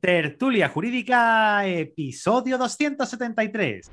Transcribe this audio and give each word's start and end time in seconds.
Tertulia 0.00 0.68
Jurídica, 0.68 1.66
episodio 1.66 2.56
273. 2.56 3.90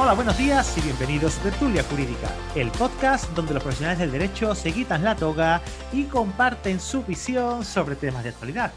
Hola, 0.00 0.14
buenos 0.14 0.36
días 0.36 0.76
y 0.76 0.80
bienvenidos 0.80 1.38
a 1.38 1.42
Tertulia 1.44 1.84
Jurídica, 1.84 2.34
el 2.56 2.72
podcast 2.72 3.30
donde 3.36 3.54
los 3.54 3.62
profesionales 3.62 4.00
del 4.00 4.10
derecho 4.10 4.52
se 4.56 4.72
quitan 4.72 5.04
la 5.04 5.14
toga 5.14 5.62
y 5.92 6.02
comparten 6.06 6.80
su 6.80 7.04
visión 7.04 7.64
sobre 7.64 7.94
temas 7.94 8.24
de 8.24 8.30
actualidad. 8.30 8.72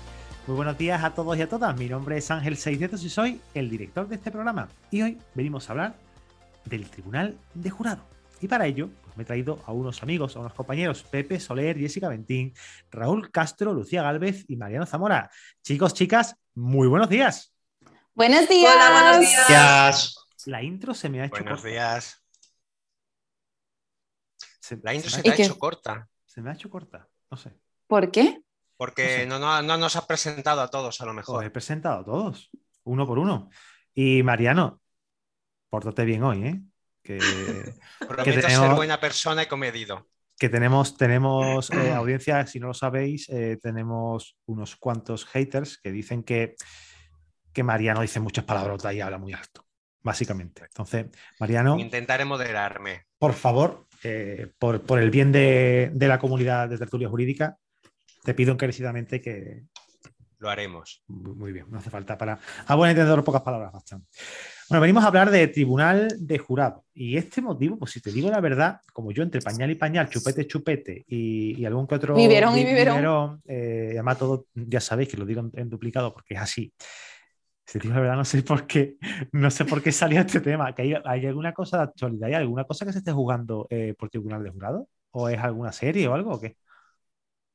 Muy 0.46 0.56
buenos 0.56 0.78
días 0.78 1.04
a 1.04 1.16
todos 1.16 1.36
y 1.36 1.42
a 1.42 1.50
todas. 1.50 1.76
Mi 1.80 1.90
nombre 1.90 2.16
es 2.16 2.30
Ángel 2.30 2.58
Seisdetos 2.58 3.04
y 3.04 3.10
soy 3.10 3.42
el 3.56 3.72
director 3.72 4.08
de 4.08 4.18
este 4.18 4.30
programa. 4.30 4.68
Y 4.92 5.02
hoy 5.02 5.18
venimos 5.34 5.68
a 5.68 5.74
hablar 5.74 5.96
del 6.66 6.88
Tribunal 6.92 7.40
de 7.56 7.72
Jurado. 7.72 8.04
Y 8.42 8.48
para 8.48 8.66
ello, 8.66 8.90
me 9.16 9.24
he 9.24 9.26
traído 9.26 9.60
a 9.66 9.72
unos 9.74 10.02
amigos, 10.04 10.36
a 10.36 10.40
unos 10.40 10.54
compañeros, 10.54 11.04
Pepe 11.04 11.40
Soler, 11.40 11.78
Jessica 11.78 12.08
Ventín, 12.10 12.54
Raúl 12.90 13.32
Castro, 13.32 13.74
Lucía 13.74 14.04
Galvez 14.04 14.46
y 14.48 14.56
Mariano 14.56 14.86
Zamora. 14.86 15.30
Chicos, 15.64 15.94
chicas, 15.94 16.36
muy 16.56 16.88
buenos 16.88 17.10
días. 17.10 17.54
Buenos 18.14 18.48
días. 18.50 18.74
Hola, 18.76 18.92
buenos 18.92 19.20
días. 19.30 20.16
La 20.46 20.64
intro 20.64 20.94
se 20.94 21.10
me 21.10 21.22
ha 21.22 21.26
hecho 21.26 21.36
Buenos 21.44 21.62
corta. 21.62 21.70
días. 21.70 22.24
Se, 24.60 24.78
La 24.84 24.94
intro 24.94 25.10
se 25.10 25.18
se 25.18 25.22
me, 25.22 25.24
te 25.24 25.30
¿Y 25.30 25.32
ha 25.32 25.36
qué? 25.36 25.44
hecho 25.44 25.60
corta 25.60 26.08
se 26.26 26.42
me 26.42 26.50
ha 26.50 26.54
hecho 26.54 26.70
corta. 26.70 27.08
No 27.30 27.38
sé. 27.38 27.52
¿Por 27.88 28.10
qué? 28.12 28.42
porque 28.78 29.28
no, 29.28 29.38
no- 29.38 29.62
no 29.62 29.78
nos 29.78 29.96
has 29.96 30.06
presentado 30.08 30.60
a 30.62 30.68
todos 30.70 31.00
a 31.02 31.06
lo 31.06 31.12
Os 31.12 31.16
he 31.16 31.18
mejor. 31.18 31.52
presentado 31.52 32.00
a 32.00 32.04
todos, 32.06 32.50
uno 32.84 33.06
por 33.06 33.20
uno. 33.20 33.50
Y 33.94 34.24
Mariano, 34.24 34.82
pórtate 35.70 36.04
bien 36.04 36.24
hoy, 36.24 36.44
¿eh? 36.48 36.62
Que, 37.04 37.18
Prometo 38.00 38.24
tenemos- 38.42 38.68
ser 38.68 38.76
buena 38.76 39.00
persona 39.00 39.44
y 39.44 39.46
comedido. 39.48 40.08
que 40.38 40.50
tenemos, 40.50 40.98
tenemos 40.98 41.70
eh, 41.72 41.92
audiencia, 41.94 42.46
si 42.48 42.60
no 42.60 42.68
lo 42.68 42.74
sabéis, 42.74 43.28
eh, 43.30 43.58
tenemos 43.62 44.38
unos 44.46 44.76
cuantos 44.76 45.26
haters 45.26 45.78
que 45.78 45.92
dicen 45.92 46.24
que, 46.24 46.56
que 47.54 47.64
Mariano 47.64 48.02
dice 48.02 48.20
muchas 48.20 48.46
palabrotas 48.46 48.94
y 48.94 49.02
habla 49.02 49.18
muy 49.18 49.34
alto, 49.34 49.66
básicamente. 50.02 50.64
Entonces, 50.64 51.08
Mariano, 51.40 51.78
Intentaré 51.80 52.26
moderarme. 52.26 53.06
por 53.20 53.34
favor, 53.34 53.88
eh, 54.04 54.52
por, 54.58 54.82
por 54.82 55.00
el 55.00 55.12
bien 55.12 55.32
de, 55.32 55.92
de 55.94 56.08
la 56.08 56.18
comunidad 56.20 56.70
de 56.70 56.78
tertulia 56.78 57.10
jurídica, 57.10 57.58
te 58.24 58.34
pido 58.34 58.54
encarecidamente 58.54 59.22
que... 59.22 59.64
Lo 60.40 60.50
haremos. 60.50 61.04
Muy 61.08 61.52
bien, 61.52 61.68
no 61.70 61.78
hace 61.78 61.92
falta 61.92 62.18
para... 62.18 62.40
A 62.66 62.74
buen 62.76 62.90
entendedor, 62.90 63.24
pocas 63.24 63.42
palabras 63.44 63.72
bastan. 63.72 64.06
Bueno, 64.70 64.82
venimos 64.82 65.04
a 65.04 65.08
hablar 65.08 65.32
de 65.32 65.48
tribunal 65.48 66.16
de 66.20 66.38
jurado. 66.38 66.86
Y 66.94 67.18
este 67.18 67.42
motivo, 67.42 67.78
pues 67.78 67.92
si 67.92 68.02
te 68.02 68.12
digo 68.12 68.30
la 68.30 68.40
verdad, 68.40 68.80
como 68.94 69.12
yo 69.12 69.22
entre 69.24 69.42
pañal 69.42 69.70
y 69.72 69.76
pañal, 69.76 70.10
chupete, 70.10 70.48
chupete 70.48 71.04
y, 71.08 71.60
y 71.60 71.66
algún 71.66 71.88
que 71.88 71.96
otro... 71.96 72.16
Biberón 72.16 72.58
y 72.58 72.66
bi- 72.66 72.66
biberón. 72.66 73.42
eh, 73.48 73.90
además 73.94 74.18
todo, 74.18 74.46
ya 74.54 74.80
sabéis 74.80 75.10
que 75.10 75.18
lo 75.18 75.26
digo 75.26 75.42
en, 75.42 75.52
en 75.56 75.70
duplicado 75.70 76.14
porque 76.14 76.36
es 76.36 76.40
así. 76.40 76.74
Si 77.66 77.80
te 77.80 77.88
digo 77.88 77.96
la 77.96 78.02
verdad, 78.02 78.18
no 78.18 78.26
sé 78.26 78.44
por 78.44 78.68
qué, 78.68 78.98
no 79.34 79.52
sé 79.52 79.66
por 79.66 79.82
qué 79.84 79.92
salió 79.92 80.22
este 80.22 80.42
tema. 80.42 80.74
¿Que 80.76 80.84
hay, 80.84 80.94
hay 81.06 81.26
alguna 81.28 81.54
cosa 81.54 81.78
de 81.78 81.84
actualidad? 81.84 82.30
¿Hay 82.30 82.36
alguna 82.36 82.64
cosa 82.66 82.86
que 82.86 82.94
se 82.94 83.00
esté 83.00 83.12
jugando 83.12 83.68
eh, 83.70 83.94
por 83.98 84.10
tribunal 84.10 84.44
de 84.44 84.50
jurado? 84.52 84.88
¿O 85.12 85.30
es 85.30 85.40
alguna 85.40 85.72
serie 85.72 86.08
o 86.08 86.14
algo? 86.14 86.32
¿o 86.34 86.42
qué? 86.42 86.56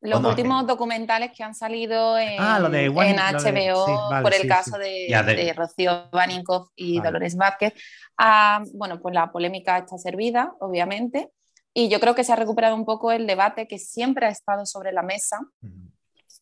Los 0.07 0.21
Bueno, 0.21 0.29
últimos 0.31 0.67
documentales 0.67 1.33
que 1.37 1.43
han 1.43 1.55
salido 1.55 2.17
en, 2.19 2.37
Ah, 2.41 2.59
lo 2.59 2.69
de 2.71 2.89
One- 2.89 3.11
en 3.11 3.17
lo 3.17 3.43
de- 3.43 3.51
HBO 3.73 3.87
sí, 3.87 3.93
vale, 4.11 4.23
por 4.23 4.35
el 4.35 4.43
sí, 4.43 4.49
caso 4.49 4.71
sí. 4.77 4.79
de, 4.79 5.23
de- 5.27 5.35
de 5.45 5.53
Rocío 5.53 6.09
Baninkoff 6.13 6.69
y 6.77 6.99
Vale. 6.99 7.09
Dolores 7.09 7.37
Vázquez. 7.37 7.75
Ah, 8.17 8.63
bueno, 8.75 9.01
pues 9.01 9.15
la 9.15 9.31
polémica 9.33 9.79
está 9.79 9.99
servida, 9.99 10.55
obviamente. 10.61 11.33
Y 11.75 11.89
yo 11.89 12.01
creo 12.01 12.15
que 12.15 12.25
se 12.25 12.33
ha 12.33 12.37
recuperado 12.37 12.75
un 12.75 12.85
poco 12.87 13.13
el 13.13 13.27
debate 13.27 13.67
que 13.69 13.79
siempre 13.79 14.27
ha 14.27 14.31
estado 14.31 14.65
sobre 14.65 14.93
la 14.93 15.03
mesa, 15.03 15.41
Ujú. 15.63 15.91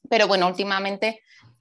pero 0.08 0.28
bueno, 0.28 0.46
últimamente 0.46 1.20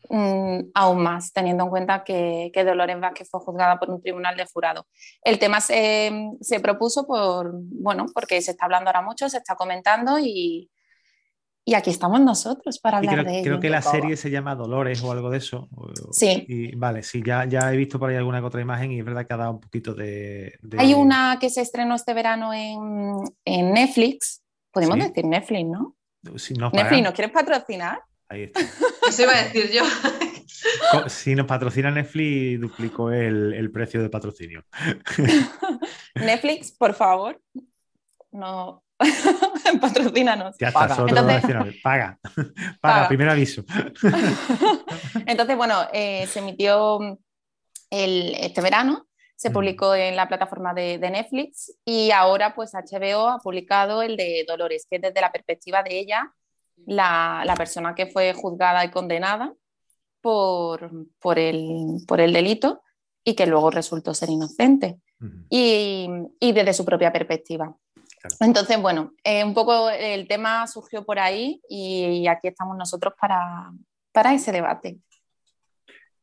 mm, 0.10 0.60
aún 0.76 1.02
más, 1.02 1.32
teniendo 1.32 1.64
en 1.64 1.70
cuenta 1.70 2.04
que, 2.04 2.52
que 2.54 2.66
Dolores 2.66 3.00
Vázquez 3.00 3.30
fue 3.32 3.40
juzgada 3.40 3.80
por 3.80 3.90
un 3.90 4.02
tribunal 4.02 4.36
de 4.36 4.46
jurado. 4.46 4.86
El 5.24 5.40
tema 5.40 5.62
se, 5.62 6.12
se 6.42 6.60
propuso 6.60 7.08
por, 7.08 7.52
bueno, 7.54 8.06
porque 8.14 8.42
se 8.42 8.52
está 8.52 8.66
hablando 8.66 8.90
ahora 8.90 9.02
mucho, 9.02 9.30
se 9.30 9.38
está 9.38 9.56
comentando 9.56 10.20
y, 10.20 10.70
y 11.66 11.76
aquí 11.76 11.90
estamos 11.90 12.20
nosotros 12.22 12.80
para 12.80 12.98
hablar 12.98 13.16
creo, 13.20 13.26
de 13.26 13.34
ello. 13.40 13.44
creo 13.44 13.60
que 13.60 13.70
la 13.70 13.82
serie 13.82 14.18
se 14.18 14.30
llama 14.30 14.56
Dolores 14.56 15.02
o 15.04 15.12
algo 15.12 15.30
de 15.30 15.38
eso. 15.38 15.70
Sí. 16.12 16.46
Y 16.48 16.76
vale, 16.76 17.04
sí, 17.04 17.22
ya, 17.26 17.46
ya 17.46 17.74
he 17.74 17.78
visto 17.78 17.98
por 18.00 18.10
ahí 18.10 18.16
alguna 18.18 18.40
que 18.40 18.46
otra 18.48 18.62
imagen 18.62 18.92
y 18.92 19.00
es 19.00 19.06
verdad 19.06 19.26
que 19.26 19.34
ha 19.34 19.38
dado 19.38 19.52
un 19.52 19.60
poquito 19.62 19.94
de. 19.94 20.54
de- 20.62 20.78
Hay 20.80 20.94
una 20.94 21.38
que 21.40 21.50
se 21.50 21.62
estrenó 21.62 21.96
este 21.96 22.14
verano 22.14 22.54
en, 22.54 23.24
en 23.46 23.74
Netflix. 23.74 24.42
Podemos 24.72 24.96
Sí. 24.98 25.02
decir 25.08 25.26
Netflix, 25.26 25.66
¿no? 25.70 25.96
Si 26.38 26.54
nos 26.56 26.74
Netflix, 26.74 27.04
¿nos 27.04 27.14
quieres 27.14 27.34
patrocinar? 27.34 28.00
ahí 28.30 28.44
está. 28.44 28.60
Eso 29.10 29.24
iba 29.24 29.32
a 29.34 29.44
decir 29.44 29.70
yo. 29.72 29.84
Si 31.10 31.36
nos 31.36 31.46
patrocina 31.46 31.92
Netflix, 31.92 32.60
duplicó 32.62 33.12
el, 33.12 33.54
el 33.54 33.72
precio 33.72 34.02
de 34.02 34.10
patrocinio. 34.10 34.64
Netflix, 36.16 36.72
por 36.72 36.94
favor. 36.94 37.42
No. 38.32 38.84
Patrocínanos. 39.82 40.56
Ya 40.60 40.68
está, 40.68 40.88
Paga. 40.88 41.06
Entonces-. 41.08 41.82
Paga. 41.84 42.20
Paga, 42.24 42.54
Paga. 42.82 43.08
primer 43.08 43.30
aviso. 43.30 43.64
Entonces, 45.26 45.58
bueno, 45.58 45.76
eh, 45.94 46.28
se 46.28 46.40
emitió 46.40 47.00
el, 47.90 48.36
este 48.36 48.62
verano, 48.62 49.08
se 49.36 49.50
Mm. 49.50 49.54
publicó 49.54 49.96
en 49.96 50.16
la 50.16 50.28
plataforma 50.28 50.74
de, 50.74 50.98
de 50.98 51.10
Netflix 51.12 51.76
y 51.86 52.12
ahora 52.12 52.54
pues 52.56 52.74
HBO 52.74 53.28
ha 53.30 53.40
publicado 53.40 54.02
el 54.02 54.16
de 54.16 54.46
Dolores, 54.48 54.86
que 54.90 54.98
es 54.98 55.02
desde 55.02 55.22
la 55.22 55.32
perspectiva 55.32 55.84
de 55.84 56.00
ella, 56.00 56.32
la, 56.86 57.44
la 57.46 57.56
persona 57.56 57.94
que 57.96 58.08
fue 58.08 58.34
juzgada 58.34 58.84
y 58.86 58.90
condenada 58.92 59.54
por, 60.22 60.90
por, 61.20 61.38
el, 61.40 61.98
por 62.08 62.22
el 62.22 62.32
delito 62.34 62.82
y 63.24 63.36
que 63.36 63.46
luego 63.46 63.70
resultó 63.72 64.14
ser 64.14 64.30
inocente 64.30 65.00
y, 65.50 66.08
y 66.40 66.52
desde 66.52 66.74
su 66.74 66.84
propia 66.84 67.12
perspectiva. 67.14 67.74
Claro. 68.24 68.38
Entonces, 68.40 68.82
bueno, 68.82 69.12
eh, 69.24 69.44
un 69.44 69.54
poco 69.54 69.90
el 69.90 70.28
tema 70.30 70.66
surgió 70.68 71.04
por 71.06 71.20
ahí 71.20 71.62
y, 71.68 72.26
aquí 72.28 72.48
estamos 72.48 72.78
nosotros 72.78 73.14
para, 73.20 73.72
para 74.14 74.34
ese 74.34 74.52
debate. 74.54 74.98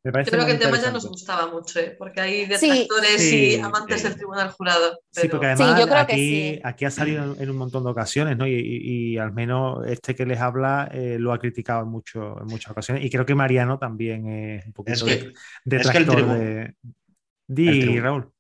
Me 0.03 0.11
parece 0.13 0.31
Creo 0.31 0.47
que 0.47 0.53
el 0.53 0.59
tema 0.59 0.79
ya 0.81 0.91
nos 0.91 1.07
gustaba 1.07 1.47
mucho, 1.53 1.79
¿eh? 1.79 1.95
porque 1.99 2.23
hay 2.23 2.47
detractores 2.47 3.21
Sí, 3.21 3.57
y 3.57 3.61
amantes 3.61 4.03
eh, 4.03 4.09
del 4.09 4.17
tribunal 4.17 4.51
jurado. 4.51 4.99
Sí, 5.11 5.29
porque 5.29 5.49
además 5.49 5.79
yo 5.79 5.85
creo 5.87 6.07
que 6.07 6.13
aquí, 6.15 6.55
sí. 6.55 6.61
aquí 6.65 6.85
ha 6.87 6.91
salido 6.91 7.37
en, 7.39 7.51
un 7.51 7.57
montón 7.59 7.85
de 7.85 7.91
ocasiones, 7.91 8.39
¿no? 8.39 8.47
Y, 8.47 8.55
y- 8.55 9.13
y 9.13 9.19
al 9.19 9.33
menos 9.33 9.87
este 9.87 10.15
que 10.15 10.25
les 10.25 10.41
habla 10.41 10.89
eh, 10.95 11.19
lo 11.21 11.35
ha 11.35 11.39
criticado 11.39 11.83
en, 11.83 11.89
mucho, 11.89 12.41
en 12.41 12.47
muchas 12.47 12.71
ocasiones. 12.71 13.05
Y 13.05 13.11
creo 13.11 13.27
que 13.27 13.35
Mariano 13.35 13.79
también 13.79 14.27
es 14.27 14.65
un 14.65 14.73
poquito 14.73 14.95
Es 14.95 15.03
que- 15.05 15.17
de- 15.27 15.33
detractor 15.67 15.85
es 15.85 15.91
que 15.93 15.99
el 15.99 16.07
tribu- 16.09 16.39
de. 16.39 16.75
Di, 17.47 17.69
el 17.69 17.83
tribu- 17.83 18.01
Raúl. 18.01 18.33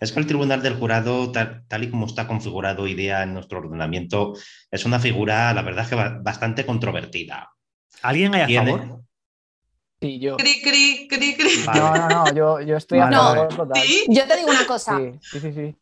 Es 0.00 0.12
que 0.12 0.20
el 0.20 0.26
Tribunal 0.26 0.62
del 0.62 0.74
Jurado, 0.76 1.32
tal, 1.32 1.64
tal 1.68 1.84
y 1.84 1.90
como 1.90 2.06
está 2.06 2.26
configurado 2.26 2.82
hoy 2.82 2.94
día 2.94 3.22
en 3.22 3.34
nuestro 3.34 3.58
ordenamiento, 3.60 4.34
es 4.70 4.84
una 4.84 4.98
figura, 4.98 5.52
la 5.54 5.62
verdad, 5.62 5.88
que 5.88 5.94
ba- 5.94 6.18
bastante 6.22 6.66
controvertida. 6.66 7.50
¿Alguien 8.02 8.34
hay 8.34 8.42
a 8.42 8.46
Tiene- 8.46 8.72
favor? 8.72 9.02
Sí, 10.00 10.18
yo. 10.20 10.36
Cri, 10.36 10.60
cri, 10.62 11.08
cri, 11.08 11.34
cri. 11.34 11.64
Vale. 11.66 11.80
No, 11.80 11.96
no, 11.96 12.08
no, 12.10 12.34
yo, 12.34 12.60
yo 12.60 12.76
estoy 12.76 12.98
Vale, 12.98 13.16
a 13.16 13.20
favor 13.20 13.48
total. 13.56 13.82
¿Sí? 13.82 14.04
Yo 14.08 14.26
te 14.26 14.36
digo 14.36 14.50
una 14.50 14.66
cosa, 14.66 14.98
Sí, 14.98 15.12
sí, 15.22 15.40
sí, 15.40 15.52
sí. 15.52 15.76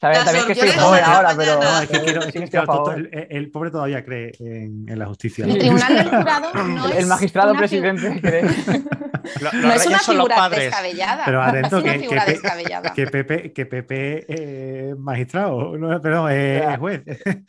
Sabes, 0.00 0.24
también 0.24 0.46
que 0.46 0.52
orgullas 0.52 0.76
joven 0.80 1.02
ahora, 1.04 1.34
pero, 1.36 1.58
mañana. 1.58 1.72
No, 1.76 1.82
es 1.82 1.88
que 1.88 2.00
quiero, 2.04 2.22
sí 2.22 2.32
que 2.32 2.38
estoy 2.44 2.50
claro, 2.50 2.72
a 2.72 2.76
to- 2.76 2.82
to- 2.84 2.90
favor. 2.92 3.08
el, 3.12 3.26
el 3.30 3.50
pobre 3.50 3.70
todavía 3.72 4.04
cree 4.04 4.30
en, 4.38 4.84
en 4.88 4.98
la 4.98 5.06
justicia. 5.06 5.44
El 5.44 5.58
Tribunal 5.58 5.94
del 5.96 6.08
Jurado 6.08 6.54
no 6.54 6.84
El, 6.86 6.92
es 6.92 6.98
el 6.98 7.06
magistrado 7.06 7.50
una 7.50 7.58
presidente 7.58 8.20
cree. 8.20 8.42
Lo- 9.40 9.52
No 9.52 9.72
es 9.72 9.86
una 9.86 9.98
figura 9.98 10.36
padres. 10.36 10.60
descabellada. 10.66 11.22
Pero 11.24 11.38
no 11.38 11.44
atento 11.44 11.78
es 11.78 11.82
una 11.84 11.92
que- 11.92 11.98
figura 11.98 12.24
que- 12.24 12.30
descabellada. 12.30 12.92
Que 12.94 13.06
Pepe, 13.08 13.52
que 13.52 13.66
Pepe 13.66 14.24
eh, 14.28 14.94
magistrado, 14.96 15.76
no, 15.76 16.00
perdón, 16.00 16.28
eh, 16.32 16.76
juez. 16.78 17.02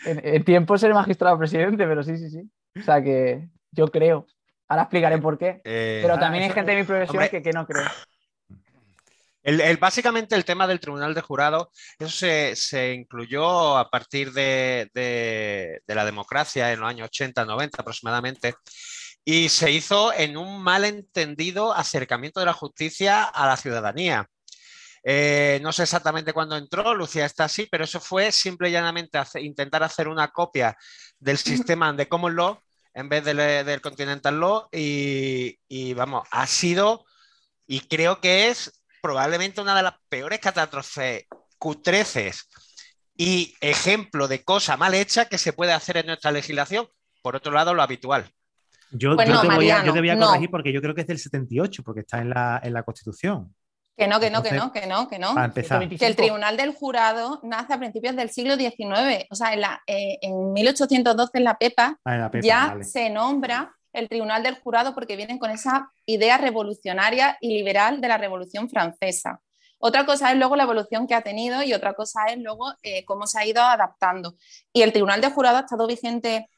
En, 0.06 0.22
en 0.24 0.44
tiempo 0.44 0.74
es 0.76 0.84
el 0.84 0.94
magistrado 0.96 1.38
presidente, 1.38 1.86
pero 1.86 2.02
sí, 2.04 2.18
sí, 2.18 2.30
sí. 2.32 2.50
O 2.80 2.84
sea 2.84 3.02
que 3.04 3.48
yo 3.72 3.88
creo. 3.90 4.26
Ahora 4.68 4.84
explicaré 4.84 5.18
por 5.20 5.38
qué. 5.38 5.62
Eh, 5.64 6.00
Pero 6.04 6.18
también 6.20 6.44
hay 6.46 6.50
gente 6.52 6.72
de 6.72 6.78
mi 6.78 6.84
profesión 6.84 7.18
hombre. 7.18 7.30
que, 7.30 7.42
que 7.42 7.52
no 7.54 7.66
cree. 7.66 7.86
El, 9.44 9.62
el- 9.62 9.78
básicamente 9.78 10.36
el 10.36 10.46
tema 10.46 10.68
del 10.68 10.80
Tribunal 10.80 11.14
de 11.14 11.22
Jurado, 11.22 11.72
eso 11.98 12.10
se, 12.10 12.56
se 12.56 12.94
incluyó 12.94 13.78
a 13.78 13.90
partir 13.90 14.32
de, 14.34 14.90
de- 14.94 15.82
de 15.88 15.96
la 15.96 16.06
democracia 16.06 16.72
en 16.74 16.80
los 16.82 16.90
años 16.90 17.08
80, 17.08 17.46
90 17.46 17.82
aproximadamente, 17.82 18.56
y 19.26 19.50
se 19.50 19.72
hizo 19.72 20.14
en 20.14 20.38
un 20.38 20.62
malentendido 20.62 21.74
acercamiento 21.74 22.40
de 22.40 22.46
la 22.48 22.54
justicia 22.54 23.24
a 23.24 23.48
la 23.48 23.58
ciudadanía. 23.58 24.26
Eh, 25.04 25.60
no 25.64 25.72
sé 25.72 25.84
exactamente 25.84 26.34
cuándo 26.34 26.58
entró, 26.58 26.94
Lucía 26.94 27.26
está 27.26 27.46
así, 27.46 27.68
pero 27.72 27.86
eso 27.86 28.00
fue 28.02 28.32
simple 28.32 28.70
y 28.70 28.74
llanamente 28.74 29.20
intentar 29.36 29.82
hacer 29.84 30.08
una 30.10 30.28
copia 30.30 30.76
del 31.20 31.38
sistema 31.38 31.94
de 31.94 32.08
Common 32.10 32.36
Law 32.36 32.60
en 32.94 33.08
vez 33.08 33.24
del, 33.24 33.38
del 33.38 33.82
Continental 33.82 34.40
Law 34.40 34.68
y, 34.74 35.58
y, 35.70 35.94
vamos, 35.94 36.28
ha 36.32 36.46
sido 36.48 37.06
y 37.68 37.82
creo 37.82 38.20
que 38.20 38.50
es 38.50 38.79
probablemente 39.02 39.62
una 39.62 39.76
de 39.76 39.84
las 39.84 39.94
peores 40.10 40.40
catástrofes 40.40 41.26
cutreces 41.58 42.50
y 43.16 43.54
ejemplo 43.62 44.28
de 44.28 44.44
cosa 44.44 44.78
mal 44.78 44.94
hecha 44.94 45.26
que 45.26 45.38
se 45.38 45.54
puede 45.54 45.74
hacer 45.74 45.98
en 45.98 46.08
nuestra 46.08 46.32
legislación. 46.32 46.88
Por 47.22 47.36
otro 47.36 47.52
lado, 47.52 47.74
lo 47.74 47.82
habitual. 47.82 48.30
Yo, 48.92 49.16
Pues 49.16 49.28
yo 49.28 49.36
no, 49.36 49.42
te, 49.42 49.48
voy 49.48 49.70
a, 49.70 49.84
yo 49.86 49.94
te 49.94 50.00
voy 50.00 50.10
a 50.10 50.16
no. 50.16 50.28
corregir 50.28 50.50
porque 50.50 50.72
yo 50.74 50.82
creo 50.82 50.96
que 50.96 51.02
es 51.02 51.08
del 51.08 51.20
78, 51.20 51.84
porque 51.84 52.00
está 52.02 52.20
en 52.20 52.30
la, 52.30 52.60
en 52.64 52.74
la 52.74 52.84
Constitución. 52.84 53.54
Que 53.98 54.08
no, 54.08 54.18
que 54.22 54.30
no, 54.32 54.42
que 54.42 54.50
Entonces, 54.50 54.58
no, 54.58 54.72
que 54.72 54.88
no, 54.88 55.08
que 55.10 55.20
no. 55.20 55.34
Para 55.36 55.48
empezar. 55.48 55.80
125. 55.80 56.00
que 56.00 56.06
el 56.08 56.16
Tribunal 56.16 56.56
del 56.56 56.74
Jurado 56.74 57.42
nace 57.44 57.74
a 57.74 57.78
principios 57.78 58.16
del 58.16 58.30
siglo 58.30 58.56
XIX. 58.56 59.26
O 59.30 59.36
sea, 59.36 59.54
en, 59.54 59.60
la- 59.62 59.82
eh, 59.86 60.18
en 60.22 60.54
1812 60.54 61.38
en 61.38 61.44
la 61.44 61.58
PEPA 61.58 62.00
Ah, 62.06 62.16
en 62.16 62.22
la 62.22 62.32
Pepa, 62.32 62.48
ya 62.48 62.68
vale. 62.70 62.84
se 62.86 63.10
nombra 63.10 63.76
el 63.94 64.10
Tribunal 64.10 64.44
del 64.44 64.60
Jurado 64.60 64.94
porque 64.94 65.16
vienen 65.16 65.40
con 65.40 65.52
esa 65.52 65.92
idea 66.06 66.38
revolucionaria 66.38 67.38
y 67.42 67.50
liberal 67.50 68.02
de 68.02 68.08
la 68.08 68.18
Revolución 68.18 68.70
Francesa. 68.70 69.42
Otra 69.80 70.06
cosa 70.06 70.32
es 70.32 70.38
luego 70.38 70.56
la 70.56 70.64
evolución 70.64 71.08
que 71.08 71.16
ha 71.16 71.22
tenido 71.22 71.64
y 71.64 71.74
otra 71.74 71.94
cosa 71.94 72.26
es 72.26 72.38
luego 72.38 72.74
eh, 72.84 73.06
cómo 73.06 73.28
se 73.28 73.40
ha 73.40 73.46
ido 73.46 73.62
adaptando. 73.62 74.36
Y 74.74 74.82
el 74.82 74.92
Tribunal 74.92 75.22
del 75.22 75.32
Jurado 75.32 75.58
ha 75.58 75.62
estado 75.62 75.88
vigente 75.88 76.50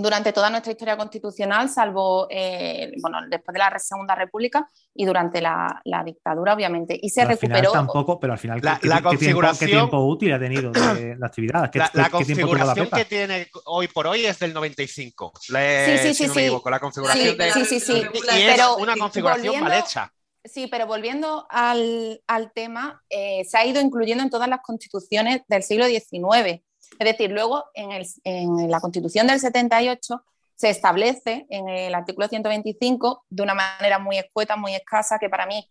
durante 0.00 0.32
toda 0.32 0.48
nuestra 0.48 0.70
historia 0.72 0.96
constitucional, 0.96 1.68
salvo 1.68 2.28
eh, 2.30 2.92
bueno, 3.02 3.18
después 3.28 3.52
de 3.52 3.58
la 3.58 3.78
Segunda 3.78 4.14
República 4.14 4.68
y 4.94 5.04
durante 5.04 5.40
la, 5.40 5.80
la 5.84 6.04
dictadura, 6.04 6.54
obviamente. 6.54 6.98
Y 7.02 7.10
se 7.10 7.22
Pero 7.22 7.30
recuperó. 7.34 7.72
tampoco, 7.72 8.20
pero 8.20 8.32
al 8.32 8.38
final, 8.38 8.60
La- 8.62 8.78
¿qué, 8.78 8.86
la 8.88 8.96
qué 8.96 9.02
tiempo, 9.02 9.10
qué 9.10 9.16
configuración- 9.16 9.70
tiempo 9.70 9.98
útil 10.06 10.32
ha 10.32 10.38
tenido 10.38 10.70
de, 10.70 11.16
la 11.18 11.26
actividad? 11.26 11.70
¿Qué, 11.70 11.80
La, 11.80 11.90
la 11.92 12.10
qué 12.10 12.24
tiempo 12.24 12.46
tuvo 12.46 12.54
la 12.54 12.64
configuración 12.66 12.88
que 12.90 13.04
tiene 13.04 13.48
hoy 13.66 13.88
por 13.88 14.06
hoy 14.06 14.24
es 14.24 14.38
del 14.38 14.54
95. 14.54 15.32
Le- 15.50 15.98
Sí, 15.98 16.08
sí, 16.08 16.08
si 16.08 16.14
sí, 16.14 16.22
no 16.28 16.34
me 16.34 16.40
sí. 16.40 16.46
equivoco, 16.46 16.70
la 16.70 16.80
configuración 16.80 17.28
Sí, 17.30 17.36
de- 17.36 17.52
sí, 17.52 17.64
sí, 17.64 17.80
sí. 17.80 17.92
Y, 17.92 18.38
y 18.38 18.42
es 18.42 18.54
Pero 18.56 18.76
una 18.76 18.96
configuración 18.96 19.46
volviendo- 19.46 19.68
mal 19.68 19.78
hecha. 19.80 20.12
Sí, 20.44 20.66
pero 20.68 20.86
volviendo 20.86 21.46
al, 21.50 22.22
al 22.28 22.52
tema, 22.52 23.02
eh, 23.10 23.44
se 23.44 23.58
ha 23.58 23.66
ido 23.66 23.80
incluyendo 23.82 24.22
en 24.22 24.30
todas 24.30 24.48
las 24.48 24.60
constituciones 24.62 25.42
del 25.48 25.62
siglo 25.64 25.86
XIX. 25.86 26.62
Es 26.98 27.04
decir, 27.06 27.30
luego 27.30 27.64
en, 27.74 28.70
la 28.70 28.80
constitución 28.80 29.26
del 29.26 29.40
78 29.40 30.24
se 30.54 30.70
establece 30.70 31.46
en 31.50 31.68
el 31.68 31.94
artículo 31.94 32.26
125, 32.26 33.24
de 33.28 33.42
una 33.42 33.54
manera 33.54 33.98
muy 33.98 34.18
escueta, 34.18 34.56
muy 34.56 34.74
escasa, 34.74 35.18
que 35.18 35.28
para 35.28 35.46
mí 35.46 35.68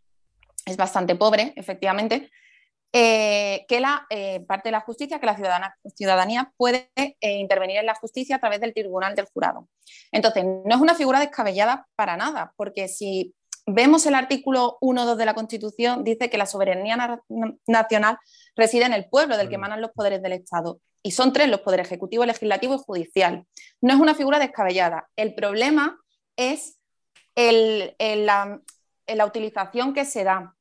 es 0.65 0.77
bastante 0.77 1.15
pobre, 1.15 1.53
efectivamente, 1.55 2.29
eh, 2.93 3.65
que 3.67 3.81
la 3.81 4.05
eh, 4.09 4.39
parte 4.47 4.69
de 4.69 4.71
la 4.71 4.79
justicia, 4.79 5.19
que 5.19 5.25
la 5.25 5.37
ciudadanía 5.93 6.53
puede 6.55 6.89
eh, 6.95 7.37
intervenir 7.37 7.77
en 7.77 7.85
la 7.85 7.95
justicia 7.95 8.37
a 8.37 8.39
través 8.39 8.61
del 8.61 8.73
tribunal 8.73 9.13
del 9.13 9.25
jurado. 9.25 9.67
Entonces, 10.11 10.45
no 10.45 10.75
es 10.75 10.81
una 10.81 10.95
figura 10.95 11.19
descabellada 11.19 11.85
para 11.95 12.15
nada, 12.15 12.53
porque 12.55 12.87
si 12.87 13.35
vemos 13.65 14.05
el 14.05 14.15
artículo 14.15 14.77
1.2 14.79 15.15
de 15.15 15.25
la 15.25 15.33
Constitución, 15.33 16.05
dice 16.05 16.29
que 16.29 16.37
la 16.37 16.45
soberanía 16.45 16.95
na- 16.95 17.21
nacional 17.67 18.17
reside 18.57 18.85
en 18.85 18.93
el 18.93 19.07
pueblo, 19.07 19.37
del 19.37 19.47
que 19.49 19.55
emanan 19.55 19.81
los 19.81 19.91
poderes 19.91 20.21
del 20.21 20.33
Estado. 20.33 20.79
Y 21.03 21.11
son 21.11 21.31
tres 21.31 21.47
los 21.47 21.61
poderes 21.61 21.87
ejecutivo, 21.87 22.25
legislativo 22.25 22.75
y 22.75 22.79
judicial. 22.79 23.45
No 23.81 23.93
es 23.93 23.99
una 23.99 24.15
figura 24.15 24.39
descabellada. 24.39 25.07
El 25.15 25.33
problema 25.35 25.97
es 26.35 26.77
el- 27.35 27.95
el- 27.99 28.25
la, 28.25 28.59
la 29.07 29.25
utilización 29.25 29.93
que 29.93 30.03
se 30.05 30.23
da 30.23 30.53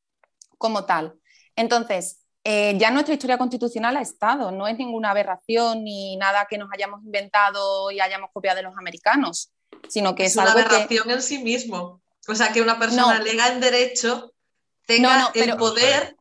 como 0.58 0.84
tal. 0.84 1.14
Entonces, 1.56 2.22
eh, 2.44 2.75
ya 2.78 2.90
nuestra 2.90 3.14
historia 3.14 3.38
constitucional 3.38 3.96
ha 3.96 4.02
estado, 4.02 4.52
no 4.52 4.69
es 4.69 4.76
ninguna 4.78 5.10
aberración 5.10 5.82
ni 5.82 6.16
nada 6.16 6.46
que 6.48 6.58
nos 6.58 6.69
hayamos 6.72 7.02
inventado 7.02 7.90
y 7.90 7.98
hayamos 8.00 8.31
copiado 8.32 8.56
de 8.58 8.62
los 8.62 8.76
americanos, 8.76 9.52
sino 9.88 10.14
que 10.14 10.26
es, 10.26 10.32
Es 10.32 10.37
una 10.37 10.52
algo 10.52 10.58
que... 10.60 10.66
aberración 10.76 11.10
en 11.10 11.22
sí 11.22 11.38
mismo. 11.43 12.02
O 12.28 12.34
sea, 12.34 12.52
que 12.52 12.60
una 12.62 12.78
persona 12.78 13.19
No. 13.19 13.25
lega 13.25 13.48
en 13.48 13.60
derecho 13.60 14.32
tenga 14.87 15.14
No, 15.16 15.20
no, 15.22 15.26
el 15.34 15.44
pero- 15.44 15.56
poder 15.56 16.16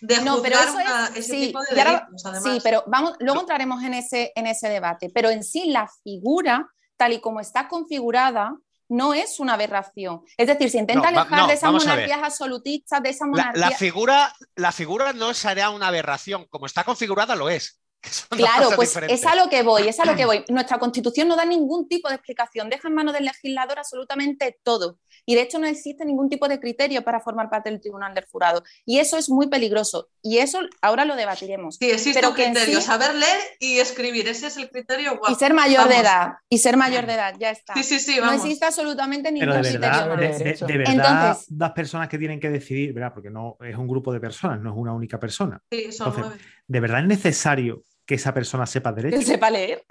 de 0.00 0.20
No, 0.22 0.40
pero 0.42 0.58
eso 0.60 0.74
una- 0.74 1.06
es- 1.08 1.16
ese 1.16 1.22
sí, 1.32 1.46
tipo 1.48 1.60
de 1.70 1.80
ahora-. 1.80 2.08
Sí, 2.42 2.58
pero 2.62 2.84
vamos, 2.86 3.14
luego 3.20 3.40
entraremos 3.40 3.82
en 3.82 3.94
ese, 3.94 4.32
en 4.34 4.46
ese 4.46 4.68
debate. 4.68 5.10
Pero 5.14 5.30
en 5.30 5.42
sí, 5.42 5.66
la 5.70 5.88
figura, 6.04 6.68
tal 6.96 7.12
y 7.12 7.20
como 7.20 7.40
está 7.40 7.68
configurada, 7.68 8.54
no 8.88 9.14
es 9.14 9.40
una 9.40 9.54
aberración. 9.54 10.20
Es 10.36 10.46
decir, 10.46 10.68
se 10.70 10.78
intenta 10.78 11.10
No, 11.10 11.16
va- 11.16 11.22
alejar 11.22 11.40
no, 11.40 11.46
de 11.48 11.54
esas 11.54 11.72
monarquías 11.72 12.20
absolutistas, 12.22 13.02
de 13.02 13.08
esa 13.10 13.24
La, 13.24 13.30
monarquía. 13.30 13.70
la 13.70 13.76
figura, 13.76 14.34
la 14.54 14.70
figura 14.72 15.12
no 15.14 15.32
será 15.34 15.70
una 15.70 15.88
aberración. 15.88 16.46
Como 16.50 16.66
está 16.66 16.84
configurada, 16.84 17.34
lo 17.34 17.48
es. 17.48 17.80
Claro, 18.30 18.70
pues 18.76 18.90
diferentes. 18.90 19.20
es 19.20 19.26
a 19.26 19.34
lo 19.36 19.48
que 19.48 19.62
voy, 19.62 19.86
es 19.88 20.00
a 20.00 20.04
lo 20.04 20.16
que 20.16 20.24
voy. 20.24 20.44
Nuestra 20.48 20.78
constitución 20.78 21.28
no 21.28 21.36
da 21.36 21.44
ningún 21.44 21.88
tipo 21.88 22.08
de 22.08 22.16
explicación, 22.16 22.68
deja 22.68 22.88
en 22.88 22.94
manos 22.94 23.14
del 23.14 23.24
legislador 23.24 23.78
absolutamente 23.78 24.58
todo. 24.62 24.98
Y 25.24 25.36
de 25.36 25.42
hecho 25.42 25.58
no 25.60 25.66
existe 25.68 26.04
ningún 26.04 26.28
tipo 26.28 26.48
de 26.48 26.58
criterio 26.58 27.04
para 27.04 27.20
formar 27.20 27.48
parte 27.48 27.70
del 27.70 27.80
tribunal 27.80 28.12
del 28.14 28.24
jurado. 28.26 28.64
Y 28.84 28.98
eso 28.98 29.16
es 29.16 29.30
muy 29.30 29.46
peligroso. 29.48 30.08
Y 30.20 30.38
eso 30.38 30.58
ahora 30.80 31.04
lo 31.04 31.14
debatiremos. 31.14 31.76
Sí, 31.76 31.90
existe 31.90 32.18
pero 32.20 32.30
un 32.30 32.34
criterio, 32.34 32.80
sí- 32.80 32.86
saber 32.86 33.14
leer 33.14 33.38
y 33.60 33.78
escribir. 33.78 34.26
Ese 34.26 34.48
es 34.48 34.56
el 34.56 34.68
criterio. 34.68 35.20
Y 35.28 35.34
ser 35.36 35.54
mayor 35.54 35.88
de 35.88 35.98
edad. 35.98 36.32
Y 36.48 36.58
ser 36.58 36.76
mayor 36.76 37.06
de 37.06 37.14
edad, 37.14 37.34
ya 37.38 37.50
está. 37.50 37.74
Sí, 37.74 37.84
sí, 37.84 38.00
sí, 38.00 38.16
no 38.16 38.22
vamos. 38.26 38.42
existe 38.44 38.64
absolutamente 38.66 39.30
ningún 39.30 39.48
Pero 39.50 39.62
de 39.62 39.70
criterio 39.70 39.90
verdad, 40.08 40.18
de, 40.66 40.78
verdad, 40.78 41.26
Entonces- 41.28 41.46
las 41.56 41.70
personas 41.72 42.08
que 42.08 42.18
tienen 42.18 42.40
que 42.40 42.50
decidir, 42.50 42.92
¿verdad? 42.92 43.12
Porque 43.14 43.30
no 43.30 43.56
es 43.60 43.76
un 43.76 43.86
grupo 43.86 44.12
de 44.12 44.18
personas, 44.18 44.60
no 44.60 44.70
es 44.70 44.76
una 44.76 44.92
única 44.92 45.20
persona. 45.20 45.60
Sí, 45.70 45.92
son 45.92 46.08
Entonces, 46.08 46.24
nueve. 46.36 46.52
¿De 46.66 46.80
verdad 46.80 47.00
es 47.00 47.06
necesario 47.06 47.82
que 48.06 48.14
esa 48.16 48.32
persona 48.34 48.66
sepa 48.66 48.94
Que 48.94 49.02
derecho? 49.02 49.22
sepa 49.26 49.50
leer. 49.50 49.84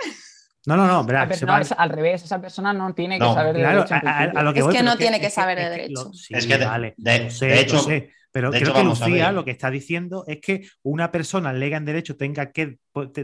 No, 0.65 0.77
no, 0.77 0.85
no, 0.85 0.99
Ah, 0.99 1.03
¿verdad? 1.03 1.25
pero 1.27 1.39
sepa- 1.39 1.55
no, 1.55 1.61
es 1.61 1.71
al 1.71 1.89
revés, 1.89 2.23
esa 2.23 2.39
persona 2.39 2.71
no 2.71 2.93
tiene 2.93 3.15
que 3.17 3.23
No, 3.25 3.33
saber 3.33 3.53
de 3.55 3.61
Claro, 3.61 3.83
derecho. 3.83 3.95
a, 3.95 4.43
lo 4.43 4.53
que 4.53 4.59
Es 4.59 4.65
voy, 4.65 4.73
que 4.73 4.79
pero 4.79 4.91
no 4.91 4.97
tiene 4.97 5.19
que 5.19 5.25
es 5.27 5.33
saber 5.33 5.57
de 5.57 5.63
que 5.63 5.69
derecho. 5.69 6.03
lo- 6.05 6.13
sí, 6.13 6.33
Es 6.35 6.45
que 6.45 6.57
de- 6.57 6.65
vale, 6.65 6.93
de- 6.97 7.23
lo 7.23 7.29
sé, 7.31 7.45
de 7.47 7.59
hecho- 7.61 7.75
lo 7.77 7.81
sé, 7.81 8.13
pero 8.31 8.51
de 8.51 8.59
creo 8.59 8.69
hecho, 8.71 8.77
que 8.79 8.83
Lucía 8.85 9.31
lo 9.31 9.43
que 9.43 9.51
está 9.51 9.71
diciendo 9.71 10.23
es 10.27 10.39
que 10.39 10.67
una 10.83 11.11
persona 11.11 11.51
lega 11.51 11.77
en 11.77 11.85
derecho 11.85 12.15
tenga, 12.15 12.51
que, 12.51 12.77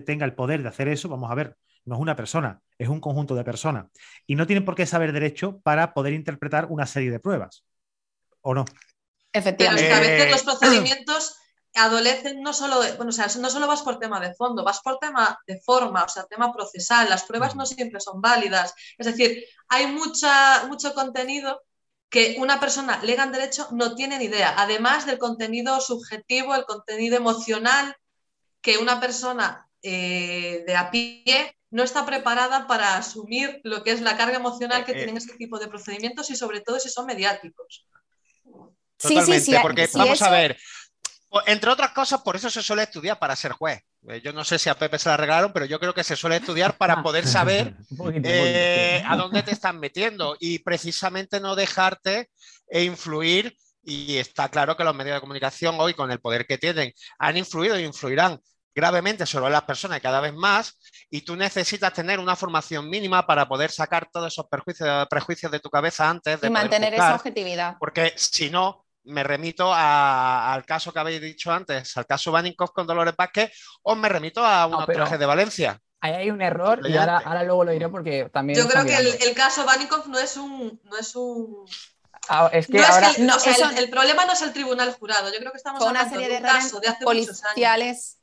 tenga 0.05 0.25
el 0.25 0.33
poder 0.33 0.63
de 0.63 0.69
hacer 0.69 0.87
eso, 0.87 1.09
vamos 1.09 1.29
a 1.29 1.35
ver, 1.35 1.55
no 1.85 1.95
es 1.95 2.01
una 2.01 2.15
persona, 2.15 2.59
es 2.77 2.89
un 2.89 2.99
conjunto 2.99 3.35
de 3.35 3.43
personas. 3.43 3.85
Y 4.25 4.33
no 4.35 4.47
tienen 4.47 4.65
por 4.65 4.73
qué 4.75 4.85
saber 4.87 5.13
derecho 5.13 5.59
para 5.61 5.93
poder 5.93 6.13
interpretar 6.13 6.65
una 6.69 6.85
serie 6.87 7.11
de 7.11 7.19
pruebas. 7.19 7.63
¿O 8.41 8.53
no? 8.55 8.65
Pero 8.65 8.75
es 9.31 9.45
Efectivamente. 9.45 9.87
que 9.87 9.93
a 9.93 9.99
veces 9.99 10.25
Eh, 10.25 10.31
los 10.31 10.43
procedimientos 10.43 11.35
adolecen 11.77 12.41
no 12.41 12.53
solo 12.53 12.79
de, 12.81 12.93
bueno, 12.93 13.09
o 13.09 13.13
sea, 13.13 13.27
no 13.39 13.49
solo 13.49 13.67
vas 13.67 13.81
por 13.83 13.99
tema 13.99 14.19
de 14.19 14.33
fondo, 14.35 14.63
vas 14.63 14.81
por 14.81 14.97
tema 14.99 15.39
de 15.47 15.59
forma, 15.61 16.03
o 16.03 16.09
sea, 16.09 16.25
tema 16.25 16.51
procesal. 16.53 17.09
Las 17.09 17.23
pruebas 17.23 17.55
no 17.55 17.65
siempre 17.65 17.99
son 17.99 18.19
válidas. 18.21 18.73
Es 18.97 19.05
decir, 19.07 19.43
hay 19.69 19.87
mucha, 19.87 20.65
mucho 20.67 20.93
contenido 20.93 21.63
que 22.09 22.37
una 22.39 22.59
persona 22.59 22.99
lega 23.03 23.23
en 23.23 23.31
derecho 23.31 23.67
no 23.71 23.93
tiene 23.95 24.17
ni 24.17 24.25
idea, 24.25 24.53
además 24.57 25.05
del 25.05 25.17
contenido 25.17 25.79
subjetivo, 25.81 26.55
el 26.55 26.65
contenido 26.65 27.17
emocional, 27.17 27.95
que 28.61 28.77
una 28.77 28.99
persona 28.99 29.67
eh, 29.81 30.63
de 30.65 30.75
a 30.75 30.89
pie 30.89 31.55
no 31.69 31.83
está 31.83 32.05
preparada 32.05 32.65
para 32.65 32.95
asumir 32.97 33.59
lo 33.63 33.83
que 33.83 33.91
es 33.91 34.01
la 34.01 34.15
carga 34.15 34.37
emocional 34.37 34.85
que 34.85 34.93
Eh, 34.93 34.95
eh. 34.95 34.97
tienen 34.99 35.17
ese 35.17 35.35
tipo 35.37 35.59
de 35.59 35.67
procedimientos 35.67 36.29
y 36.29 36.35
sobre 36.35 36.61
todo 36.61 36.79
si 36.79 36.89
son 36.89 37.05
mediáticos. 37.05 37.85
Sí, 38.99 39.21
sí, 39.21 39.39
sí, 39.41 39.55
porque 39.61 39.87
vamos 39.93 40.13
eso- 40.21 40.25
a 40.25 40.31
ver, 40.31 40.57
entre 41.45 41.69
otras 41.71 41.91
cosas, 41.91 42.21
por 42.21 42.35
eso 42.35 42.49
se 42.49 42.61
suele 42.63 42.83
estudiar 42.83 43.19
para 43.19 43.35
ser 43.35 43.51
juez. 43.51 43.81
Eh, 44.07 44.21
Yo 44.23 44.31
no 44.33 44.43
sé 44.43 44.57
si 44.57 44.69
a 44.69 44.75
Pepe 44.75 44.97
se 44.99 45.09
la 45.09 45.17
regalaron, 45.17 45.51
pero 45.53 45.65
yo 45.65 45.79
creo 45.79 45.93
que 45.93 46.03
se 46.03 46.15
suele 46.15 46.37
estudiar 46.37 46.77
para 46.77 46.93
Ah. 46.95 47.03
poder 47.03 47.27
saber 47.27 47.75
eh, 48.23 49.03
a 49.05 49.15
dónde 49.17 49.43
te 49.43 49.51
están 49.51 49.79
metiendo 49.79 50.35
y 50.39 50.59
precisamente 50.59 51.39
no 51.39 51.55
dejarte 51.55 52.29
e 52.69 52.83
influir. 52.83 53.55
Y 53.83 54.17
está 54.17 54.49
claro 54.49 54.75
que 54.75 54.83
los 54.83 54.93
medios 54.95 55.15
de 55.15 55.21
comunicación 55.21 55.75
hoy, 55.79 55.93
con 55.93 56.11
el 56.11 56.19
poder 56.19 56.45
que 56.45 56.57
tienen, 56.57 56.91
han 57.19 57.37
influido 57.37 57.75
e 57.75 57.83
influirán 57.83 58.39
gravemente 58.75 59.25
sobre 59.25 59.49
las 59.51 59.63
personas 59.63 59.99
cada 60.01 60.19
vez 60.21 60.33
más, 60.35 60.77
y 61.09 61.21
tú 61.21 61.35
necesitas 61.35 61.91
tener 61.93 62.19
una 62.19 62.35
formación 62.35 62.87
mínima 62.89 63.25
para 63.25 63.47
poder 63.47 63.71
sacar 63.71 64.07
todos 64.11 64.31
esos 64.31 64.45
perjuicios, 64.47 65.07
prejuicios 65.09 65.51
de 65.51 65.59
tu 65.59 65.69
cabeza 65.69 66.07
antes 66.09 66.39
de 66.41 66.47
Y 66.47 66.51
poder 66.51 66.51
mantener 66.51 66.89
juzgar. 66.93 67.07
esa 67.09 67.15
objetividad. 67.15 67.75
Porque 67.79 68.13
si 68.17 68.49
no, 68.51 68.85
me 69.07 69.23
remito 69.23 69.73
a- 69.73 70.53
al 70.53 70.65
caso 70.65 70.93
que 70.93 70.99
habéis 70.99 71.21
dicho 71.21 71.51
antes, 71.51 71.95
al 71.97 72.05
caso 72.05 72.31
Baninkoff 72.31 72.71
con 72.71 72.85
Dolores 72.87 73.15
Vázquez, 73.17 73.51
o 73.83 73.95
me 73.95 74.09
remito 74.09 74.45
a 74.45 74.65
un 74.65 74.73
No, 74.73 74.85
traje 74.85 75.17
de 75.17 75.25
Valencia. 75.25 75.81
Ahí 75.99 76.13
hay 76.13 76.29
un 76.29 76.41
error 76.41 76.81
y 76.87 76.95
ahora, 76.95 77.17
ahora 77.17 77.43
luego 77.43 77.63
lo 77.63 77.71
diré 77.71 77.89
porque 77.89 78.29
también. 78.31 78.59
Yo 78.59 78.67
creo 78.67 78.85
que 78.85 78.95
el, 78.97 79.33
caso 79.35 79.65
Banikov 79.65 80.07
no 80.07 80.19
es 80.19 80.37
un. 80.37 80.79
No 80.83 80.97
es 80.97 81.15
un. 81.15 81.65
Ah, 82.29 82.49
es 82.53 82.67
que 82.67 82.73
no 82.77 82.83
es 82.83 82.89
ahora. 82.89 83.11
que 83.15 83.21
el, 83.21 83.27
no, 83.27 83.91
problema 83.91 84.25
no 84.25 84.33
es 84.33 84.41
el 84.41 84.53
tribunal 84.53 84.93
jurado. 84.93 85.31
Yo 85.33 85.39
creo 85.39 85.51
que 85.51 85.57
estamos 85.57 85.79
Fue 85.81 85.89
una 85.89 86.01
hablando 86.01 86.19
serie 86.19 86.27
de 86.35 86.41
de 86.41 86.47
un 86.47 86.53
caso 86.55 86.79
de 86.79 86.87
hace 86.87 87.05
muchos 87.05 87.43
años. 87.43 87.43
policiales. 87.43 88.17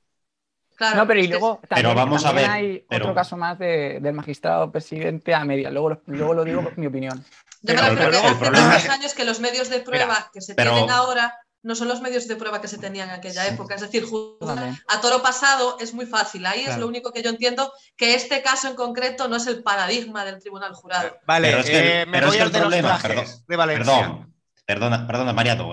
Claro, 0.76 0.96
No, 0.96 1.06
pero 1.06 1.20
y 1.20 1.26
luego 1.28 1.60
también, 1.68 1.94
vamos 1.94 2.24
a 2.24 2.32
ver, 2.32 2.50
hay 2.50 2.84
pero- 2.88 3.04
otro 3.06 3.14
caso 3.14 3.36
más 3.36 3.58
de- 3.58 3.98
del 4.00 4.12
magistrado 4.12 4.70
presidente 4.72 5.34
a 5.34 5.44
media. 5.44 5.70
Luego, 5.70 5.90
lo- 5.90 6.02
luego 6.06 6.34
lo 6.34 6.44
digo 6.44 6.62
mi 6.76 6.86
opinión. 6.86 7.24
Pero- 7.66 7.80
pero 7.96 8.10
que 8.10 8.16
el 8.18 8.24
hace 8.26 8.34
problema 8.34 8.74
años 8.90 9.14
que 9.14 9.24
los 9.24 9.40
medios 9.40 9.70
de 9.70 9.80
prueba 9.80 10.30
que 10.32 10.40
se 10.40 10.54
pero- 10.54 10.72
tienen 10.72 10.90
ahora 10.90 11.34
no 11.62 11.74
son 11.74 11.88
los 11.88 12.02
medios 12.02 12.28
de 12.28 12.36
prueba 12.36 12.60
que 12.60 12.68
se 12.68 12.76
tenían 12.76 13.08
en 13.08 13.14
aquella 13.14 13.46
época. 13.46 13.74
Es 13.74 13.80
decir, 13.80 14.04
Vale. 14.40 14.76
a 14.86 15.00
toro 15.00 15.22
pasado 15.22 15.78
es 15.80 15.94
muy 15.94 16.04
fácil. 16.04 16.44
Ahí 16.44 16.60
es 16.66 16.76
lo 16.76 16.86
único 16.86 17.10
que 17.10 17.22
yo 17.22 17.30
entiendo 17.30 17.72
que 17.96 18.14
este 18.14 18.42
caso 18.42 18.68
en 18.68 18.74
concreto 18.74 19.28
no 19.28 19.36
es 19.36 19.46
el 19.46 19.62
paradigma 19.62 20.26
del 20.26 20.40
tribunal 20.40 20.74
jurado. 20.74 21.16
Vale, 21.26 21.48
Pero 21.48 21.60
es 21.60 21.66
que 21.70 21.78
el- 21.78 21.84
eh, 22.02 22.06
me 22.06 22.12
pero 22.12 22.26
voy 22.26 22.36
es 22.36 22.36
que 22.36 22.42
al 22.42 22.46
el 22.48 22.52
de 22.52 22.58
los 22.60 22.68
problema, 22.68 22.98
perdón, 23.00 23.24
de 23.48 23.56
Valencia. 23.56 23.84
Perdón, 23.94 24.34
perdona, 24.66 25.06
perdona, 25.06 25.32
Mariano. 25.32 25.70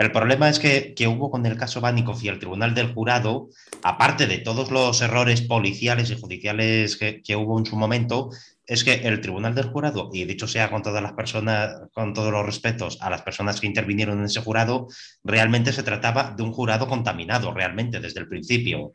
El 0.00 0.12
problema 0.12 0.48
es 0.48 0.58
que, 0.58 0.94
que 0.94 1.08
hubo 1.08 1.30
con 1.30 1.44
el 1.44 1.58
caso 1.58 1.82
Banikov 1.82 2.18
y 2.22 2.28
el 2.28 2.38
Tribunal 2.38 2.72
del 2.72 2.94
Jurado, 2.94 3.50
aparte 3.82 4.26
de 4.26 4.38
todos 4.38 4.70
los 4.70 5.02
errores 5.02 5.42
policiales 5.42 6.10
y 6.10 6.18
judiciales 6.18 6.96
que, 6.96 7.20
que 7.20 7.36
hubo 7.36 7.58
en 7.58 7.66
su 7.66 7.76
momento, 7.76 8.30
es 8.64 8.82
que 8.82 8.94
el 8.94 9.20
Tribunal 9.20 9.54
del 9.54 9.66
Jurado, 9.66 10.08
y 10.10 10.24
dicho 10.24 10.48
sea 10.48 10.70
con 10.70 10.82
todas 10.82 11.02
las 11.02 11.12
personas, 11.12 11.82
con 11.92 12.14
todos 12.14 12.32
los 12.32 12.46
respetos 12.46 12.96
a 13.02 13.10
las 13.10 13.20
personas 13.20 13.60
que 13.60 13.66
intervinieron 13.66 14.20
en 14.20 14.24
ese 14.24 14.40
jurado, 14.40 14.88
realmente 15.22 15.70
se 15.70 15.82
trataba 15.82 16.34
de 16.34 16.44
un 16.44 16.52
jurado 16.52 16.88
contaminado, 16.88 17.52
realmente, 17.52 18.00
desde 18.00 18.20
el 18.20 18.28
principio. 18.28 18.94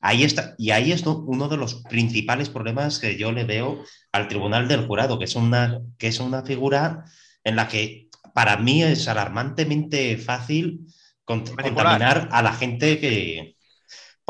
Ahí 0.00 0.24
está, 0.24 0.56
y 0.58 0.72
ahí 0.72 0.90
es 0.90 1.06
uno 1.06 1.46
de 1.46 1.58
los 1.58 1.84
principales 1.84 2.48
problemas 2.48 2.98
que 2.98 3.16
yo 3.16 3.30
le 3.30 3.44
veo 3.44 3.84
al 4.10 4.26
Tribunal 4.26 4.66
del 4.66 4.84
Jurado, 4.84 5.16
que 5.16 5.26
es 5.26 5.36
una, 5.36 5.80
que 5.96 6.08
es 6.08 6.18
una 6.18 6.42
figura 6.42 7.04
en 7.44 7.54
la 7.54 7.68
que 7.68 8.09
para 8.34 8.56
mí 8.56 8.82
es 8.82 9.08
alarmantemente 9.08 10.16
fácil 10.16 10.86
cont 11.24 11.48
contaminar 11.48 12.28
a 12.30 12.42
la 12.42 12.52
gente 12.52 12.98
que, 12.98 13.56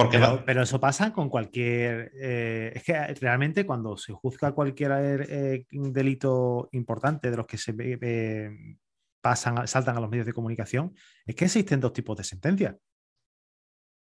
porque 0.00 0.18
pero, 0.18 0.42
pero, 0.46 0.62
eso 0.62 0.80
pasa 0.80 1.12
con 1.12 1.28
cualquier. 1.28 2.10
Eh, 2.14 2.72
es 2.74 2.82
que 2.84 2.94
realmente 3.20 3.66
cuando 3.66 3.96
se 3.96 4.12
juzga 4.12 4.52
cualquier 4.52 5.26
eh, 5.28 5.66
delito 5.70 6.68
importante 6.72 7.30
de 7.30 7.36
los 7.36 7.46
que 7.46 7.58
se 7.58 7.74
eh, 7.78 8.50
pasan, 9.20 9.66
saltan 9.66 9.96
a 9.96 10.00
los 10.00 10.08
medios 10.08 10.26
de 10.26 10.32
comunicación, 10.32 10.94
es 11.26 11.34
que 11.34 11.44
existen 11.44 11.80
dos 11.80 11.92
tipos 11.92 12.16
de 12.16 12.24
sentencias. 12.24 12.76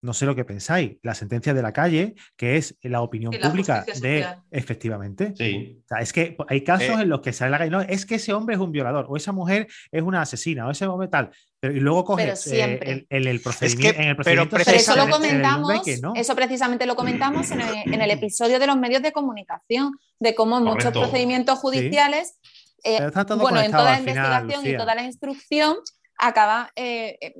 No 0.05 0.13
sé 0.13 0.25
lo 0.25 0.35
que 0.35 0.45
pensáis. 0.45 0.97
La 1.01 1.15
sentencia 1.15 1.53
de 1.53 1.61
la 1.61 1.73
calle, 1.73 2.13
que 2.37 2.57
es 2.57 2.77
la 2.83 3.01
opinión 3.01 3.33
la 3.39 3.49
pública 3.49 3.83
de. 3.83 3.93
social. 3.93 4.43
Efectivamente. 4.51 5.33
sí, 5.35 5.79
O 5.83 5.87
sea, 5.87 5.97
es 5.99 6.13
que 6.13 6.37
hay 6.47 6.63
casos 6.63 6.89
Eh. 6.99 7.01
en 7.01 7.09
los 7.09 7.21
que 7.21 7.33
sale 7.33 7.51
la 7.51 7.57
calle, 7.57 7.71
no, 7.71 7.81
es 7.81 8.05
que 8.05 8.15
ese 8.15 8.33
hombre 8.33 8.55
es 8.55 8.61
un 8.61 8.71
violador, 8.71 9.05
o 9.09 9.17
esa 9.17 9.31
mujer 9.31 9.67
es 9.91 10.01
una 10.03 10.21
asesina, 10.21 10.67
o 10.67 10.71
ese 10.71 10.85
hombre 10.85 11.07
tal. 11.07 11.31
Pero, 11.59 11.73
y 11.75 11.79
luego 11.79 12.03
coge 12.05 12.23
Pero 12.25 12.35
siempre. 12.35 12.91
el, 12.91 13.07
el- 13.09 13.27
el 13.27 13.41
procedimiento. 13.41 13.99
en 14.01 14.07
el 14.09 14.15
pero 14.17 14.47
procedimiento 14.47 14.57
Pero 14.65 14.77
eso 14.77 14.95
lo 14.95 15.09
comentamos, 15.09 15.81
que 15.83 15.97
no. 15.97 16.13
eso 16.15 16.35
precisamente 16.35 16.85
lo 16.85 16.95
comentamos 16.95 17.49
en 17.51 17.61
el, 17.61 17.93
en 17.93 18.01
el 18.01 18.11
episodio 18.11 18.59
de 18.59 18.67
los 18.67 18.77
medios 18.77 19.01
de 19.01 19.11
comunicación, 19.11 19.97
de 20.19 20.35
cómo 20.35 20.57
en 20.59 20.65
muchos 20.65 20.91
procedimientos 20.91 21.57
judiciales, 21.59 22.37
eh, 22.83 22.99
Pero 23.11 23.37
bueno, 23.37 23.59
en 23.61 23.71
toda 23.71 23.83
la 23.91 23.97
final, 23.97 24.15
investigación 24.17 24.67
y 24.67 24.77
toda 24.77 24.93
la 24.93 25.03
instrucción 25.03 25.77
acaba, 26.19 26.69
eh, 26.75 27.17
eh, 27.19 27.33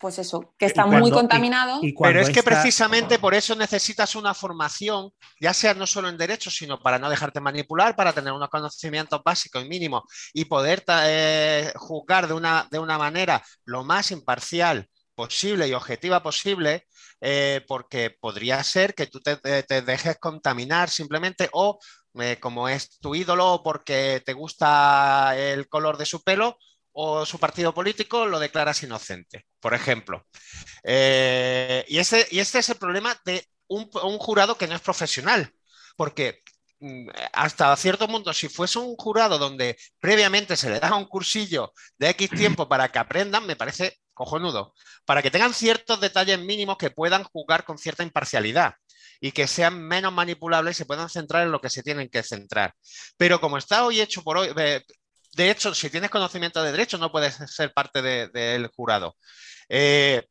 pues 0.00 0.18
eso, 0.18 0.54
que 0.58 0.66
está 0.66 0.82
cuando- 0.84 1.00
muy 1.00 1.10
y- 1.10 1.12
contaminado. 1.12 1.78
y 1.82 1.92
Pero 1.94 2.20
es 2.20 2.30
que 2.30 2.42
precisamente 2.42 3.18
por 3.18 3.34
eso 3.34 3.54
necesitas 3.54 4.16
una 4.16 4.32
formación, 4.34 5.10
ya 5.40 5.52
sea 5.52 5.74
no 5.74 5.86
solo 5.86 6.08
en 6.08 6.16
derecho, 6.16 6.50
sino 6.50 6.80
para 6.80 6.98
no 6.98 7.10
dejarte 7.10 7.40
manipular, 7.40 7.94
para 7.94 8.12
tener 8.14 8.32
unos 8.32 8.48
conocimientos 8.48 9.20
básicos 9.22 9.62
y 9.64 9.68
mínimos 9.68 10.02
y 10.32 10.46
poder 10.46 10.82
eh, 10.88 11.70
juzgar 11.76 12.26
de 12.26 12.34
una, 12.34 12.66
de 12.70 12.78
una 12.78 12.96
manera 12.98 13.42
lo 13.66 13.84
más 13.84 14.10
imparcial 14.10 14.88
posible 15.14 15.68
y 15.68 15.74
objetiva 15.74 16.22
posible, 16.22 16.86
eh, 17.20 17.62
porque 17.68 18.16
podría 18.18 18.64
ser 18.64 18.94
que 18.94 19.06
tú 19.06 19.20
te, 19.20 19.36
te- 19.36 19.62
te 19.64 19.82
dejes 19.82 20.16
contaminar 20.18 20.88
simplemente 20.88 21.50
o 21.52 21.78
eh, 22.14 22.38
como 22.40 22.68
es 22.70 22.98
tu 23.00 23.14
ídolo 23.14 23.46
o 23.54 23.62
porque 23.62 24.22
te 24.24 24.32
gusta 24.32 25.34
el 25.36 25.68
color 25.68 25.98
de 25.98 26.06
su 26.06 26.22
pelo 26.24 26.56
o 26.92 27.24
su 27.24 27.38
partido 27.38 27.72
político, 27.74 28.26
lo 28.26 28.38
declaras 28.38 28.82
inocente, 28.82 29.46
por 29.60 29.74
ejemplo. 29.74 30.26
Eh, 30.82 31.84
y, 31.88 31.98
ese, 31.98 32.26
y 32.30 32.38
este 32.40 32.58
es 32.58 32.68
el 32.68 32.76
problema 32.76 33.16
de 33.24 33.46
un, 33.68 33.88
un 34.02 34.18
jurado 34.18 34.56
que 34.56 34.66
no 34.66 34.74
es 34.74 34.80
profesional, 34.80 35.52
porque 35.96 36.42
mm, 36.80 37.08
hasta 37.32 37.76
cierto 37.76 38.06
punto, 38.08 38.32
si 38.32 38.48
fuese 38.48 38.78
un 38.78 38.96
jurado 38.96 39.38
donde 39.38 39.76
previamente 40.00 40.56
se 40.56 40.70
le 40.70 40.80
da 40.80 40.94
un 40.94 41.06
cursillo 41.06 41.72
de 41.98 42.10
X 42.10 42.30
tiempo 42.36 42.68
para 42.68 42.88
que 42.90 42.98
aprendan, 42.98 43.46
me 43.46 43.56
parece 43.56 43.98
cojonudo, 44.20 44.74
para 45.06 45.22
que 45.22 45.30
tengan 45.30 45.54
ciertos 45.54 46.00
detalles 46.00 46.38
mínimos 46.38 46.76
que 46.76 46.90
puedan 46.90 47.24
jugar 47.24 47.64
con 47.64 47.78
cierta 47.78 48.02
imparcialidad 48.02 48.74
y 49.20 49.32
que 49.32 49.46
sean 49.46 49.82
menos 49.82 50.12
manipulables 50.12 50.76
y 50.76 50.78
se 50.78 50.84
puedan 50.86 51.08
centrar 51.08 51.42
en 51.42 51.52
lo 51.52 51.60
que 51.60 51.70
se 51.70 51.82
tienen 51.82 52.08
que 52.08 52.22
centrar. 52.22 52.74
Pero 53.16 53.40
como 53.40 53.58
está 53.58 53.84
hoy 53.84 54.00
hecho 54.00 54.22
por 54.22 54.38
hoy, 54.38 54.50
eh, 54.56 54.82
de 55.32 55.50
hecho, 55.50 55.74
si 55.74 55.90
tienes 55.90 56.10
conocimiento 56.10 56.62
de 56.62 56.72
derecho, 56.72 56.98
no 56.98 57.10
puedes 57.12 57.34
ser 57.52 57.72
parte 57.72 58.02
de- 58.02 58.28
del 58.28 58.66
jurado. 58.68 59.16
Eh, 59.68 60.26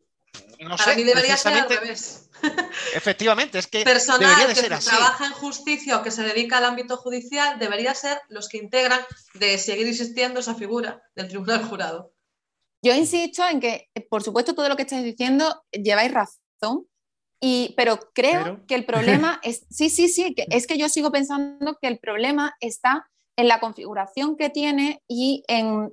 no 0.59 0.75
Para 0.77 0.91
sé, 0.91 0.95
mí 0.97 1.03
debería 1.03 1.37
ser 1.37 1.53
al 1.53 1.69
revés. 1.69 2.29
Efectivamente, 2.93 3.59
es 3.59 3.67
que 3.67 3.83
Personal 3.83 4.19
debería 4.21 4.47
de 4.47 4.53
que 4.53 4.61
ser 4.61 4.73
así. 4.73 4.89
trabaja 4.89 5.25
en 5.25 5.33
justicia 5.33 5.97
o 5.97 6.03
que 6.03 6.11
se 6.11 6.23
dedica 6.23 6.57
al 6.57 6.65
ámbito 6.65 6.97
judicial 6.97 7.57
debería 7.59 7.93
ser 7.95 8.19
los 8.29 8.47
que 8.47 8.57
integran 8.57 8.99
de 9.33 9.57
seguir 9.57 9.87
existiendo 9.87 10.39
esa 10.39 10.55
figura 10.55 11.01
del 11.15 11.27
tribunal 11.27 11.63
jurado. 11.63 12.13
Yo 12.81 12.93
insisto 12.93 13.45
en 13.47 13.59
que, 13.59 13.89
por 14.09 14.23
supuesto, 14.23 14.55
todo 14.55 14.69
lo 14.69 14.75
que 14.77 14.83
estáis 14.83 15.03
diciendo 15.03 15.63
lleváis 15.71 16.11
razón, 16.13 16.87
y, 17.41 17.73
pero 17.75 17.99
creo 18.13 18.43
Pero- 18.43 18.65
que 18.67 18.75
el 18.75 18.85
problema 18.85 19.39
es, 19.43 19.65
sí, 19.69 19.89
sí, 19.89 20.07
sí, 20.09 20.33
que 20.35 20.45
es 20.49 20.67
que 20.67 20.77
yo 20.77 20.87
sigo 20.89 21.11
pensando 21.11 21.77
que 21.81 21.87
el 21.87 21.99
problema 21.99 22.55
está 22.59 23.09
en 23.39 23.47
la 23.47 23.59
configuración 23.59 24.35
que 24.35 24.49
tiene 24.49 25.01
y 25.07 25.43
en 25.47 25.91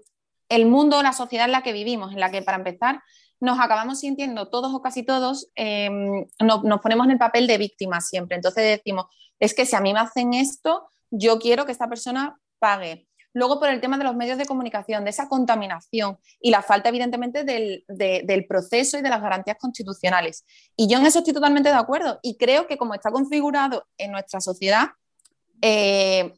el 0.48 0.66
mundo, 0.66 1.02
la 1.02 1.12
sociedad 1.12 1.46
en 1.46 1.52
la 1.52 1.62
que 1.62 1.72
vivimos, 1.72 2.12
en 2.12 2.18
la 2.20 2.30
que, 2.30 2.42
para 2.42 2.58
empezar, 2.58 3.02
nos 3.40 3.60
acabamos 3.60 4.00
sintiendo 4.00 4.48
todos 4.48 4.72
o 4.74 4.82
casi 4.82 5.04
todos, 5.04 5.48
eh, 5.54 5.88
nos, 6.40 6.80
ponemos 6.80 7.06
en 7.06 7.12
el 7.12 7.18
papel 7.18 7.46
de 7.46 7.58
víctimas 7.58 8.08
siempre. 8.08 8.36
Entonces 8.36 8.64
decimos, 8.78 9.06
es 9.38 9.54
que 9.54 9.64
si 9.66 9.76
a 9.76 9.80
mí 9.80 9.92
me 9.92 10.00
hacen 10.00 10.34
esto, 10.34 10.88
yo 11.10 11.38
quiero 11.38 11.66
que 11.66 11.72
esta 11.72 11.88
persona 11.88 12.36
pague. 12.58 13.06
Luego, 13.32 13.60
por 13.60 13.68
el 13.68 13.80
tema 13.80 13.98
de 13.98 14.04
los 14.04 14.16
medios 14.16 14.38
de 14.38 14.46
comunicación, 14.46 15.04
de 15.04 15.10
esa 15.10 15.28
contaminación 15.28 16.18
y 16.40 16.50
la 16.50 16.62
falta, 16.62 16.88
evidentemente, 16.88 17.44
del, 17.44 17.84
de- 17.86 18.22
del 18.24 18.46
proceso 18.46 18.98
y 18.98 19.02
de 19.02 19.10
las 19.10 19.20
garantías 19.20 19.58
constitucionales. 19.60 20.44
Y 20.74 20.88
yo 20.88 20.98
en 20.98 21.06
eso 21.06 21.18
estoy 21.18 21.34
totalmente 21.34 21.68
de 21.68 21.74
acuerdo. 21.76 22.18
Y 22.22 22.38
creo 22.38 22.66
que 22.66 22.76
como 22.78 22.94
está 22.94 23.10
configurado 23.12 23.84
en 23.98 24.10
nuestra 24.10 24.40
sociedad, 24.40 24.86
eh, 25.60 26.32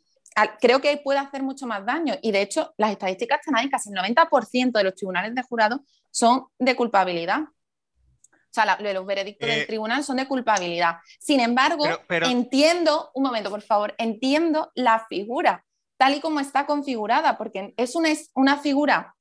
creo 0.60 0.80
que 0.80 0.96
puede 0.98 1.18
hacer 1.18 1.42
mucho 1.42 1.66
más 1.66 1.84
daño. 1.84 2.14
Y 2.22 2.32
de 2.32 2.42
hecho, 2.42 2.74
las 2.76 2.90
estadísticas 2.92 3.40
están 3.40 3.56
ahí, 3.56 3.68
casi 3.70 3.90
el 3.90 3.96
90% 3.96 4.72
de 4.78 4.84
los 4.84 4.94
tribunales 4.94 5.34
de 5.34 5.42
jurado 5.42 5.82
son 6.10 6.46
de 6.58 6.74
culpabilidad. 6.76 7.40
O 7.42 8.50
sea, 8.50 8.64
la- 8.64 8.78
los 8.92 9.04
veredictos 9.06 9.48
Eh, 9.48 9.52
del 9.52 9.66
tribunal 9.66 10.02
son 10.04 10.16
de 10.16 10.26
culpabilidad. 10.26 10.96
Sin 11.20 11.40
embargo, 11.40 11.84
Pero- 11.84 12.00
pero- 12.08 12.26
entiendo, 12.26 13.10
un 13.14 13.22
momento, 13.24 13.50
por 13.50 13.62
favor, 13.62 13.94
entiendo 13.98 14.70
la 14.74 15.04
figura 15.08 15.64
tal 15.96 16.14
y 16.14 16.20
como 16.20 16.38
está 16.40 16.64
configurada, 16.64 17.36
porque 17.36 17.74
es 17.76 17.96
una, 17.96 18.10
es 18.10 18.30
una 18.34 18.56
figura 18.58 19.14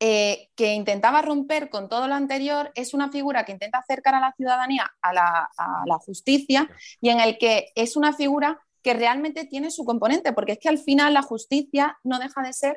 eh, 0.00 0.50
que 0.56 0.74
intentaba 0.74 1.22
romper 1.22 1.70
con 1.70 1.88
todo 1.88 2.08
lo 2.08 2.14
anterior, 2.14 2.70
es 2.74 2.94
una 2.94 3.10
figura 3.10 3.44
que 3.44 3.52
intenta 3.52 3.78
acercar 3.78 4.14
a 4.16 4.20
la 4.20 4.32
ciudadanía 4.36 4.92
a 5.00 5.12
la, 5.12 5.50
a 5.56 5.82
la 5.86 5.94
justicia 5.98 6.68
y 7.00 7.08
en 7.10 7.20
el 7.20 7.38
que 7.38 7.70
es 7.74 7.96
una 7.96 8.12
figura 8.12 8.60
que 8.84 8.94
realmente 8.94 9.46
tiene 9.46 9.70
su 9.72 9.84
componente, 9.84 10.32
porque 10.32 10.52
es 10.52 10.58
que 10.58 10.68
al 10.68 10.78
final 10.78 11.14
la 11.14 11.22
justicia 11.22 11.98
no 12.04 12.18
deja 12.20 12.42
de 12.42 12.52
ser 12.52 12.74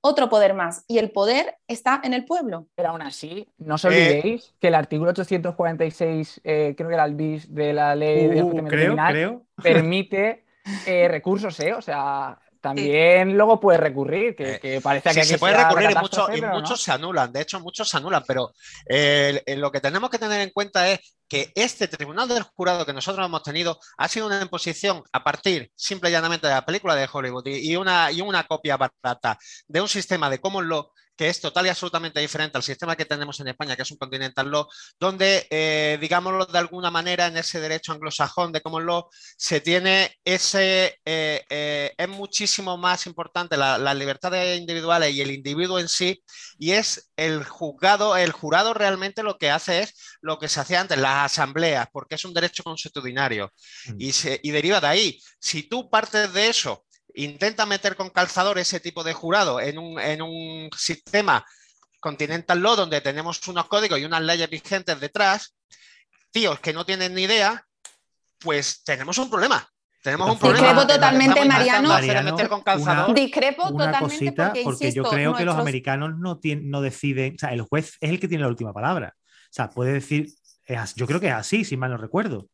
otro 0.00 0.28
poder 0.28 0.54
más 0.54 0.84
y 0.86 0.98
el 0.98 1.10
poder 1.10 1.56
está 1.66 2.00
en 2.04 2.14
el 2.14 2.24
pueblo. 2.24 2.68
Pero 2.76 2.90
aún 2.90 3.02
así, 3.02 3.48
no 3.58 3.74
os 3.74 3.84
Eh, 3.84 3.88
olvidéis 3.88 4.54
que 4.60 4.68
el 4.68 4.76
artículo 4.76 5.10
846, 5.10 6.40
eh, 6.44 6.74
creo 6.76 6.88
que 6.88 6.94
era 6.94 7.04
el 7.04 7.14
bis 7.16 7.52
de 7.52 7.72
la 7.72 7.94
ley 7.96 8.28
de 8.28 8.42
Uh, 8.44 8.50
creo, 8.52 8.66
criminal, 8.68 9.12
creo. 9.12 9.46
permite 9.60 10.44
eh, 10.86 11.08
recursos, 11.08 11.58
¿eh? 11.60 11.74
O 11.74 11.82
sea, 11.82 12.38
también 12.60 13.36
luego 13.36 13.60
puedes 13.60 13.80
recurrir, 13.80 14.34
que, 14.36 14.54
Eh, 14.54 14.60
que 14.60 14.80
parece 14.80 15.10
Sí, 15.10 15.14
que 15.14 15.20
aquí 15.20 15.28
se 15.28 15.38
puede 15.38 15.54
recurrir 15.54 15.90
y, 15.90 15.94
muchos, 15.94 16.28
catástrofe, 16.28 16.38
y 16.38 16.40
no. 16.40 16.50
muchos 16.50 16.82
se 16.82 16.92
anulan, 16.92 17.32
de 17.32 17.40
hecho 17.42 17.60
muchos 17.60 17.88
se 17.88 17.96
anulan, 17.96 18.24
pero 18.26 18.52
eh, 18.88 19.42
lo 19.56 19.70
que 19.72 19.80
tenemos 19.80 20.10
que 20.10 20.18
tener 20.18 20.40
en 20.40 20.50
cuenta 20.50 20.88
es 20.90 21.00
que 21.28 21.52
este 21.54 21.88
Tribunal 21.88 22.28
del 22.28 22.42
Jurado 22.42 22.84
que 22.86 22.92
nosotros 22.92 23.24
hemos 23.26 23.42
tenido 23.42 23.78
ha 23.96 24.08
sido 24.08 24.26
una 24.26 24.40
imposición 24.42 25.02
a 25.12 25.22
partir 25.24 25.70
simple 25.74 26.08
y 26.10 26.12
llanamente 26.12 26.46
de 26.46 26.54
la 26.54 26.64
película 26.66 26.94
de 26.94 27.08
Hollywood 27.12 27.46
y, 27.46 27.72
y 27.72 27.76
una, 27.76 28.10
y 28.12 28.20
una 28.20 28.44
copia 28.46 28.76
barata 28.76 29.38
de 29.66 29.80
un 29.80 29.88
sistema 29.88 30.30
de 30.30 30.40
common 30.40 30.68
law 30.68 30.90
que 31.18 31.28
es 31.28 31.40
total 31.40 31.66
y 31.66 31.70
absolutamente 31.70 32.20
diferente 32.20 32.56
al 32.56 32.62
sistema 32.62 32.96
que 32.96 33.04
tenemos 33.04 33.40
en 33.40 33.48
España, 33.48 33.76
que 33.76 33.82
es 33.82 33.90
un 33.90 33.98
continental 33.98 34.48
law, 34.50 34.66
donde, 35.00 35.46
eh, 35.50 35.98
digámoslo 36.00 36.46
de 36.46 36.58
alguna 36.58 36.90
manera, 36.90 37.26
en 37.26 37.36
ese 37.36 37.60
derecho 37.60 37.92
anglosajón 37.92 38.52
de 38.52 38.62
common 38.62 38.86
law, 38.86 39.08
se 39.36 39.60
tiene 39.60 40.16
ese, 40.24 40.98
eh, 41.04 41.44
eh, 41.50 41.92
es 41.98 42.08
muchísimo 42.08 42.76
más 42.78 43.06
importante 43.06 43.56
la- 43.56 43.78
las 43.78 43.96
libertades 43.96 44.58
individuales 44.60 45.12
y 45.14 45.20
el 45.22 45.32
individuo 45.32 45.78
en 45.80 45.88
sí, 45.88 46.22
y 46.58 46.72
es 46.72 47.10
el 47.16 47.44
juzgado, 47.44 48.16
el 48.16 48.32
jurado 48.32 48.72
realmente 48.74 49.22
lo 49.24 49.38
que 49.38 49.50
hace 49.50 49.80
es 49.82 49.94
lo 50.20 50.38
que 50.38 50.48
se 50.48 50.60
hacía 50.60 50.80
antes, 50.80 50.98
las 50.98 51.32
asambleas, 51.32 51.88
porque 51.92 52.14
es 52.14 52.24
un 52.24 52.34
derecho 52.34 52.62
consuetudinario 52.62 53.52
Mm. 53.86 53.94
y, 53.98 54.12
se, 54.12 54.40
y 54.42 54.50
deriva 54.50 54.80
de 54.80 54.86
ahí. 54.86 55.20
Si 55.40 55.62
tú 55.64 55.90
partes 55.90 56.32
de 56.32 56.48
eso, 56.48 56.84
intenta 57.24 57.66
meter 57.66 57.96
con 57.96 58.10
calzador 58.10 58.58
ese 58.58 58.80
tipo 58.80 59.04
de 59.04 59.12
jurado 59.12 59.60
en 59.60 59.78
un, 59.78 60.00
en 60.00 60.22
un 60.22 60.70
sistema 60.76 61.44
continental 62.00 62.60
law 62.60 62.76
donde 62.76 63.00
tenemos 63.00 63.46
unos 63.48 63.66
códigos 63.66 63.98
y 63.98 64.04
unas 64.04 64.22
leyes 64.22 64.48
vigentes 64.48 64.98
detrás, 65.00 65.56
tíos 66.30 66.60
que 66.60 66.72
no 66.72 66.86
tienen 66.86 67.14
ni 67.14 67.22
idea, 67.22 67.64
pues 68.38 68.82
tenemos 68.84 69.18
un 69.18 69.30
problema. 69.30 69.68
Tenemos 70.02 70.28
un 70.28 70.34
Discrepo 70.34 70.58
problema. 70.58 70.86
totalmente, 70.86 71.40
Estamos 71.40 71.60
intentando 71.60 71.88
Mariano. 71.88 72.48
con 72.48 72.62
calzador. 72.62 73.14
Discrepo 73.14 73.68
una 73.68 73.86
totalmente 73.86 74.00
cosita, 74.00 74.46
porque, 74.46 74.62
porque, 74.62 74.92
yo 74.92 75.02
creo 75.02 75.34
que 75.34 75.44
los 75.44 75.56
americanos 75.56 76.16
no, 76.18 76.38
tienen, 76.38 76.70
no 76.70 76.80
deciden, 76.80 77.34
o 77.34 77.38
sea, 77.38 77.52
el 77.52 77.62
juez 77.62 77.96
es 78.00 78.10
el 78.10 78.20
que 78.20 78.28
tiene 78.28 78.42
la 78.42 78.48
última 78.48 78.72
palabra. 78.72 79.14
O 79.16 79.50
sea, 79.50 79.68
puede 79.70 79.92
decir, 79.92 80.28
es 80.64 80.94
yo 80.94 81.06
creo 81.06 81.18
que 81.18 81.28
es 81.28 81.34
así, 81.34 81.64
si 81.64 81.76
mal 81.76 81.90
no 81.90 81.96
recuerdo. 81.96 82.46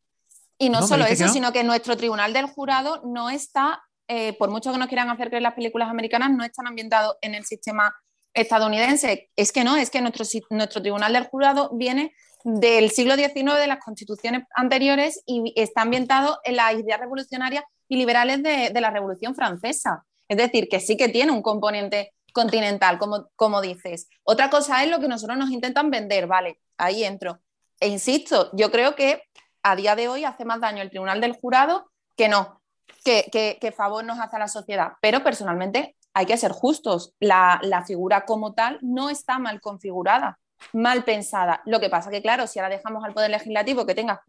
Y 0.57 0.69
no, 0.69 0.87
solo 0.87 1.05
que 1.05 1.13
eso, 1.13 1.27
no. 1.27 1.33
sino 1.33 1.53
que 1.53 1.63
nuestro 1.63 1.97
tribunal 1.97 2.33
del 2.33 2.45
jurado 2.47 3.01
no 3.05 3.29
está, 3.29 3.83
eh, 4.07 4.33
por 4.37 4.49
mucho 4.51 4.71
que 4.71 4.77
nos 4.77 4.87
quieran 4.87 5.09
hacer 5.09 5.29
creer 5.29 5.43
las 5.43 5.53
películas 5.53 5.89
americanas, 5.89 6.31
no 6.31 6.43
están 6.43 6.67
ambientados 6.67 7.17
en 7.21 7.35
el 7.35 7.45
sistema 7.45 7.95
estadounidense. 8.33 9.29
Es 9.35 9.51
que 9.51 9.63
no, 9.63 9.75
es 9.75 9.89
que 9.89 10.01
nuestro, 10.01 10.25
nuestro 10.51 10.81
tribunal 10.81 11.13
del 11.13 11.27
jurado 11.27 11.71
viene 11.73 12.13
del 12.43 12.91
siglo 12.91 13.15
XIX, 13.15 13.57
de 13.57 13.67
las 13.67 13.83
constituciones 13.83 14.43
anteriores, 14.55 15.23
y 15.25 15.53
está 15.55 15.81
ambientado 15.81 16.39
en 16.43 16.57
las 16.57 16.73
ideas 16.73 16.99
revolucionarias 16.99 17.63
y 17.87 17.97
liberales 17.97 18.43
de, 18.43 18.69
de 18.71 18.81
la 18.81 18.91
Revolución 18.91 19.33
Francesa. 19.33 20.05
Es 20.27 20.37
decir, 20.37 20.67
que 20.69 20.79
sí 20.79 20.97
que 20.97 21.09
tiene 21.09 21.31
un 21.31 21.41
componente 21.41 22.13
continental, 22.33 22.99
como, 22.99 23.29
como 23.35 23.61
dices. 23.61 24.09
Otra 24.23 24.49
cosa 24.49 24.83
es 24.83 24.91
lo 24.91 24.99
que 24.99 25.07
nosotros 25.07 25.37
nos 25.37 25.51
intentan 25.51 25.89
vender, 25.89 26.27
vale, 26.27 26.59
ahí 26.77 27.03
entro. 27.03 27.39
E 27.79 27.87
insisto, 27.87 28.49
yo 28.53 28.71
creo 28.71 28.95
que 28.95 29.23
a 29.63 29.75
día 29.75 29.95
de 29.95 30.07
hoy 30.07 30.25
hace 30.25 30.45
más 30.45 30.59
daño 30.59 30.81
el 30.81 30.89
tribunal 30.89 31.21
del 31.21 31.35
jurado 31.35 31.89
que 32.15 32.27
no, 32.27 32.61
que, 33.03 33.27
que- 33.31 33.57
que 33.59 33.71
favor 33.71 34.03
nos 34.03 34.19
hace 34.19 34.35
a 34.35 34.39
la 34.39 34.47
sociedad. 34.47 34.93
Pero 35.01 35.23
personalmente 35.23 35.95
hay 36.13 36.25
que 36.25 36.37
ser 36.37 36.51
justos. 36.51 37.13
La, 37.19 37.59
la 37.63 37.83
figura 37.85 38.25
como 38.25 38.53
tal 38.53 38.79
no 38.81 39.09
está 39.09 39.37
mal 39.39 39.59
configurada, 39.61 40.39
mal 40.73 41.03
pensada. 41.03 41.61
Lo 41.65 41.79
que 41.79 41.89
pasa 41.89 42.09
que, 42.09 42.21
claro, 42.21 42.47
si 42.47 42.59
ahora 42.59 42.75
dejamos 42.75 43.03
al 43.03 43.13
Poder 43.13 43.29
Legislativo 43.31 43.85
que 43.85 43.95
tenga 43.95 44.23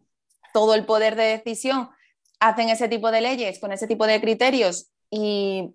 todo 0.53 0.75
el 0.75 0.85
poder 0.85 1.15
de 1.15 1.23
decisión, 1.23 1.89
hacen 2.39 2.69
ese 2.69 2.87
tipo 2.87 3.09
de 3.11 3.21
leyes 3.21 3.59
con 3.59 3.71
ese 3.71 3.87
tipo 3.87 4.05
de 4.07 4.19
criterios 4.21 4.89
y 5.09 5.73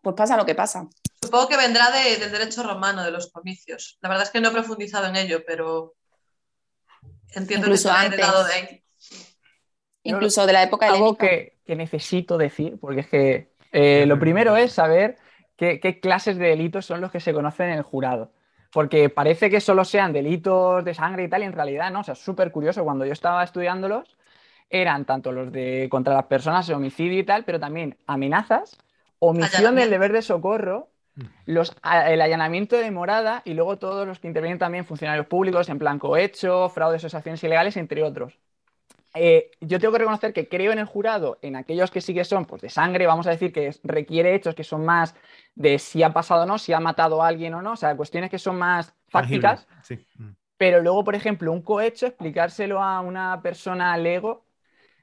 pues 0.00 0.14
pasa 0.16 0.36
lo 0.36 0.44
que 0.46 0.54
pasa. 0.54 0.88
Supongo 1.22 1.48
que 1.48 1.56
vendrá 1.56 1.90
de- 1.90 2.16
del 2.16 2.32
derecho 2.32 2.62
romano, 2.62 3.02
de 3.04 3.10
los 3.12 3.30
comicios. 3.30 3.98
La 4.00 4.08
verdad 4.08 4.24
es 4.24 4.30
que 4.30 4.40
no 4.40 4.48
he 4.48 4.52
profundizado 4.52 5.06
en 5.06 5.16
ello, 5.16 5.42
pero 5.46 5.94
entiendo 7.34 7.66
Incluso 7.68 7.88
que 7.88 7.94
será 7.94 8.00
antes. 8.00 8.46
de 8.48 8.52
ahí. 8.54 8.84
Incluso 10.04 10.46
de 10.46 10.52
la 10.52 10.62
época 10.62 10.88
Algo 10.88 11.16
que, 11.16 11.58
que 11.64 11.76
necesito 11.76 12.38
decir, 12.38 12.78
porque 12.80 13.00
es 13.00 13.06
que 13.08 13.52
eh, 13.72 14.04
lo 14.06 14.18
primero 14.18 14.56
es 14.56 14.72
saber 14.72 15.16
qué, 15.56 15.80
qué 15.80 16.00
clases 16.00 16.36
de 16.38 16.48
delitos 16.48 16.86
son 16.86 17.00
los 17.00 17.10
que 17.10 17.20
se 17.20 17.32
conocen 17.32 17.70
en 17.70 17.78
el 17.78 17.82
jurado. 17.82 18.32
Porque 18.72 19.10
parece 19.10 19.50
que 19.50 19.60
solo 19.60 19.84
sean 19.84 20.12
delitos 20.12 20.82
de 20.84 20.94
sangre 20.94 21.24
y 21.24 21.28
tal, 21.28 21.42
y 21.42 21.46
en 21.46 21.52
realidad 21.52 21.90
no. 21.90 22.00
O 22.00 22.04
sea, 22.04 22.14
es 22.14 22.20
súper 22.20 22.50
curioso. 22.50 22.84
Cuando 22.84 23.04
yo 23.04 23.12
estaba 23.12 23.44
estudiándolos, 23.44 24.16
eran 24.70 25.04
tanto 25.04 25.30
los 25.32 25.52
de 25.52 25.88
contra 25.90 26.14
las 26.14 26.24
personas, 26.24 26.68
homicidio 26.70 27.18
y 27.18 27.24
tal, 27.24 27.44
pero 27.44 27.60
también 27.60 27.98
amenazas, 28.06 28.78
omisión 29.18 29.76
del 29.76 29.90
deber 29.90 30.12
de 30.12 30.22
socorro, 30.22 30.88
los, 31.44 31.76
el 32.06 32.22
allanamiento 32.22 32.76
de 32.76 32.90
morada 32.90 33.42
y 33.44 33.52
luego 33.52 33.78
todos 33.78 34.06
los 34.06 34.18
que 34.18 34.28
intervienen 34.28 34.58
también 34.58 34.86
funcionarios 34.86 35.26
públicos, 35.26 35.68
en 35.68 35.78
plan 35.78 35.98
cohecho, 35.98 36.70
fraude, 36.70 36.96
asociaciones 36.96 37.44
ilegales, 37.44 37.76
entre 37.76 38.02
otros. 38.02 38.38
Eh, 39.14 39.50
yo 39.60 39.78
tengo 39.78 39.92
que 39.92 39.98
reconocer 39.98 40.32
que 40.32 40.48
creo 40.48 40.72
en 40.72 40.78
el 40.78 40.86
jurado, 40.86 41.38
en 41.42 41.56
aquellos 41.56 41.90
que 41.90 42.00
sí 42.00 42.14
que 42.14 42.24
son 42.24 42.46
pues, 42.46 42.62
de 42.62 42.70
sangre, 42.70 43.06
vamos 43.06 43.26
a 43.26 43.30
decir 43.30 43.52
que 43.52 43.70
requiere 43.84 44.34
hechos 44.34 44.54
que 44.54 44.64
son 44.64 44.84
más 44.84 45.14
de 45.54 45.78
si 45.78 46.02
ha 46.02 46.12
pasado 46.12 46.44
o 46.44 46.46
no, 46.46 46.58
si 46.58 46.72
ha 46.72 46.80
matado 46.80 47.22
a 47.22 47.28
alguien 47.28 47.54
o 47.54 47.62
no, 47.62 47.72
o 47.72 47.76
sea, 47.76 47.96
cuestiones 47.96 48.30
que 48.30 48.38
son 48.38 48.56
más 48.58 48.94
fácticas, 49.08 49.66
Sí. 49.82 50.06
Mm. 50.16 50.30
pero 50.56 50.80
luego, 50.80 51.04
por 51.04 51.14
ejemplo, 51.14 51.52
un 51.52 51.62
cohecho, 51.62 52.06
explicárselo 52.06 52.82
a 52.82 53.00
una 53.00 53.42
persona 53.42 53.96
lego 53.98 54.44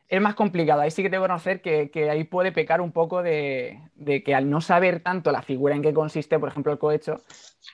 es 0.09 0.21
más 0.21 0.33
complicado. 0.33 0.81
Ahí 0.81 0.91
sí 0.91 1.03
que 1.03 1.09
tengo 1.09 1.23
que 1.23 1.27
reconocer 1.27 1.61
que, 1.61 1.91
que 1.91 2.09
ahí 2.09 2.23
puede 2.23 2.51
pecar 2.51 2.81
un 2.81 2.91
poco 2.91 3.21
de, 3.21 3.79
de 3.95 4.23
que 4.23 4.33
al 4.33 4.49
no 4.49 4.59
saber 4.59 5.01
tanto 5.01 5.31
la 5.31 5.43
figura 5.43 5.75
en 5.75 5.83
qué 5.83 5.93
consiste, 5.93 6.39
por 6.39 6.49
ejemplo, 6.49 6.71
el 6.71 6.79
cohecho, 6.79 7.21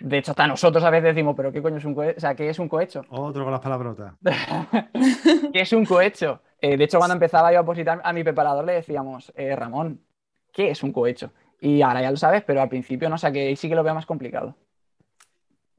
de 0.01 0.17
hecho, 0.17 0.31
hasta 0.31 0.45
nosotros 0.45 0.83
a 0.83 0.89
veces 0.89 1.15
decimos, 1.15 1.35
pero 1.37 1.51
¿qué 1.53 1.61
coño 1.61 1.77
es 1.77 1.85
un 1.85 1.95
cohecho? 1.95 2.17
O 2.17 2.19
sea, 2.19 2.35
¿qué 2.35 2.49
es 2.49 2.59
un 2.59 2.67
cohecho? 2.67 3.05
Otro 3.09 3.43
con 3.43 3.53
las 3.53 3.61
palabrotas. 3.61 4.15
¿Qué 5.53 5.61
es 5.61 5.71
un 5.71 5.85
cohecho? 5.85 6.41
Eh, 6.59 6.75
de 6.75 6.83
hecho, 6.83 6.97
cuando 6.97 7.13
empezaba 7.13 7.51
yo 7.53 7.59
a 7.59 7.61
opositar 7.61 8.01
a 8.03 8.11
mi 8.11 8.23
preparador 8.23 8.65
le 8.65 8.73
decíamos, 8.73 9.31
eh, 9.35 9.55
Ramón, 9.55 10.01
¿qué 10.51 10.71
es 10.71 10.83
un 10.83 10.91
cohecho? 10.91 11.31
Y 11.61 11.81
ahora 11.81 12.01
ya 12.01 12.11
lo 12.11 12.17
sabes, 12.17 12.43
pero 12.43 12.61
al 12.61 12.69
principio 12.69 13.07
no, 13.07 13.15
o 13.15 13.17
sea 13.17 13.31
que 13.31 13.47
ahí 13.47 13.55
sí 13.55 13.69
que 13.69 13.75
lo 13.75 13.83
veo 13.83 13.95
más 13.95 14.05
complicado. 14.05 14.55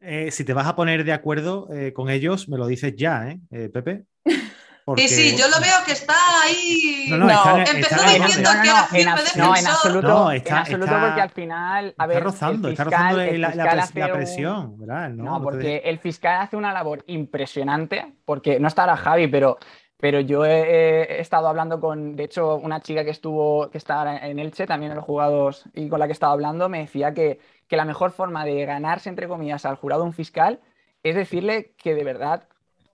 Eh, 0.00 0.30
si 0.30 0.44
te 0.44 0.54
vas 0.54 0.66
a 0.66 0.76
poner 0.76 1.04
de 1.04 1.12
acuerdo 1.12 1.68
con 1.92 2.08
ellos, 2.08 2.48
me 2.48 2.56
lo 2.56 2.66
dices 2.66 2.94
ya, 2.96 3.28
¿eh, 3.28 3.40
Eh, 3.50 3.68
Pepe? 3.68 4.04
Porque- 4.86 5.08
Sí, 5.08 5.30
sí, 5.32 5.36
yo 5.36 5.48
lo 5.48 5.60
veo 5.60 5.74
que 5.84 5.92
está 5.92 6.14
ahí. 6.44 7.06
No, 7.10 7.16
no, 7.18 7.26
No, 7.26 7.32
están- 7.32 7.58
empezó 7.76 7.94
están 7.96 8.20
diciendo 8.26 8.50
que 8.62 8.68
era 8.68 8.80
en, 8.80 8.86
firme 8.86 9.10
abs- 9.10 9.16
defensor. 9.16 9.36
no, 9.44 9.56
en 9.56 9.66
absoluto, 9.66 10.08
No, 10.08 10.30
está- 10.30 10.48
en 10.50 10.56
absoluto 10.58 10.84
está- 10.86 11.00
porque 11.06 11.20
al 11.20 11.30
final, 11.30 11.94
a 11.98 12.04
está 12.06 12.20
rozando, 12.20 12.68
el 12.68 12.72
está 12.74 12.84
rozando 12.84 13.20
el 13.20 13.40
la, 13.40 13.48
la 13.48 13.52
fiscal 13.54 13.78
pres- 13.78 13.82
hace 13.82 13.98
la 14.00 14.06
un- 14.06 14.12
presión, 14.12 14.78
¿verdad? 14.78 15.08
No, 15.10 15.24
No, 15.24 15.30
no 15.32 15.38
te 15.38 15.42
porque 15.42 15.76
el 15.84 15.98
fiscal 15.98 16.40
hace 16.40 16.56
una 16.56 16.72
labor 16.72 17.02
impresionante, 17.08 18.14
porque 18.24 18.60
no 18.60 18.68
estará 18.68 18.96
Javi, 18.96 19.26
pero, 19.26 19.58
pero 19.98 20.20
yo 20.20 20.44
he, 20.44 21.16
he 21.16 21.20
estado 21.20 21.48
hablando 21.48 21.80
con, 21.80 22.14
de 22.14 22.22
hecho, 22.24 22.54
una 22.54 22.80
chica 22.80 23.04
que 23.04 23.10
estuvo, 23.10 23.68
que 23.70 23.78
está 23.78 24.24
en 24.24 24.38
Elche, 24.38 24.66
también 24.66 24.92
en 24.92 24.96
los 24.96 25.04
jugados, 25.04 25.64
y 25.74 25.88
con 25.88 25.98
la 25.98 26.06
que 26.06 26.12
estaba 26.12 26.32
hablando, 26.32 26.68
me 26.68 26.78
decía 26.78 27.12
que, 27.12 27.40
que 27.66 27.76
la 27.76 27.84
mejor 27.84 28.12
forma 28.12 28.44
de 28.44 28.64
ganarse, 28.64 29.08
entre 29.08 29.26
comillas, 29.26 29.64
al 29.66 29.74
jurado 29.74 30.04
un 30.04 30.12
fiscal 30.12 30.60
es 31.02 31.14
decirle 31.16 31.74
que 31.76 31.94
de 31.94 32.04
verdad 32.04 32.44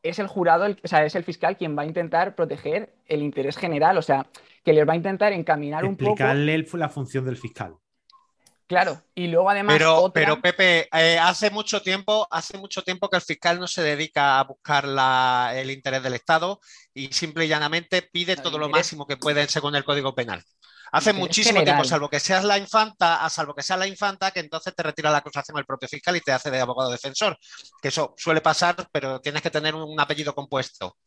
es 0.02 0.18
el 0.18 0.26
jurado, 0.26 0.66
el- 0.66 0.80
o 0.82 0.88
sea, 0.88 1.04
es 1.04 1.14
el 1.14 1.24
fiscal 1.24 1.56
quien 1.56 1.76
va 1.76 1.82
a 1.82 1.86
intentar 1.86 2.34
proteger 2.34 2.94
el 3.06 3.22
interés 3.22 3.56
general, 3.56 3.96
o 3.98 4.02
sea, 4.02 4.26
que 4.64 4.72
les 4.72 4.86
va 4.88 4.92
a 4.92 4.96
intentar 4.96 5.32
encaminar 5.32 5.84
un 5.84 5.96
poco. 5.96 6.10
explicarle 6.12 6.66
la 6.74 6.88
función 6.88 7.24
del 7.24 7.36
fiscal. 7.36 7.74
Claro, 8.66 9.02
y 9.14 9.26
luego 9.26 9.50
además 9.50 9.76
Pero, 9.76 9.96
otra- 9.96 10.12
pero 10.14 10.40
Pepe, 10.40 10.88
eh, 10.96 11.18
hace 11.18 11.50
mucho 11.50 11.82
tiempo, 11.82 12.26
hace 12.30 12.56
mucho 12.56 12.82
tiempo 12.82 13.10
que 13.10 13.16
el 13.16 13.22
fiscal 13.22 13.60
no 13.60 13.66
se 13.66 13.82
dedica 13.82 14.38
a 14.38 14.44
buscar 14.44 14.86
la- 14.88 15.52
el 15.54 15.70
interés 15.70 16.02
del 16.02 16.14
Estado 16.14 16.58
y 16.94 17.08
simple 17.12 17.44
y 17.44 17.48
llanamente 17.48 18.00
pide 18.00 18.36
todo 18.36 18.58
lo 18.58 18.70
máximo 18.70 19.06
que 19.06 19.18
puede 19.18 19.46
según 19.48 19.74
el 19.74 19.84
Código 19.84 20.14
Penal. 20.14 20.42
Hace 20.92 21.12
muchísimo 21.14 21.58
general. 21.60 21.76
tiempo, 21.76 21.84
salvo 21.88 22.08
que 22.10 22.20
seas 22.20 22.44
la 22.44 22.58
infanta, 22.58 23.24
a 23.24 23.30
salvo 23.30 23.54
que 23.54 23.62
seas 23.62 23.78
la 23.78 23.86
infanta, 23.86 24.30
que 24.30 24.40
entonces 24.40 24.74
te 24.74 24.82
retira 24.82 25.10
la 25.10 25.18
acusación 25.18 25.56
el 25.58 25.64
propio 25.64 25.88
fiscal 25.88 26.14
y 26.16 26.20
te 26.20 26.32
hace 26.32 26.50
de 26.50 26.60
abogado 26.60 26.90
defensor. 26.90 27.38
Que 27.80 27.88
eso 27.88 28.14
suele 28.18 28.40
pasar, 28.42 28.76
pero 28.92 29.20
tienes 29.20 29.40
que 29.42 29.50
tener 29.50 29.74
un 29.74 29.98
apellido 29.98 30.34
compuesto. 30.34 30.98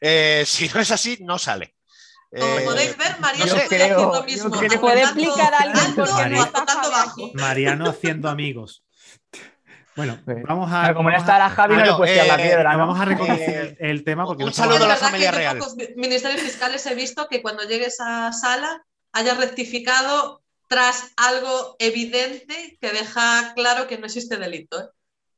Eh, 0.00 0.44
si 0.46 0.68
no 0.68 0.80
es 0.80 0.90
así, 0.90 1.18
no 1.20 1.38
sale. 1.38 1.74
Como 2.30 2.58
Eh, 2.58 2.62
podéis 2.64 2.96
ver, 2.96 3.20
Mariano 3.20 3.52
puede 3.54 3.68
creo- 3.68 3.98
lo 3.98 4.12
yo 4.20 4.24
mismo. 4.24 4.50
creo- 4.50 4.60
tanto 4.70 4.80
¿Puede 4.80 5.02
explicar 5.02 5.54
a 5.54 5.58
alguien 5.58 5.84
alto 5.84 5.94
por 5.96 6.06
qué 6.06 6.12
no 6.12 6.30
como 6.30 6.44
está 6.44 6.60
tocando 6.60 6.82
Javi 6.90 6.94
bajo. 6.94 7.10
aquí? 7.26 7.32
Mariano 7.34 7.90
haciendo 7.90 8.28
amigos. 8.28 8.84
Bueno, 9.94 10.18
vamos 10.46 10.70
a. 10.72 10.92
Como 10.92 11.08
no 11.08 11.14
vamos 11.14 11.14
a- 11.14 11.16
estará 11.18 11.48
Javi, 11.50 11.74
no 11.74 11.80
Bueno, 11.80 11.92
le 11.92 11.96
puedes 11.98 12.14
tirar 12.22 12.26
la 12.38 12.42
eh, 12.44 12.46
piedra, 12.48 12.72
¿no? 12.72 12.78
Vamos 12.78 13.00
a 13.00 13.04
reconocer 13.06 13.48
Eh, 13.48 13.76
el, 13.80 13.90
el 13.90 14.04
tema 14.04 14.24
porque 14.26 14.44
un 14.44 14.50
no 14.50 14.54
saludo 14.54 14.84
a 14.84 14.88
la 14.88 14.96
familia 14.96 15.30
que 15.30 15.36
real. 15.38 15.56
yo 15.58 15.64
pocos 15.64 15.76
ministerios 15.96 16.42
fiscales 16.42 16.84
he 16.86 16.94
visto 16.94 17.26
que 17.30 17.40
cuando 17.40 17.62
llegue 17.64 17.86
esa 17.86 18.30
sala 18.32 18.82
haya 19.16 19.34
rectificado 19.34 20.42
tras 20.68 21.12
algo 21.16 21.76
evidente 21.78 22.76
que 22.80 22.92
deja 22.92 23.54
claro 23.54 23.86
que 23.86 23.96
no 23.96 24.06
existe 24.06 24.36
delito. 24.36 24.78
¿eh? 24.78 24.88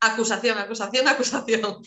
Acusación, 0.00 0.58
acusación, 0.58 1.06
acusación. 1.06 1.82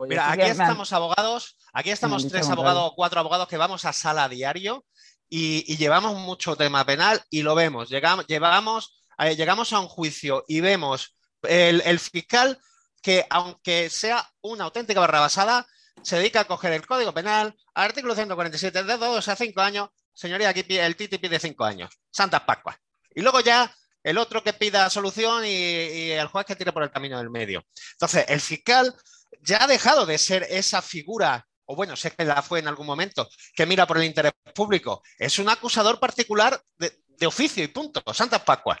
Mira, 0.00 0.30
aquí 0.30 0.42
estamos 0.42 0.92
abogados, 0.92 1.56
aquí 1.72 1.90
estamos 1.90 2.28
tres 2.28 2.50
abogados 2.50 2.82
o 2.84 2.94
cuatro 2.94 3.20
abogados 3.20 3.48
que 3.48 3.56
vamos 3.56 3.84
a 3.84 3.92
sala 3.92 4.24
a 4.24 4.28
diario 4.28 4.84
y, 5.28 5.64
y 5.72 5.76
llevamos 5.76 6.16
mucho 6.16 6.56
tema 6.56 6.84
penal 6.84 7.22
y 7.30 7.42
lo 7.42 7.54
vemos. 7.54 7.88
Llegamos, 7.88 8.26
llevamos, 8.26 9.00
eh, 9.18 9.36
llegamos 9.36 9.72
a 9.72 9.80
un 9.80 9.88
juicio 9.88 10.44
y 10.48 10.60
vemos 10.60 11.16
el, 11.42 11.82
el 11.86 11.98
fiscal 11.98 12.58
que, 13.00 13.24
aunque 13.30 13.88
sea 13.88 14.28
una 14.42 14.64
auténtica 14.64 15.00
barrabasada, 15.00 15.66
se 16.02 16.16
dedica 16.16 16.40
a 16.40 16.46
coger 16.46 16.72
el 16.72 16.86
Código 16.86 17.14
Penal, 17.14 17.56
artículo 17.74 18.14
147 18.14 18.82
de 18.82 18.98
2 18.98 19.28
a 19.28 19.36
5 19.36 19.60
años. 19.60 19.88
Señoría, 20.14 20.50
aquí 20.50 20.62
pide- 20.62 20.84
el 20.84 20.96
Titi 20.96 21.18
pide 21.18 21.38
5 21.38 21.64
años. 21.64 21.90
Santas 22.10 22.42
Pascuas. 22.42 22.76
Y 23.14 23.20
luego 23.22 23.40
ya 23.40 23.72
el 24.02 24.18
otro 24.18 24.42
que 24.42 24.52
pida 24.52 24.88
solución 24.90 25.44
y, 25.44 25.48
y 25.48 26.10
el 26.10 26.26
juez 26.28 26.44
que 26.46 26.56
tire 26.56 26.72
por 26.72 26.82
el 26.82 26.90
camino 26.90 27.18
del 27.18 27.30
medio. 27.30 27.64
Entonces, 27.92 28.24
el 28.28 28.40
fiscal 28.40 28.94
ya 29.40 29.62
ha 29.64 29.66
dejado 29.66 30.06
de 30.06 30.18
ser 30.18 30.46
esa 30.50 30.82
figura, 30.82 31.46
o 31.66 31.76
bueno, 31.76 31.96
sé 31.96 32.10
que 32.10 32.24
la 32.24 32.42
fue 32.42 32.58
en 32.58 32.68
algún 32.68 32.86
momento, 32.86 33.28
que 33.54 33.64
mira 33.66 33.86
por 33.86 33.98
el 33.98 34.04
interés 34.04 34.32
público. 34.54 35.02
Es 35.18 35.38
un 35.38 35.48
acusador 35.48 35.98
particular 36.00 36.60
de, 36.78 37.00
de 37.06 37.26
oficio 37.26 37.62
y 37.62 37.68
punto. 37.68 38.02
Santas 38.12 38.42
Pascuas. 38.42 38.78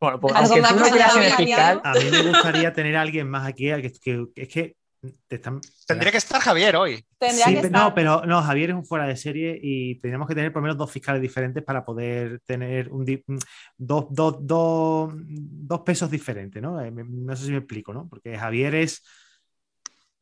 Bueno, 0.00 0.20
pues, 0.20 0.34
¿Algo 0.34 0.48
aunque 0.54 0.60
más 0.60 0.70
tú 0.72 0.76
no 0.76 0.82
para 0.82 0.92
creas 0.94 1.16
en 1.16 1.22
el 1.22 1.26
añadir, 1.32 1.46
fiscal, 1.46 1.80
A 1.84 1.92
mí 1.94 2.10
me 2.10 2.22
gustaría 2.22 2.72
tener 2.72 2.96
a 2.96 3.00
alguien 3.02 3.30
más 3.30 3.46
aquí. 3.46 3.66
que, 3.66 3.92
que- 4.02 4.24
es 4.36 4.48
que 4.48 4.76
te 5.26 5.36
están. 5.36 5.60
Tendría 5.86 6.10
que 6.12 6.18
estar 6.18 6.40
Javier 6.40 6.76
hoy. 6.76 7.04
Tendría 7.18 7.46
Sí, 7.46 7.54
que 7.54 7.60
pe- 7.60 7.66
estar. 7.66 7.82
no, 7.82 7.94
pero 7.94 8.24
no, 8.26 8.42
Javier 8.42 8.70
es 8.70 8.76
un 8.76 8.84
fuera 8.86 9.06
de 9.06 9.16
serie 9.16 9.58
y 9.62 9.96
tenemos 10.00 10.26
que 10.28 10.34
tener 10.34 10.52
por 10.52 10.60
lo 10.62 10.64
menos 10.64 10.78
dos 10.78 10.90
fiscales 10.90 11.20
diferentes 11.22 11.62
para 11.62 11.84
poder 11.84 12.40
tener 12.46 12.90
un 12.90 13.04
di- 13.04 13.22
un- 13.26 13.38
dos, 13.76 14.06
dos- 14.10 14.36
dos- 14.40 15.12
dos 15.16 15.80
pesos 15.80 16.10
diferentes, 16.10 16.62
¿no? 16.62 16.80
Eh, 16.80 16.90
No 16.90 17.34
sé 17.36 17.44
si 17.46 17.50
me 17.50 17.58
explico, 17.58 17.92
¿no? 17.92 18.08
Porque 18.08 18.36
Javier 18.38 18.74
es 18.74 19.02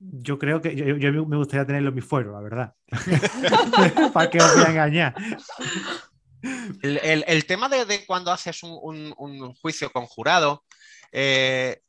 Yo 0.05 0.37
creo 0.37 0.61
que 0.61 0.75
yo, 0.75 0.97
yo 0.97 1.13
me 1.27 1.37
gustaría 1.37 1.65
tenerlo 1.65 1.91
en 1.91 1.95
mi 1.95 2.01
fuero, 2.01 2.33
la 2.33 2.41
verdad. 2.41 2.75
¿Para 4.13 4.29
qué 4.31 4.39
os 4.39 4.55
voy 4.57 4.65
a 4.65 4.71
engañar? 4.71 5.15
El, 6.83 6.99
el- 6.99 7.25
el 7.29 7.47
tema 7.47 7.69
de, 7.69 7.85
de 7.85 8.05
cuando 8.05 8.33
haces 8.33 8.65
un, 8.65 8.77
un- 8.83 9.15
un 9.17 9.55
juicio 9.55 9.93
conjurado 9.93 10.65
eh, 11.13 11.81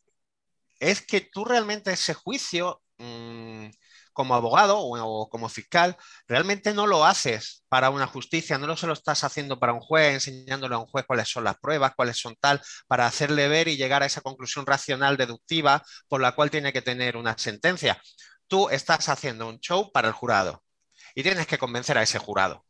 es 0.79 1.01
que 1.01 1.21
tú 1.21 1.43
realmente 1.43 1.91
ese 1.91 2.13
juicio, 2.13 2.82
mm, 3.03 3.69
como 4.13 4.35
abogado 4.35 4.77
o, 4.79 5.29
como 5.29 5.49
fiscal, 5.49 5.97
realmente 6.27 6.73
no 6.73 6.85
lo 6.87 7.03
haces 7.05 7.63
para 7.67 7.89
una 7.89 8.05
justicia, 8.07 8.57
no 8.59 8.67
lo 8.67 8.77
se 8.77 8.85
lo 8.87 8.93
estás 8.93 9.23
haciendo 9.23 9.59
para 9.59 9.73
un 9.73 9.79
juez, 9.81 10.13
enseñándole 10.13 10.75
a 10.75 10.77
un 10.79 10.85
juez 10.85 11.05
cuáles 11.07 11.29
son 11.29 11.43
las 11.45 11.57
pruebas, 11.57 11.93
cuáles 11.95 12.17
son 12.19 12.35
tal, 12.39 12.61
para 12.87 13.07
hacerle 13.07 13.47
ver 13.47 13.67
y 13.67 13.77
llegar 13.77 14.03
a 14.03 14.05
esa 14.05 14.21
conclusión 14.21 14.65
racional 14.67 15.17
deductiva 15.17 15.81
por 16.07 16.21
la 16.21 16.33
cual 16.33 16.51
tiene 16.51 16.71
que 16.71 16.81
tener 16.83 17.17
una 17.17 17.35
sentencia. 17.37 17.99
Tú 18.47 18.69
estás 18.69 19.09
haciendo 19.09 19.47
un 19.47 19.59
show 19.59 19.91
para 19.91 20.07
el 20.09 20.13
jurado 20.13 20.63
y 21.15 21.23
tienes 21.23 21.47
que 21.47 21.57
convencer 21.57 21.97
a 21.97 22.03
ese 22.03 22.19
jurado. 22.19 22.65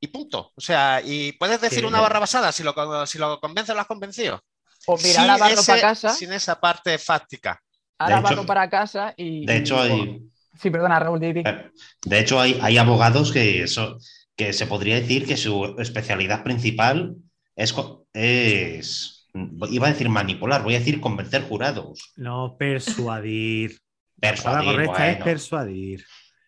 Y 0.00 0.08
punto. 0.08 0.52
O 0.54 0.60
sea, 0.60 1.00
y 1.02 1.32
puedes 1.32 1.60
decir 1.60 1.80
Sí. 1.80 1.84
una 1.86 2.00
barra 2.00 2.18
basada 2.20 2.52
si 2.52 2.62
lo, 2.62 3.06
si 3.06 3.18
lo 3.18 3.40
convences, 3.40 3.74
lo 3.74 3.80
has 3.80 3.86
convencido. 3.86 4.40
O 4.86 4.96
mira, 4.98 5.22
Sin 5.22 5.38
barro 5.38 5.60
ese- 5.60 5.72
para 5.72 5.80
casa, 5.80 6.10
Sin 6.14 6.32
esa 6.32 6.60
parte 6.60 6.98
fáctica. 6.98 7.60
Ahora 7.98 8.16
De 8.16 8.20
hecho- 8.20 8.28
barro 8.36 8.46
para 8.46 8.70
casa 8.70 9.14
y. 9.16 9.46
De 9.46 9.56
hecho, 9.56 9.76
y- 9.86 9.90
hay, 9.90 10.20
Sí, 10.60 10.70
perdona, 10.70 11.00
Raúl, 11.00 11.18
di, 11.18 11.32
di. 11.32 11.40
Eh, 11.40 11.70
De 12.04 12.20
hecho, 12.20 12.40
hay, 12.40 12.58
hay 12.62 12.78
abogados 12.78 13.32
que, 13.32 13.66
so- 13.66 13.98
que 14.36 14.52
se 14.52 14.66
podría 14.66 14.94
decir 14.94 15.26
que 15.26 15.36
su 15.36 15.74
especialidad 15.78 16.44
principal 16.44 17.16
es, 17.56 17.74
es, 18.12 19.28
iba 19.68 19.86
a 19.88 19.90
decir 19.90 20.08
manipular, 20.08 20.62
voy 20.62 20.76
a 20.76 20.78
decir 20.78 21.00
convencer 21.00 21.42
jurados. 21.42 22.12
No, 22.16 22.56
persuadir. 22.56 23.78
La 24.20 24.34
palabra 24.36 24.86
correcta 24.86 25.10
es 25.10 25.24
persuadir. 25.24 26.04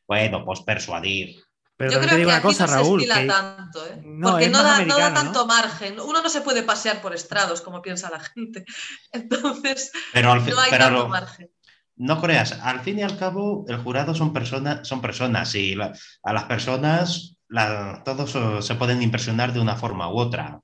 bueno, 0.06 0.44
pues 0.44 0.61
persuadir. 0.61 1.35
Pero 1.79 1.93
Yo 1.93 1.99
creo 1.99 2.11
te 2.11 2.17
digo 2.17 2.29
que 2.29 2.33
una 2.33 2.37
aquí 2.39 2.47
cosa, 2.47 2.65
no 2.67 2.69
se 2.73 2.75
Raúl. 2.79 3.01
estila 3.03 3.21
que- 3.21 3.27
tanto, 3.27 3.87
¿eh? 3.87 4.03
No, 4.05 4.31
porque 4.31 4.49
no 4.49 4.62
da, 4.62 4.85
no 4.85 4.99
da 4.99 5.12
tanto 5.12 5.47
margen. 5.47 6.01
Uno 6.01 6.23
no 6.23 6.29
se 6.31 6.41
puede 6.41 6.62
pasear 6.62 7.03
por 7.03 7.15
estrados 7.15 7.61
como 7.61 7.83
piensa 7.83 8.09
la 8.11 8.21
gente. 8.35 8.65
Entonces, 9.12 9.93
Pero, 10.12 10.33
al 10.33 10.41
fin- 10.41 10.55
no 10.55 10.61
hay 10.61 10.71
pero 10.71 10.85
tanto 10.85 10.99
lo- 11.03 11.09
margen. 11.09 11.51
no 11.97 12.21
creas, 12.21 12.53
al 12.53 12.81
fin 12.81 12.99
y 12.99 13.03
al 13.03 13.19
cabo, 13.19 13.65
el 13.69 13.79
jurado 13.79 14.15
son, 14.15 14.33
personas 14.33 14.87
son 14.89 15.01
personas 15.01 15.55
y 15.55 15.75
la- 15.75 15.93
a 16.23 16.33
las 16.33 16.45
personas 16.45 17.35
la- 17.49 18.03
todos 18.05 18.35
eh, 18.35 18.62
se 18.62 18.75
pueden 18.75 19.03
impresionar 19.03 19.53
de 19.53 19.61
una 19.61 19.77
forma 19.77 20.09
u 20.11 20.19
otra. 20.19 20.61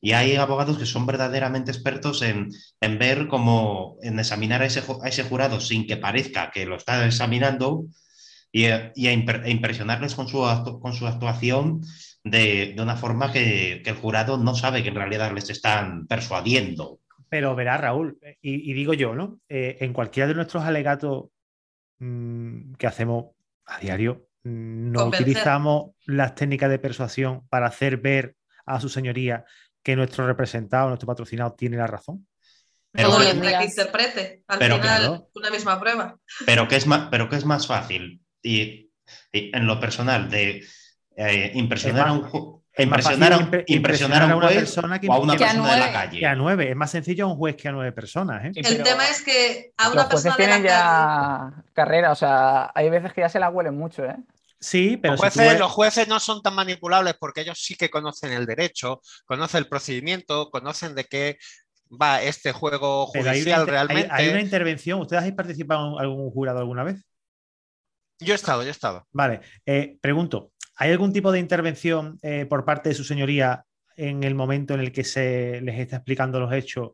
Y 0.00 0.12
hay 0.12 0.36
abogados 0.36 0.76
que 0.78 0.84
son 0.86 1.06
verdaderamente 1.06 1.70
expertos 1.70 2.20
en, 2.22 2.50
en 2.80 2.98
ver 2.98 3.28
cómo, 3.28 3.96
en 4.02 4.18
examinar 4.18 4.60
a 4.62 4.66
ese, 4.66 4.82
a 5.02 5.08
ese 5.08 5.24
jurado 5.24 5.60
sin 5.60 5.86
que 5.86 5.96
parezca 5.96 6.50
que 6.50 6.66
lo 6.66 6.76
está 6.76 7.06
examinando 7.06 7.84
y, 8.56 8.66
a- 8.66 8.92
y 8.94 9.06
a 9.08 9.12
impre- 9.12 9.42
e 9.44 9.50
impresionarles 9.50 10.14
con 10.14 10.28
su, 10.28 10.38
actu- 10.44 10.80
con 10.80 10.92
su 10.94 11.06
actuación 11.06 11.82
de, 12.24 12.72
de 12.74 12.82
una 12.82 12.96
forma 12.96 13.30
que, 13.32 13.82
que 13.84 13.90
el 13.90 13.96
jurado 13.96 14.38
no 14.38 14.54
sabe 14.54 14.82
que 14.82 14.88
en 14.88 14.94
realidad 14.94 15.32
les 15.34 15.50
están 15.50 16.06
persuadiendo. 16.06 17.00
Pero 17.28 17.54
verá, 17.54 17.76
Raúl, 17.76 18.18
y, 18.40 18.70
y 18.70 18.72
digo 18.72 18.94
yo, 18.94 19.14
¿no? 19.14 19.40
Eh, 19.48 19.76
en 19.80 19.92
cualquiera 19.92 20.26
de 20.28 20.34
nuestros 20.34 20.64
alegatos 20.64 21.24
mm, 21.98 22.74
que 22.74 22.86
hacemos 22.86 23.26
a 23.66 23.78
diario, 23.78 24.26
mm, 24.44 24.90
no 24.92 25.00
Convencer. 25.00 25.26
utilizamos 25.28 25.90
las 26.06 26.34
técnicas 26.34 26.70
de 26.70 26.78
persuasión 26.78 27.46
para 27.48 27.66
hacer 27.66 27.98
ver 27.98 28.36
a 28.64 28.80
su 28.80 28.88
señoría 28.88 29.44
que 29.82 29.96
nuestro 29.96 30.26
representado, 30.26 30.88
nuestro 30.88 31.06
patrocinado, 31.06 31.52
tiene 31.54 31.76
la 31.76 31.86
razón. 31.86 32.26
Pero 32.92 33.10
Todo 33.10 33.18
que- 33.20 33.40
que 33.58 33.64
interprete. 33.64 34.42
Al 34.48 34.58
pero 34.58 34.76
final, 34.76 34.98
claro. 34.98 35.28
una 35.34 35.50
misma 35.50 35.78
prueba. 35.78 36.16
Pero 36.46 36.66
que 36.68 36.76
es 36.76 36.86
más, 36.86 37.08
pero 37.10 37.28
que 37.28 37.36
es 37.36 37.44
más 37.44 37.66
fácil 37.66 38.22
y, 38.46 38.90
y 39.32 39.56
en 39.56 39.66
lo 39.66 39.78
personal 39.80 40.28
de 40.30 40.64
eh, 41.16 41.50
impresionar 41.54 42.06
Es 42.06 42.08
a 42.08 42.12
un 42.12 42.24
impresionar, 42.78 43.32
a 43.32 43.62
impresionar 43.66 44.22
a 44.22 44.26
un 44.26 44.32
una 44.34 44.46
juez 44.48 44.58
persona 44.58 45.00
que- 45.00 45.08
o 45.08 45.12
a 45.12 45.18
una 45.20 45.36
que 45.36 45.44
a 45.44 45.48
persona 45.48 45.74
de 45.74 45.80
la 45.80 45.92
calle. 45.92 46.18
Que 46.20 46.26
a 46.26 46.34
nueve, 46.34 46.70
es 46.70 46.76
más 46.76 46.90
sencillo 46.90 47.24
a 47.24 47.28
un 47.28 47.36
juez 47.36 47.56
que 47.56 47.68
a 47.68 47.72
nueve 47.72 47.92
personas, 47.92 48.44
¿eh? 48.44 48.52
El 48.54 48.62
pero 48.62 48.84
tema 48.84 49.08
es 49.08 49.22
que 49.22 49.72
a 49.76 49.84
Los 49.84 49.94
una 49.94 50.04
jueces 50.04 50.34
persona 50.34 50.36
de 50.36 50.42
la 50.42 50.56
tienen 50.56 50.66
calle. 50.68 50.68
ya 50.68 51.64
carrera, 51.72 52.12
o 52.12 52.14
sea, 52.14 52.70
hay 52.74 52.90
veces 52.90 53.12
que 53.12 53.22
ya 53.22 53.28
se 53.28 53.40
la 53.40 53.48
huelen 53.50 53.76
mucho, 53.76 54.04
¿eh? 54.04 54.16
Sí, 54.58 54.96
pero 54.96 55.12
Los 55.14 55.20
si 55.20 55.38
jueces, 55.38 55.52
ves- 55.52 55.60
los 55.60 55.70
jueces 55.72 56.08
no 56.08 56.18
son 56.20 56.42
tan 56.42 56.54
manipulables 56.54 57.14
porque 57.20 57.42
ellos 57.42 57.58
sí 57.62 57.76
que 57.76 57.88
conocen 57.90 58.32
el 58.32 58.46
derecho, 58.46 59.00
conocen 59.26 59.58
el 59.58 59.68
procedimiento, 59.68 60.50
conocen 60.50 60.94
de 60.94 61.04
qué 61.04 61.38
va 61.90 62.20
este 62.22 62.52
juego 62.52 63.08
pero 63.12 63.30
hay 63.30 63.42
una, 63.42 63.58
judicial 63.58 63.60
hay- 63.60 63.66
realmente. 63.66 64.08
hay 64.12 64.28
una 64.28 64.40
intervención. 64.40 65.00
¿Ustedes 65.00 65.20
habéis 65.20 65.36
participado 65.36 65.94
en 65.94 66.00
algún 66.00 66.30
jurado 66.30 66.58
alguna 66.58 66.84
vez? 66.84 67.05
Yo 68.18 68.32
he 68.32 68.36
estado, 68.36 68.62
yo 68.62 68.68
he 68.68 68.70
estado. 68.70 69.06
Vale, 69.12 69.40
eh, 69.66 69.98
pregunto, 70.00 70.52
¿hay 70.76 70.90
algún 70.90 71.12
tipo 71.12 71.32
de 71.32 71.38
intervención 71.38 72.18
eh, 72.22 72.46
por 72.46 72.64
parte 72.64 72.88
de 72.88 72.94
su 72.94 73.04
señoría 73.04 73.64
en 73.96 74.24
el 74.24 74.34
momento 74.34 74.74
en 74.74 74.80
el 74.80 74.92
que 74.92 75.04
se 75.04 75.60
les 75.60 75.78
está 75.78 75.96
explicando 75.96 76.40
los 76.40 76.52
hechos 76.52 76.92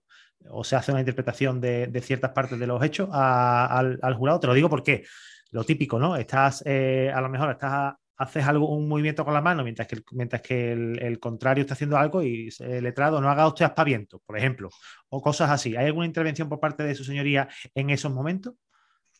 o 0.50 0.64
se 0.64 0.74
hace 0.74 0.90
una 0.90 1.00
interpretación 1.00 1.60
de, 1.60 2.00
ciertas 2.02 2.32
partes 2.32 2.58
de 2.58 2.66
los 2.66 2.82
hechos 2.82 3.08
al, 3.12 4.14
jurado? 4.16 4.40
Te 4.40 4.48
lo 4.48 4.54
digo 4.54 4.68
porque 4.68 5.04
lo 5.52 5.64
típico, 5.64 5.98
¿no? 5.98 6.16
Estás, 6.16 6.62
eh, 6.66 7.12
a 7.14 7.20
lo 7.20 7.28
mejor 7.28 7.50
estás, 7.52 7.94
haces 8.16 8.44
algo, 8.44 8.74
un 8.74 8.88
movimiento 8.88 9.24
con 9.24 9.34
la 9.34 9.40
mano 9.40 9.62
mientras 9.62 9.86
que 9.86 9.96
el, 9.96 10.04
mientras 10.10 10.42
que 10.42 10.72
el 10.72 11.20
contrario 11.20 11.62
está 11.62 11.74
haciendo 11.74 11.98
algo 11.98 12.24
y 12.24 12.48
el 12.58 12.82
letrado 12.82 13.20
no 13.20 13.30
haga 13.30 13.46
usted 13.46 13.64
aspaviento, 13.64 14.20
por 14.26 14.36
ejemplo, 14.36 14.70
o 15.08 15.22
cosas 15.22 15.50
así. 15.50 15.76
¿Hay 15.76 15.86
alguna 15.86 16.06
intervención 16.06 16.48
por 16.48 16.58
parte 16.58 16.82
de 16.82 16.96
su 16.96 17.04
señoría 17.04 17.48
en 17.76 17.90
esos 17.90 18.12
momentos? 18.12 18.54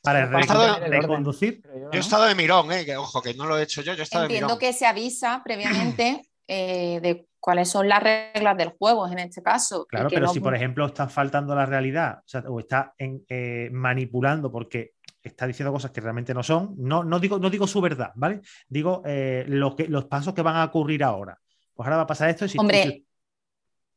Para 0.03 0.27
reconducir. 0.27 1.62
yo, 1.65 1.91
he 1.93 1.99
estado 1.99 2.25
de 2.25 2.35
mirón, 2.35 2.71
eh, 2.73 2.85
que, 2.85 2.97
ojo, 2.97 3.23
que 3.23 3.35
no 3.35 3.47
lo 3.47 3.59
he 3.59 3.62
hecho 3.62 3.83
yo, 3.83 3.95
yo 3.95 4.01
he 4.01 4.03
estado 4.03 4.23
de 4.25 4.27
Entiendo 4.27 4.49
mirón. 4.49 4.59
que 4.59 4.73
se 4.73 4.87
avisa 4.87 5.41
previamente 5.45 6.23
eh, 6.49 7.01
de 7.01 7.27
cuáles 7.38 7.69
son 7.69 7.88
las 7.88 8.03
reglas 8.03 8.57
del 8.57 8.71
juego 8.71 9.07
en 9.09 9.19
este 9.21 9.43
caso. 9.43 9.85
y 9.87 9.88
Claro, 9.91 10.09
que 10.09 10.15
pero 10.17 10.27
no- 10.27 10.33
si 10.33 10.41
por 10.41 10.55
ejemplo 10.55 10.87
está 10.87 11.09
faltando 11.09 11.55
la 11.55 11.67
realidad 11.67 12.19
o, 12.19 12.23
sea, 12.29 12.41
o 12.49 12.59
está 12.61 12.95
en- 12.99 13.25
eh, 13.29 13.69
manipulando 13.73 14.51
porque 14.51 14.93
está 15.23 15.47
diciendo 15.47 15.73
cosas 15.73 15.93
que 15.93 16.01
realmente 16.01 16.35
no 16.35 16.43
son, 16.43 16.75
no, 16.79 17.05
no, 17.05 17.21
digo, 17.21 17.38
no 17.38 17.49
digo 17.49 17.67
su 17.69 17.81
verdad, 17.81 18.11
¿vale? 18.17 18.41
Digo 18.69 19.03
eh, 19.07 19.45
lo 19.47 19.77
que, 19.77 19.87
los 19.87 20.07
pasos 20.07 20.35
que 20.35 20.43
van 20.43 20.57
a 20.57 20.65
ocurrir 20.65 21.05
ahora. 21.05 21.38
Pues 21.75 21.87
ahora 21.87 21.97
va 21.99 22.03
a 22.03 22.07
pasar 22.09 22.29
esto 22.29 22.45
y 22.45 22.49
si 22.49 22.59
Hombre, 22.59 23.05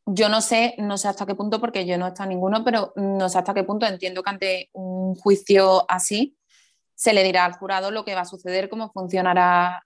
yo 0.06 0.30
no 0.30 0.42
sé, 0.42 0.76
no 0.78 0.98
sé 0.98 1.08
hasta 1.08 1.26
qué 1.26 1.36
punto, 1.36 1.60
porque 1.60 1.86
yo 1.86 1.98
no 1.98 2.06
he 2.06 2.10
estado 2.10 2.30
en 2.30 2.36
ninguno, 2.36 2.64
pero 2.64 2.94
no 2.96 3.28
sé 3.30 3.40
hasta 3.40 3.54
qué 3.54 3.64
punto 3.64 3.86
entiendo 3.86 4.22
que 4.24 4.30
ante 4.30 4.70
un 4.74 5.16
juicio 5.16 5.86
así 5.90 6.38
se 6.94 7.12
le 7.14 7.24
dirá 7.24 7.46
al 7.46 7.54
jurado 7.54 7.92
lo 7.92 8.06
que 8.06 8.16
va 8.16 8.22
a 8.22 8.26
suceder, 8.26 8.70
cómo 8.70 8.92
funcionará 8.92 9.84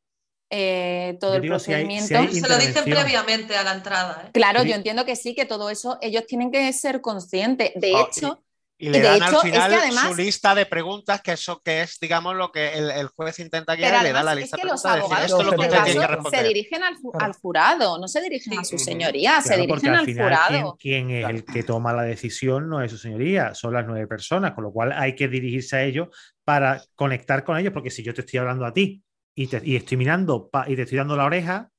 eh, 0.52 1.16
todo 1.20 1.32
Yo 1.32 1.36
el 1.38 1.42
digo, 1.44 1.60
si 1.60 1.74
hay- 1.74 1.84
si 1.84 1.88
procedimiento. 2.08 2.18
hay 2.34 2.42
Se 2.42 2.48
lo 2.50 2.58
dicen 2.58 2.84
previamente 2.86 3.56
a 3.56 3.64
la 3.64 3.74
entrada. 3.74 4.24
¿eh? 4.26 4.32
Claro, 4.34 4.64
Sí. 4.64 4.70
yo 4.70 4.76
entiendo 4.76 5.06
que 5.06 5.16
sí, 5.16 5.36
que 5.36 5.46
todo 5.46 5.70
eso 5.70 5.98
ellos 6.02 6.26
tienen 6.26 6.52
que 6.52 6.74
ser 6.74 7.02
conscientes. 7.02 7.72
De 7.76 7.94
Oh, 7.94 8.08
hecho, 8.08 8.44
Y 8.82 8.90
le 8.90 9.00
y 9.00 9.02
de 9.02 9.08
dan 9.08 9.16
hecho, 9.18 9.26
al 9.28 9.34
es 9.36 9.42
que 9.42 9.48
final 9.50 9.74
además- 9.74 10.08
su 10.08 10.16
lista 10.16 10.56
de 10.56 10.66
preguntas, 10.66 11.22
que 11.22 11.34
eso 11.34 11.62
que 11.62 11.82
es, 11.82 12.00
digamos, 12.00 12.34
lo 12.38 12.50
que 12.54 12.74
el, 12.76 12.90
el 12.92 13.08
juez 13.10 13.38
intenta 13.40 13.76
guiar 13.76 14.02
le 14.02 14.14
da 14.14 14.24
la 14.24 14.32
es 14.32 14.38
lista 14.40 14.56
que 14.56 14.64
de 14.64 14.70
los 14.72 14.82
preguntas. 14.82 15.10
decir, 15.10 15.26
esto 15.26 15.40
es 15.42 15.46
lo 15.46 15.52
que 15.52 15.58
tiene 15.68 15.86
que 16.08 16.30
se 16.38 16.44
dirigen 16.44 16.84
al, 16.84 16.96
ju- 16.96 17.12
al 17.20 17.34
jurado, 17.34 17.98
no 18.00 18.08
se 18.08 18.22
dirigen 18.22 18.58
a 18.58 18.64
su 18.64 18.78
señoría, 18.78 19.42
se 19.42 19.50
Claro, 19.50 19.68
porque 19.68 19.82
dirigen 19.88 19.94
al 19.94 20.00
al 20.00 20.06
final 20.06 20.36
jurado. 20.38 20.78
quien, 20.80 21.08
quien 21.08 21.24
es 21.24 21.30
el 21.30 21.44
que 21.46 21.64
toma 21.64 21.92
la 21.92 22.04
decisión 22.04 22.70
no 22.70 22.82
es 22.82 22.90
su 22.92 22.98
señoría, 22.98 23.54
son 23.54 23.74
las 23.74 23.86
nueve 23.86 24.08
personas, 24.08 24.54
con 24.54 24.64
lo 24.64 24.72
cual 24.72 24.94
hay 24.94 25.14
que 25.14 25.28
dirigirse 25.28 25.76
a 25.76 25.84
ellos 25.84 26.08
para 26.46 26.82
conectar 26.96 27.44
con 27.44 27.58
ellos, 27.58 27.74
porque 27.74 27.92
si 27.92 28.02
yo 28.02 28.14
te 28.14 28.22
estoy 28.22 28.40
hablando 28.40 28.66
a 28.66 28.74
ti 28.74 29.04
y, 29.36 29.48
te, 29.48 29.62
y 29.62 29.76
estoy 29.76 29.98
mirando 29.98 30.50
pa- 30.50 30.70
y 30.70 30.78
te 30.78 30.84
estoy 30.84 30.98
dando 31.00 31.18
la 31.18 31.26
oreja, 31.26 31.70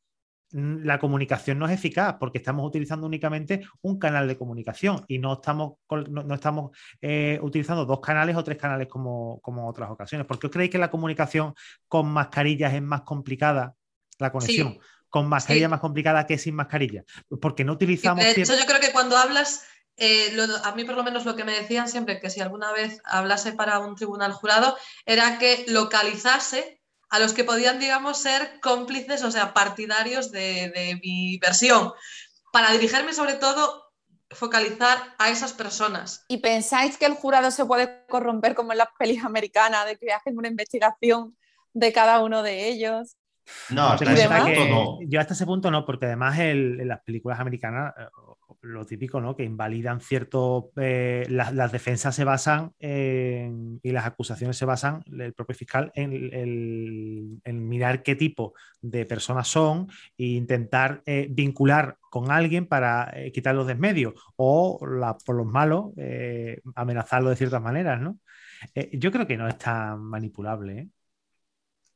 la 0.52 0.98
comunicación 0.98 1.58
no 1.58 1.66
es 1.66 1.72
eficaz 1.72 2.16
porque 2.18 2.38
estamos 2.38 2.66
utilizando 2.66 3.06
únicamente 3.06 3.62
un 3.82 3.98
canal 3.98 4.26
de 4.26 4.36
comunicación 4.36 5.04
y 5.06 5.18
no 5.18 5.34
estamos, 5.34 5.74
no, 6.08 6.22
no 6.24 6.34
estamos 6.34 6.76
eh, 7.00 7.38
utilizando 7.42 7.84
dos 7.86 8.00
canales 8.00 8.36
o 8.36 8.42
tres 8.44 8.58
canales 8.58 8.88
como, 8.88 9.38
como 9.40 9.68
otras 9.68 9.90
ocasiones. 9.90 10.26
¿Por 10.26 10.38
qué 10.38 10.46
os 10.48 10.52
creéis 10.52 10.70
que 10.72 10.78
la 10.78 10.90
comunicación 10.90 11.54
con 11.86 12.08
mascarillas 12.10 12.74
es 12.74 12.82
más 12.82 13.02
complicada? 13.02 13.74
La 14.18 14.32
conexión 14.32 14.72
Sí. 14.74 14.80
con 15.08 15.28
mascarilla 15.28 15.66
Sí. 15.66 15.70
más 15.70 15.80
complicada 15.80 16.26
que 16.26 16.36
sin 16.38 16.54
mascarilla. 16.54 17.04
Porque 17.40 17.64
no 17.64 17.72
utilizamos. 17.72 18.24
de 18.24 18.30
hecho, 18.32 18.54
yo 18.56 18.66
creo 18.66 18.80
que 18.80 18.92
cuando 18.92 19.16
hablas, 19.16 19.64
eh, 19.96 20.32
lo- 20.34 20.44
a 20.64 20.74
mí 20.74 20.84
por 20.84 20.94
lo 20.96 21.02
menos 21.04 21.24
lo 21.24 21.36
que 21.36 21.44
me 21.44 21.52
decían 21.52 21.88
siempre, 21.88 22.20
que 22.20 22.30
si 22.30 22.40
alguna 22.40 22.72
vez 22.72 23.00
hablase 23.04 23.52
para 23.52 23.78
un 23.78 23.94
tribunal 23.96 24.32
jurado, 24.32 24.76
era 25.06 25.38
que 25.38 25.64
localizase 25.68 26.79
a 27.10 27.18
los 27.18 27.34
que 27.34 27.44
podían, 27.44 27.80
digamos, 27.80 28.18
ser 28.18 28.60
cómplices, 28.60 29.22
o 29.24 29.30
sea, 29.30 29.52
partidarios 29.52 30.30
de, 30.30 30.98
mi 31.02 31.38
versión, 31.38 31.92
para 32.52 32.72
dirigirme 32.72 33.12
sobre 33.12 33.34
todo, 33.34 33.92
focalizar 34.30 34.96
a 35.18 35.28
esas 35.28 35.52
personas. 35.52 36.24
¿Y 36.28 36.38
pensáis 36.38 36.96
que 36.96 37.06
el 37.06 37.14
jurado 37.14 37.50
se 37.50 37.64
puede 37.64 38.06
corromper 38.06 38.54
como 38.54 38.72
en 38.72 38.78
las 38.78 38.88
pelis 38.96 39.24
americanas, 39.24 39.86
de 39.86 39.98
que 39.98 40.12
hacen 40.12 40.38
una 40.38 40.48
investigación 40.48 41.36
de 41.72 41.92
cada 41.92 42.22
uno 42.22 42.44
de 42.44 42.68
ellos? 42.68 43.16
No, 43.70 43.88
hasta 43.88 44.04
en 44.04 44.16
ese 44.16 44.28
punto 44.28 44.44
que- 44.62 44.68
no. 44.70 44.98
Yo 45.08 45.20
hasta 45.20 45.34
ese 45.34 45.46
punto 45.46 45.70
no, 45.70 45.84
porque 45.84 46.06
además 46.06 46.38
el- 46.38 46.80
en 46.80 46.88
las 46.88 47.00
películas 47.02 47.38
americanas, 47.40 47.94
eh, 47.98 48.04
lo 48.62 48.84
típico, 48.84 49.20
¿no? 49.20 49.36
Que 49.36 49.44
invalidan 49.44 50.00
cierto. 50.00 50.70
eh, 50.76 51.24
las, 51.30 51.54
las 51.54 51.72
defensas 51.72 52.14
se 52.14 52.24
basan 52.24 52.72
en- 52.78 53.80
y 53.82 53.90
las 53.92 54.04
acusaciones 54.04 54.56
se 54.58 54.64
basan, 54.66 55.02
el 55.18 55.32
propio 55.32 55.54
fiscal, 55.56 55.90
en, 55.94 56.12
el- 56.12 57.40
en 57.44 57.68
mirar 57.68 58.02
qué 58.02 58.16
tipo 58.16 58.54
de 58.82 59.06
personas 59.06 59.48
son 59.48 59.88
e 60.18 60.24
intentar 60.24 61.02
eh, 61.06 61.28
vincular 61.30 61.96
con 62.10 62.30
alguien 62.30 62.66
para 62.66 63.10
eh, 63.14 63.30
quitarlos 63.32 63.66
de 63.66 63.72
en 63.74 63.80
medio 63.80 64.14
o 64.36 64.78
la- 64.86 65.16
por 65.16 65.36
los 65.36 65.46
malos 65.46 65.92
eh, 65.96 66.60
amenazarlo 66.74 67.30
de 67.30 67.36
ciertas 67.36 67.62
maneras, 67.62 68.00
¿no? 68.00 68.18
Eh, 68.74 68.90
yo 68.98 69.10
creo 69.12 69.26
que 69.26 69.36
no 69.38 69.48
es 69.48 69.56
tan 69.56 70.00
manipulable, 70.02 70.78
¿eh? 70.80 70.88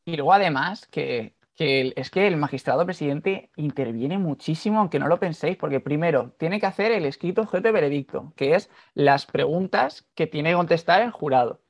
Y 0.07 0.17
luego 0.17 0.33
además 0.33 0.87
que, 0.91 1.35
que 1.55 1.93
es 1.97 2.11
que 2.11 2.27
el 2.27 2.37
magistrado 2.37 2.85
presidente 2.85 3.51
interviene 3.57 4.19
muchísimo, 4.19 4.81
aunque 4.81 4.99
no 4.99 5.09
lo 5.09 5.21
penséis, 5.21 5.57
porque 5.57 5.81
primero 5.81 6.33
tiene 6.39 6.59
que 6.61 6.67
hacer 6.67 6.91
el 6.93 7.05
escrito 7.07 7.43
objeto 7.43 7.69
de 7.69 7.73
veredicto, 7.73 8.33
que 8.37 8.55
es 8.55 8.71
las 8.95 9.27
preguntas 9.27 10.07
que 10.15 10.27
tiene 10.27 10.51
que 10.51 10.57
contestar 10.57 11.03
el 11.03 11.11
jurado. 11.11 11.61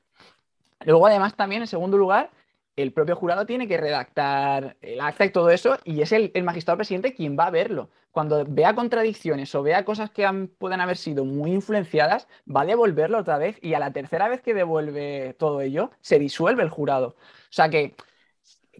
Luego 0.85 1.07
además 1.07 1.35
también, 1.35 1.61
en 1.61 1.67
segundo 1.67 1.97
lugar, 1.97 2.31
el 2.75 2.91
propio 2.91 3.15
jurado 3.15 3.45
tiene 3.45 3.67
que 3.67 3.77
redactar 3.77 4.75
el 4.81 4.99
acta 4.99 5.23
y 5.25 5.29
todo 5.29 5.49
eso, 5.49 5.77
y 5.85 6.01
es 6.01 6.11
el, 6.11 6.31
el 6.33 6.43
magistrado 6.43 6.77
presidente 6.77 7.13
quien 7.13 7.37
va 7.37 7.47
a 7.47 7.51
verlo. 7.51 7.89
Cuando 8.11 8.45
vea 8.47 8.75
contradicciones 8.75 9.53
o 9.55 9.63
vea 9.63 9.85
cosas 9.85 10.09
que 10.09 10.25
han- 10.25 10.47
pueden 10.47 10.81
haber 10.81 10.97
sido 10.97 11.25
muy 11.25 11.51
influenciadas, 11.51 12.27
va 12.53 12.61
a 12.61 12.65
devolverlo 12.65 13.17
otra 13.19 13.37
vez, 13.37 13.57
y 13.61 13.75
a 13.75 13.79
la 13.79 13.91
tercera 13.91 14.27
vez 14.29 14.41
que 14.41 14.53
devuelve 14.53 15.35
todo 15.37 15.61
ello, 15.61 15.91
se 16.01 16.19
disuelve 16.19 16.63
el 16.63 16.69
jurado. 16.69 17.09
O 17.09 17.51
sea 17.51 17.69
que 17.69 17.95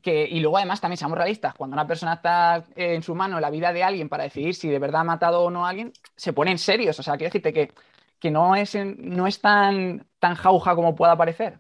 que, 0.06 0.26
y 0.30 0.40
luego 0.40 0.58
además 0.58 0.80
también 0.82 1.00
seamos 1.00 1.18
realistas, 1.18 1.56
cuando 1.56 1.74
una 1.76 1.88
persona 1.88 2.14
está 2.14 2.64
en 2.76 3.04
su 3.04 3.16
mano 3.16 3.40
la 3.42 3.50
vida 3.50 3.74
de 3.74 3.84
alguien 3.84 4.08
para 4.08 4.24
decidir 4.24 4.56
si 4.56 4.70
de 4.70 4.80
verdad 4.80 5.02
ha 5.02 5.04
matado 5.06 5.44
o 5.44 5.50
no 5.52 5.66
a 5.66 5.70
alguien, 5.70 5.92
se 6.16 6.32
ponen 6.34 6.60
serios. 6.60 7.00
O 7.00 7.04
sea, 7.04 7.18
quiero 7.18 7.30
decirte 7.30 7.54
que, 7.54 7.74
que 8.20 8.32
no 8.32 8.56
es, 8.56 8.76
no 8.76 9.28
es 9.28 9.42
tan, 9.42 10.08
tan 10.20 10.36
jauja 10.36 10.76
como 10.76 10.96
pueda 10.96 11.18
parecer. 11.18 11.60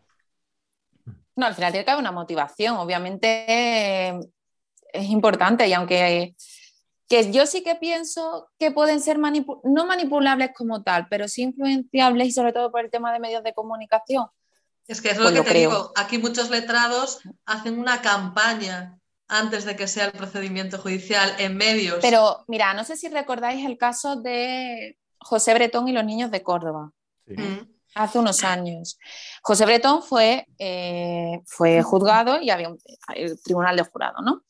No, 1.35 1.45
al 1.47 1.55
final 1.55 1.71
tiene 1.71 1.85
que 1.85 1.91
haber 1.91 2.01
una 2.01 2.11
motivación. 2.11 2.77
Obviamente 2.77 3.45
eh, 3.47 4.19
es 4.93 5.09
importante 5.09 5.67
y 5.67 5.73
aunque 5.73 6.35
que 7.07 7.31
yo 7.31 7.45
sí 7.45 7.63
que 7.63 7.75
pienso 7.75 8.49
que 8.59 8.71
pueden 8.71 8.99
ser 9.01 9.19
manipu- 9.19 9.61
no 9.63 9.85
manipulables 9.85 10.51
como 10.55 10.83
tal, 10.83 11.07
pero 11.09 11.27
sí 11.27 11.43
influenciables 11.43 12.27
y 12.27 12.31
sobre 12.31 12.53
todo 12.53 12.71
por 12.71 12.81
el 12.81 12.91
tema 12.91 13.13
de 13.13 13.19
medios 13.19 13.43
de 13.43 13.53
comunicación. 13.53 14.27
Es 14.87 15.01
que 15.01 15.09
es 15.09 15.15
Pues 15.17 15.25
lo 15.25 15.31
que 15.31 15.37
lo 15.37 15.43
te 15.43 15.49
creo. 15.49 15.69
digo. 15.69 15.91
Aquí 15.95 16.17
muchos 16.17 16.49
letrados 16.49 17.19
hacen 17.45 17.79
una 17.79 18.01
campaña 18.01 18.99
antes 19.27 19.65
de 19.65 19.75
que 19.75 19.87
sea 19.87 20.05
el 20.05 20.11
procedimiento 20.11 20.77
judicial 20.77 21.33
en 21.39 21.57
medios. 21.57 21.97
Pero 22.01 22.43
mira, 22.47 22.73
no 22.75 22.83
sé 22.83 22.95
si 22.95 23.07
recordáis 23.09 23.65
el 23.65 23.77
caso 23.77 24.15
de 24.17 24.97
José 25.19 25.53
Bretón 25.55 25.87
y 25.87 25.91
los 25.93 26.05
niños 26.05 26.29
de 26.31 26.43
Córdoba. 26.43 26.91
Mm. 27.27 27.61
hace 27.95 28.19
unos 28.19 28.43
años. 28.43 28.99
José 29.41 29.65
Bretón 29.65 30.03
fue, 30.03 30.45
eh, 30.59 31.39
fue 31.47 31.81
juzgado 31.81 32.39
y 32.41 32.49
había 32.51 32.67
un 32.69 32.77
el 33.15 33.41
tribunal 33.41 33.75
de 33.77 33.83
jurado, 33.83 34.21
¿no? 34.21 34.43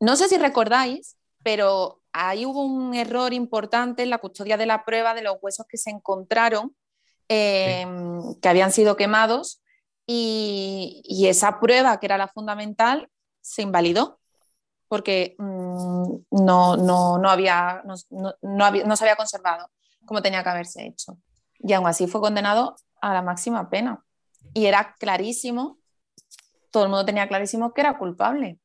No 0.00 0.16
sé 0.16 0.26
si 0.28 0.36
recordáis, 0.38 1.16
pero 1.44 2.00
ahí 2.12 2.44
hubo 2.46 2.64
un 2.64 2.94
error 2.94 3.32
importante 3.34 4.02
en 4.02 4.10
la 4.10 4.18
custodia 4.18 4.56
de 4.56 4.66
la 4.66 4.84
prueba 4.84 5.12
de 5.14 5.22
los 5.22 5.36
huesos 5.40 5.66
que 5.68 5.76
se 5.76 5.90
encontraron, 5.90 6.74
eh, 7.28 7.86
que 8.40 8.48
habían 8.48 8.72
sido 8.72 8.96
quemados, 8.96 9.60
y, 10.10 11.02
y 11.04 11.26
esa 11.28 11.60
prueba, 11.60 12.00
que 12.00 12.06
era 12.06 12.16
la 12.16 12.28
fundamental, 12.28 13.10
se 13.42 13.60
invalidó 13.62 14.18
porque 14.88 15.36
mm, 15.38 16.14
no, 16.30 16.76
no, 16.78 17.18
no, 17.18 17.28
había, 17.30 17.82
no, 17.84 17.94
no- 18.08 18.34
no 18.40 18.64
había- 18.64 18.84
no 18.84 18.96
se 18.96 19.04
había 19.04 19.16
conservado 19.16 19.70
como 20.06 20.22
tenía 20.22 20.42
que 20.42 20.48
haberse 20.48 20.86
hecho. 20.86 21.18
Y 21.58 21.74
aún 21.74 21.86
así 21.86 22.06
fue 22.06 22.22
condenado 22.22 22.74
a 23.02 23.12
la 23.12 23.20
máxima 23.20 23.68
pena. 23.68 24.02
Y 24.54 24.64
era 24.64 24.94
clarísimo, 24.98 25.78
todo 26.70 26.84
el 26.84 26.88
mundo 26.88 27.04
tenía 27.04 27.28
clarísimo 27.28 27.74
que 27.74 27.82
era 27.82 27.98
culpable. 27.98 28.58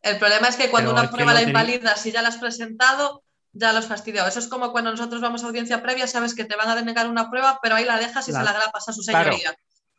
El 0.00 0.18
problema 0.18 0.48
es 0.48 0.56
que 0.56 0.70
cuando 0.70 0.92
Pero 0.92 1.02
una 1.02 1.10
prueba 1.10 1.34
la 1.34 1.40
tenía- 1.40 1.50
invalidas, 1.60 2.00
si 2.00 2.10
ya 2.12 2.22
la 2.22 2.28
has 2.28 2.38
presentado, 2.38 3.22
ya 3.52 3.72
lo 3.72 3.80
has 3.80 3.86
fastidiado. 3.86 4.28
Eso 4.28 4.38
es 4.38 4.48
como 4.48 4.72
cuando 4.72 4.90
nosotros 4.92 5.20
vamos 5.20 5.44
a 5.44 5.48
audiencia 5.48 5.82
previa, 5.82 6.06
sabes 6.06 6.34
que 6.34 6.44
te 6.46 6.56
van 6.56 6.68
a 6.70 6.74
denegar 6.76 7.06
una 7.08 7.28
prueba, 7.28 7.58
pero 7.62 7.74
ahí 7.74 7.84
la 7.84 7.98
dejas 7.98 8.26
y 8.28 8.32
se 8.32 8.38
la 8.42 8.52
grapas 8.54 8.88
a 8.88 8.92
su 8.94 9.02
Claro. 9.02 9.30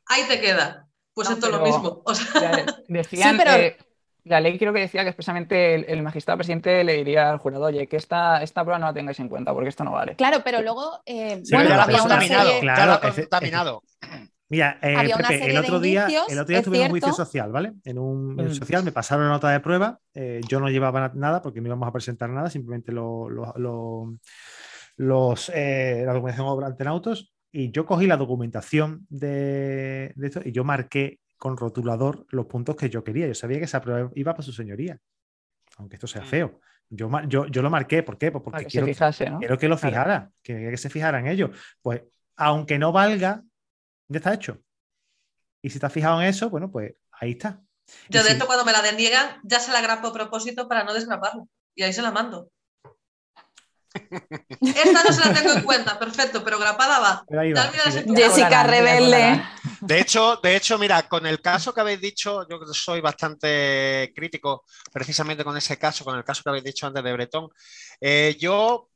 Ahí 0.10 0.24
te 0.28 0.40
queda. 0.40 0.88
Pues 1.14 1.30
No, 1.30 1.36
esto 1.36 1.48
es 1.48 1.52
lo 1.54 1.62
mismo. 1.62 2.02
O 2.06 2.14
sea, 2.16 2.66
Decían, 2.88 3.32
Sí, 3.32 3.42
pero- 3.44 3.56
eh, 3.58 3.78
la 4.24 4.42
ley 4.42 4.58
creo 4.60 4.74
que 4.74 4.82
decía 4.82 5.04
que 5.04 5.10
expresamente 5.10 5.74
el, 5.74 5.86
el 5.88 6.04
magistrado 6.04 6.38
presidente 6.38 6.84
le 6.84 6.94
diría 6.98 7.30
al 7.32 7.38
jurado, 7.38 7.64
oye, 7.66 7.88
que 7.88 7.96
esta, 7.96 8.44
esta 8.44 8.62
prueba 8.64 8.78
no 8.78 8.88
la 8.88 8.94
tengáis 8.94 9.20
en 9.22 9.30
cuenta 9.30 9.54
porque 9.54 9.70
esto 9.70 9.86
no 9.86 9.92
vale. 9.94 10.16
Claro, 10.18 10.42
pero 10.44 10.62
luego, 10.62 11.00
eh, 11.06 11.40
Sí, 11.46 11.56
bueno, 11.56 11.70
pero 11.70 11.82
había 11.82 11.98
la 11.98 12.04
una 12.04 12.14
contaminado, 12.16 12.46
serie... 12.50 12.60
claro. 12.62 13.00
contaminado. 13.16 13.84
Mira, 14.50 14.80
eh, 14.82 14.96
Había 14.96 15.16
una 15.18 15.28
Pepe, 15.28 15.50
el 15.52 15.58
otro 15.58 15.80
día, 15.80 16.02
indicios, 16.04 16.30
el 16.30 16.40
otro 16.40 16.48
día 16.50 16.60
es 16.60 16.64
tuvimos 16.66 16.86
un 16.86 16.90
juicio 16.92 17.14
social, 17.14 17.52
¿vale? 17.52 17.74
En 17.84 17.98
un 18.00 18.40
en 18.40 18.48
Mm. 18.48 18.54
social 18.54 18.84
me 18.84 18.92
pasaron 18.94 19.26
la 19.26 19.32
nota 19.32 19.50
de 19.50 19.60
prueba, 19.60 20.00
eh, 20.14 20.40
yo 20.48 20.60
no 20.62 20.70
llevaba 20.70 21.00
na- 21.02 21.12
nada 21.16 21.42
porque 21.42 21.60
no 21.60 21.68
íbamos 21.68 21.88
a 21.88 21.92
presentar 21.92 22.30
nada, 22.30 22.50
simplemente 22.50 22.92
lo- 22.94 23.30
lo- 23.30 23.54
lo- 23.58 24.14
los, 24.98 25.52
eh, 25.54 26.04
la 26.06 26.14
documentación 26.14 26.48
obrante 26.48 26.84
en 26.84 26.88
autos 26.90 27.34
y 27.52 27.72
yo 27.72 27.86
cogí 27.86 28.08
la 28.08 28.18
documentación 28.18 29.06
de, 29.10 30.12
de 30.16 30.28
esto 30.28 30.42
y 30.44 30.52
yo 30.52 30.64
marqué 30.64 31.20
con 31.38 31.56
rotulador 31.58 32.26
los 32.30 32.46
puntos 32.48 32.76
que 32.76 32.90
yo 32.90 33.04
quería. 33.04 33.28
Yo 33.28 33.36
sabía 33.36 33.58
que 33.60 33.66
esa 33.66 33.82
prueba 33.82 34.12
iba 34.16 34.34
para 34.34 34.44
su 34.44 34.52
señoría, 34.54 34.98
aunque 35.78 35.96
esto 35.96 36.08
sea 36.08 36.22
Mm. 36.24 36.26
feo. 36.26 36.60
Yo, 36.90 37.10
yo, 37.28 37.46
yo 37.48 37.62
lo 37.62 37.70
marqué, 37.70 38.02
¿por 38.02 38.18
qué? 38.18 38.32
Pues 38.32 38.44
porque 38.44 38.64
que 38.64 38.70
quiero, 38.70 38.88
se 38.88 38.94
fijase, 38.94 39.30
¿no? 39.30 39.40
quiero 39.40 39.58
que 39.58 39.68
lo 39.68 39.78
fijara, 39.78 40.32
que, 40.42 40.70
que 40.72 40.78
se 40.78 40.90
fijara 40.90 41.20
en 41.20 41.28
ello. 41.28 41.52
Pues 41.82 42.02
aunque 42.38 42.80
no 42.80 42.92
valga, 42.92 43.44
ya 44.08 44.18
está 44.18 44.34
hecho. 44.34 44.62
Y 45.62 45.70
si 45.70 45.80
te 45.80 45.86
has 45.86 45.92
fijado 45.94 46.22
en 46.22 46.28
eso, 46.28 46.50
bueno, 46.50 46.72
pues 46.72 46.94
ahí 47.20 47.32
está. 47.32 47.62
yo 48.10 48.22
Y 48.22 48.24
de 48.24 48.30
si- 48.30 48.36
hecho 48.36 48.46
cuando 48.46 48.64
me 48.64 48.72
la 48.72 48.82
deniegan, 48.82 49.42
ya 49.44 49.60
se 49.60 49.72
la 49.72 49.82
grapo 49.82 50.08
a 50.08 50.14
propósito 50.14 50.68
para 50.68 50.84
no 50.86 50.94
desgraparla. 50.94 51.44
Y 51.76 51.84
ahí 51.84 51.92
se 51.94 52.02
la 52.02 52.12
mando. 52.12 52.50
Esta 53.94 55.04
no 55.04 55.14
se 55.14 55.28
la 55.28 55.34
tengo 55.34 55.54
en 55.54 55.64
cuenta, 55.64 55.98
perfecto, 55.98 56.44
pero 56.44 56.60
grapada 56.60 57.00
va. 57.00 57.26
pero 57.28 57.44
Sí, 57.92 58.04
Jessica 58.16 58.64
Rebelde. 58.64 59.44
De 59.82 60.00
hecho, 60.00 60.38
de 60.42 60.56
hecho, 60.56 60.78
mira, 60.78 61.08
con 61.08 61.26
el 61.26 61.42
caso 61.42 61.74
que 61.74 61.82
habéis 61.82 62.02
dicho, 62.02 62.48
yo 62.50 62.60
soy 62.74 63.02
bastante 63.02 64.12
crítico 64.16 64.66
precisamente 64.92 65.44
con 65.44 65.56
ese 65.58 65.78
caso, 65.78 66.04
con 66.04 66.18
el 66.18 66.24
caso 66.24 66.44
que 66.44 66.50
habéis 66.50 66.66
dicho 66.66 66.88
antes 66.88 67.04
de 67.04 67.14
Bretón. 67.14 67.50
Eh, 68.02 68.36
yo, 68.40 68.90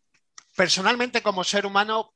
personalmente, 0.56 1.22
como 1.22 1.44
ser 1.44 1.66
humano, 1.66 2.14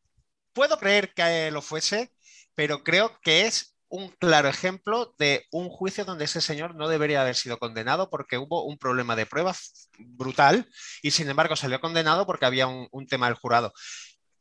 puedo 0.54 0.78
creer 0.78 1.14
que 1.14 1.52
lo 1.52 1.62
fuese, 1.62 2.12
pero 2.56 2.84
creo 2.84 3.20
que 3.22 3.46
es 3.46 3.75
un 3.89 4.10
claro 4.10 4.50
ejemplo 4.50 5.13
de 5.17 5.45
un 5.52 5.69
juicio 5.69 6.06
donde 6.06 6.26
ese 6.26 6.41
señor 6.41 6.76
no 6.76 6.88
debería 6.89 7.21
haber 7.21 7.36
sido 7.36 7.58
condenado 7.60 8.10
porque 8.10 8.38
hubo 8.38 8.65
un 8.65 8.78
problema 8.78 9.15
de 9.15 9.26
pruebas 9.26 9.89
brutal 10.00 10.67
y 11.02 11.12
sin 11.12 11.30
embargo 11.30 11.56
salió 11.56 11.80
condenado 11.82 12.26
porque 12.26 12.45
había 12.45 12.67
un, 12.67 12.88
un 12.91 13.08
tema 13.08 13.28
del 13.28 13.36
jurado. 13.36 13.74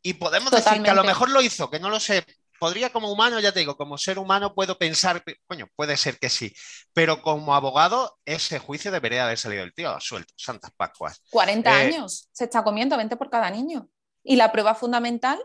Y 0.02 0.14
podemos 0.14 0.52
decir 0.52 0.82
que 0.82 0.90
a 0.90 0.94
lo 0.94 1.04
mejor 1.04 1.30
lo 1.30 1.40
hizo, 1.42 1.70
que 1.70 1.80
no 1.80 1.90
lo 1.90 2.00
sé. 2.00 2.24
Podría 2.58 2.90
como 2.92 3.10
humano, 3.12 3.40
ya 3.40 3.52
te 3.52 3.60
digo, 3.60 3.76
como 3.76 3.98
ser 3.98 4.18
humano 4.18 4.54
puedo 4.54 4.78
pensar, 4.78 5.22
coño, 5.46 5.66
puede 5.76 5.96
ser 5.96 6.18
que 6.18 6.30
sí, 6.30 6.54
pero 6.92 7.20
como 7.20 7.54
abogado 7.54 8.18
ese 8.24 8.58
juicio 8.58 8.92
debería 8.92 9.24
haber 9.24 9.38
salido 9.38 9.64
el 9.64 9.74
tío 9.74 9.98
suelto, 10.00 10.32
Santas 10.36 10.70
Pascuas. 10.76 11.22
40 11.30 11.70
Eh, 11.70 11.74
años 11.80 12.28
se 12.32 12.44
está 12.44 12.62
comiendo 12.64 12.96
20 12.96 13.16
por 13.16 13.30
cada 13.30 13.50
niño. 13.50 13.88
Y 14.22 14.36
la 14.36 14.52
prueba 14.52 14.74
fundamental 14.74 15.42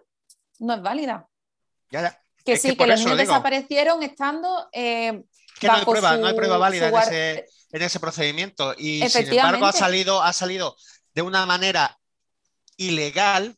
no 0.60 0.74
es 0.76 0.82
válida. 0.82 1.30
Ya, 1.92 2.02
ya. 2.02 2.29
Que 2.46 2.54
Es 2.54 2.62
sí, 2.62 2.70
que 2.70 2.78
que, 2.78 2.88
los 2.88 3.00
niños 3.00 3.18
digo. 3.18 3.32
desaparecieron 3.32 4.02
estando 4.04 4.70
eh, 4.72 5.22
Que 5.60 5.68
no 5.68 5.74
hay 5.74 5.86
prueba, 5.86 6.16
su- 6.16 6.22
no 6.22 6.28
hay 6.28 6.34
prueba 6.34 6.58
válida 6.58 6.88
en 6.90 6.96
ese, 6.96 7.46
en 7.72 7.82
ese 7.82 8.00
procedimiento. 8.00 8.74
Y 8.78 9.08
sin 9.10 9.28
embargo 9.34 9.66
ha 9.66 9.72
salido, 9.74 10.22
ha 10.24 10.34
salido 10.34 10.76
de 11.14 11.22
una 11.22 11.46
manera 11.46 11.98
ilegal 12.78 13.58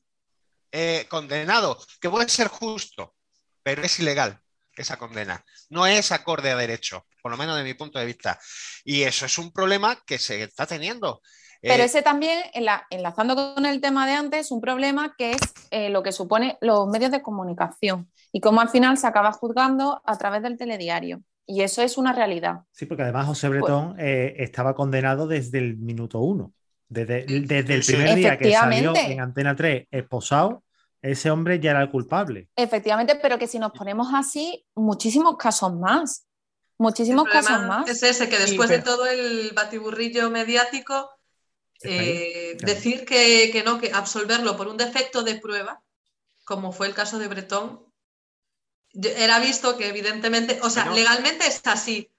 eh, 0.71 1.05
condenado, 1.09 1.77
que 1.99 2.09
puede 2.09 2.29
ser 2.29 2.47
justo, 2.47 3.15
pero 3.63 3.83
es 3.83 3.99
ilegal 3.99 4.39
esa 4.75 4.97
condena. 4.97 5.43
No 5.69 5.85
es 5.85 6.11
acorde 6.11 6.49
a 6.49 6.55
derecho, 6.55 7.05
por 7.21 7.31
lo 7.31 7.37
menos 7.37 7.57
de 7.57 7.63
mi 7.63 7.73
punto 7.73 7.99
de 7.99 8.05
vista. 8.05 8.39
Y 8.83 9.03
eso 9.03 9.25
es 9.25 9.37
un 9.37 9.51
problema 9.51 10.01
que 10.05 10.17
se 10.17 10.41
está 10.43 10.65
teniendo. 10.65 11.21
Pero 11.61 11.83
Eh, 11.83 11.85
ese 11.85 12.01
también, 12.01 12.39
enla- 12.53 12.85
enlazando 12.89 13.35
con 13.55 13.65
el 13.65 13.81
tema 13.81 14.07
de 14.07 14.13
antes, 14.13 14.51
un 14.51 14.61
problema 14.61 15.15
que 15.17 15.31
es 15.33 15.41
eh, 15.71 15.89
lo 15.89 16.03
que 16.03 16.11
supone 16.11 16.57
los 16.61 16.87
medios 16.87 17.11
de 17.11 17.21
comunicación 17.21 18.09
y 18.31 18.41
cómo 18.41 18.61
al 18.61 18.69
final 18.69 18.97
se 18.97 19.07
acaba 19.07 19.31
juzgando 19.31 20.01
a 20.05 20.17
través 20.17 20.41
del 20.41 20.57
telediario. 20.57 21.21
Y 21.45 21.61
eso 21.61 21.81
es 21.81 21.97
una 21.97 22.13
realidad. 22.13 22.61
Sí, 22.71 22.85
porque 22.85 23.03
además 23.03 23.27
José 23.27 23.47
Pues 23.49 23.61
Bretón 23.61 23.95
eh, 23.99 24.35
estaba 24.37 24.73
condenado 24.75 25.27
desde 25.27 25.57
el 25.59 25.77
minuto 25.77 26.19
uno. 26.19 26.53
Desde, 26.87 27.25
desde 27.25 27.73
el 27.75 27.83
Sí. 27.83 27.93
primer 27.93 28.15
día 28.15 28.37
que 28.37 28.51
salió 28.53 28.93
en 28.95 29.19
Antena 29.21 29.55
3 29.55 29.87
esposado, 29.91 30.63
ese 31.01 31.31
hombre 31.31 31.59
ya 31.59 31.71
era 31.71 31.81
el 31.81 31.89
culpable. 31.89 32.49
Efectivamente, 32.55 33.15
pero 33.21 33.37
que 33.39 33.47
si 33.47 33.59
nos 33.59 33.71
ponemos 33.71 34.09
así, 34.13 34.65
muchísimos 34.75 35.37
casos 35.37 35.73
más. 35.73 36.25
muchísimos 36.77 37.27
casos 37.29 37.61
más. 37.67 37.87
Es 37.89 38.01
ese, 38.03 38.27
que 38.27 38.35
Sí, 38.37 38.41
después 38.41 38.69
de 38.69 38.79
todo 38.79 39.05
el 39.05 39.51
batiburrillo 39.55 40.29
mediático, 40.31 41.09
eh, 41.83 42.55
claro. 42.57 42.73
decir 42.73 43.05
que, 43.05 43.49
que 43.51 43.63
no, 43.63 43.79
que 43.79 43.91
absolverlo 43.91 44.57
por 44.57 44.67
un 44.67 44.77
defecto 44.77 45.23
de 45.23 45.35
prueba, 45.35 45.81
como 46.43 46.71
fue 46.71 46.87
el 46.87 46.93
caso 46.93 47.19
de 47.19 47.27
Bretón, 47.27 47.85
era 48.93 49.39
visto 49.39 49.77
que 49.77 49.87
evidentemente, 49.87 50.59
o 50.63 50.69
sea, 50.69 50.89
legalmente 50.91 51.47
está 51.47 51.73
así. 51.73 52.11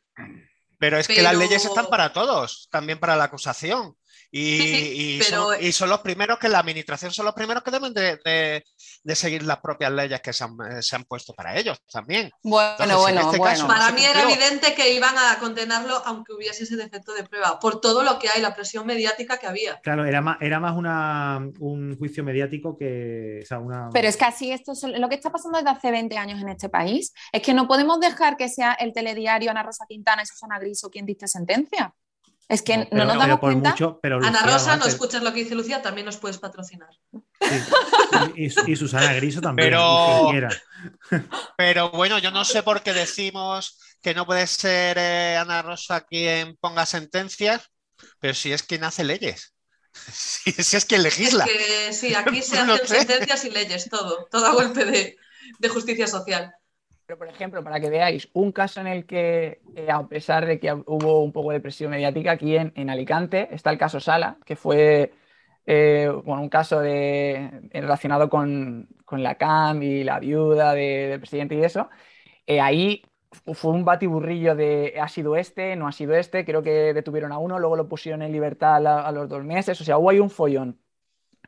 Pero 0.78 0.98
es 0.98 1.06
que 1.06 1.22
las 1.22 1.36
leyes 1.36 1.64
están 1.64 1.86
para 1.86 2.12
todos, 2.12 2.68
también 2.70 2.98
para 2.98 3.16
la 3.16 3.24
acusación. 3.24 3.96
Y, 4.34 4.56
Sí, 4.56 4.62
sí, 4.74 4.92
y 4.96 5.18
pero- 5.18 5.52
son, 5.52 5.62
y 5.62 5.72
son 5.72 5.90
los 5.90 6.00
primeros 6.00 6.38
que 6.38 6.48
la 6.48 6.60
administración 6.60 7.12
son 7.12 7.26
los 7.26 7.34
primeros 7.34 7.62
que 7.62 7.70
deben 7.70 7.92
de, 7.92 8.16
de- 8.24 8.64
de 9.04 9.14
seguir 9.14 9.42
las 9.42 9.58
propias 9.60 9.92
leyes 9.92 10.22
que 10.22 10.32
se 10.32 10.44
han, 10.44 10.52
eh, 10.70 10.82
se 10.82 10.96
han 10.96 11.04
puesto 11.04 11.34
para 11.34 11.58
ellos 11.58 11.78
también. 11.92 12.30
Bueno, 12.42 12.70
Entonces, 12.78 12.96
bueno, 12.96 13.20
este 13.20 13.36
bueno. 13.36 13.54
caso- 13.54 13.66
Para 13.66 13.92
mí 13.92 14.02
era 14.04 14.22
evidente 14.22 14.74
que 14.74 14.94
iban 14.94 15.14
a 15.18 15.38
condenarlo 15.38 16.00
aunque 16.06 16.32
hubiese 16.32 16.64
ese 16.64 16.76
defecto 16.76 17.12
de 17.12 17.24
prueba, 17.24 17.58
por 17.60 17.80
todo 17.82 18.02
lo 18.02 18.18
que 18.18 18.30
hay, 18.30 18.40
la 18.40 18.54
presión 18.54 18.86
mediática 18.86 19.36
que 19.36 19.46
había. 19.46 19.78
Claro, 19.82 20.06
era 20.06 20.22
más, 20.22 20.38
era 20.40 20.58
más 20.60 20.76
una, 20.78 21.38
un 21.60 21.98
juicio 21.98 22.24
mediático 22.24 22.78
que. 22.78 23.40
O 23.42 23.46
sea, 23.46 23.58
una... 23.58 23.90
Pero 23.92 24.08
es 24.08 24.16
que 24.16 24.24
así 24.24 24.50
esto 24.50 24.72
es 24.72 24.82
lo 24.84 25.08
que 25.10 25.14
está 25.16 25.30
pasando 25.30 25.58
desde 25.58 25.70
hace 25.70 25.90
20 25.90 26.16
años 26.16 26.40
en 26.40 26.48
este 26.48 26.70
país. 26.70 27.12
Es 27.32 27.42
que 27.42 27.52
no 27.52 27.68
podemos 27.68 28.00
dejar 28.00 28.38
que 28.38 28.48
sea 28.48 28.72
el 28.72 28.94
telediario 28.94 29.50
Ana 29.50 29.62
Rosa 29.62 29.84
Quintana 29.86 30.22
y 30.22 30.26
Susana 30.26 30.58
Griso 30.58 30.88
quien 30.88 31.04
dicte 31.04 31.28
sentencia. 31.28 31.94
Es 32.52 32.60
que 32.62 32.76
no, 32.76 32.86
pero, 32.90 33.04
nos 33.06 33.18
damos 33.18 33.38
cuenta. 33.40 33.70
mucho. 33.70 33.98
Pero 34.02 34.16
Ana 34.16 34.42
Rosa, 34.42 34.76
no 34.76 34.84
escuchas 34.86 35.22
lo 35.22 35.32
que 35.32 35.40
dice 35.40 35.54
Lucía, 35.54 35.80
también 35.80 36.04
nos 36.04 36.18
puedes 36.18 36.38
patrocinar. 36.38 36.90
sí, 37.40 38.26
y, 38.36 38.72
y 38.72 38.76
Susana 38.76 39.12
Griso 39.14 39.40
también. 39.40 39.70
Pero-. 39.70 40.30
Pero 41.56 41.90
bueno, 41.90 42.18
yo 42.18 42.30
no 42.30 42.44
sé 42.44 42.62
por 42.62 42.82
qué 42.82 42.92
decimos 42.92 43.78
que 44.02 44.14
no 44.14 44.26
puede 44.26 44.46
ser 44.46 44.98
eh, 44.98 45.36
Ana 45.36 45.62
Rosa 45.62 46.02
quien 46.02 46.56
ponga 46.60 46.84
sentencias, 46.86 47.70
pero 48.18 48.34
si 48.34 48.52
es 48.52 48.62
quien 48.62 48.84
hace 48.84 49.04
leyes. 49.04 49.54
Si, 50.12 50.50
si 50.52 50.76
es 50.78 50.86
quien 50.86 51.02
legisla. 51.02 51.44
Es 51.44 51.52
que 51.52 51.92
sí, 51.92 52.14
aquí 52.14 52.42
se 52.42 52.64
No 52.64 52.74
hacen 52.74 52.88
sé. 52.88 52.98
sentencias 53.00 53.44
y 53.44 53.50
leyes, 53.50 53.88
todo, 53.90 54.26
todo 54.30 54.46
a 54.46 54.52
golpe 54.54 54.84
de, 54.86 55.16
de 55.58 55.68
justicia 55.68 56.06
social. 56.06 56.52
Pero, 57.12 57.18
por 57.18 57.28
ejemplo, 57.28 57.62
para 57.62 57.78
que 57.78 57.90
veáis, 57.90 58.30
un 58.32 58.52
caso 58.52 58.80
en 58.80 58.86
el 58.86 59.04
que, 59.04 59.60
eh, 59.76 59.90
a 59.90 60.08
pesar 60.08 60.46
de 60.46 60.58
que 60.58 60.72
hubo 60.72 61.22
un 61.22 61.30
poco 61.30 61.52
de 61.52 61.60
presión 61.60 61.90
mediática, 61.90 62.30
aquí 62.32 62.56
en, 62.56 62.72
en 62.74 62.88
Alicante 62.88 63.48
está 63.54 63.70
el 63.70 63.76
caso 63.76 64.00
Sala, 64.00 64.38
que 64.46 64.56
fue 64.56 65.12
eh, 65.66 66.10
bueno, 66.24 66.40
un 66.42 66.48
caso 66.48 66.80
de, 66.80 67.68
relacionado 67.70 68.30
con, 68.30 68.88
con 69.04 69.22
la 69.22 69.34
CAM 69.36 69.82
y 69.82 70.04
la 70.04 70.20
viuda 70.20 70.72
de- 70.72 71.08
del 71.08 71.20
presidente 71.20 71.54
y 71.54 71.62
eso. 71.64 71.90
Eh, 72.46 72.60
ahí 72.62 73.02
fue 73.54 73.72
un 73.72 73.84
batiburrillo 73.84 74.54
de 74.56 74.94
ha 75.00 75.08
sido 75.08 75.36
este, 75.36 75.76
no 75.76 75.88
ha 75.88 75.92
sido 75.92 76.14
este, 76.14 76.44
creo 76.46 76.62
que 76.62 76.94
detuvieron 76.94 77.32
a 77.32 77.38
uno, 77.38 77.58
luego 77.58 77.76
lo 77.76 77.88
pusieron 77.88 78.22
en 78.22 78.32
libertad 78.32 78.76
a, 78.76 78.80
la- 78.80 79.00
a 79.06 79.12
los 79.12 79.28
dos 79.28 79.44
meses, 79.44 79.78
o 79.80 79.84
sea, 79.84 79.98
hubo 79.98 80.08
ahí 80.10 80.18
un 80.18 80.30
follón. 80.30 80.80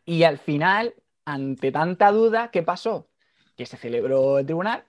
Y 0.05 0.25
al 0.25 0.39
final, 0.39 0.95
ante 1.25 1.73
tanta 1.73 2.11
duda, 2.13 2.51
¿qué 2.53 2.63
pasó? 2.63 3.09
Que 3.57 3.67
se 3.67 3.77
celebró 3.79 4.39
el 4.39 4.47
tribunal 4.47 4.85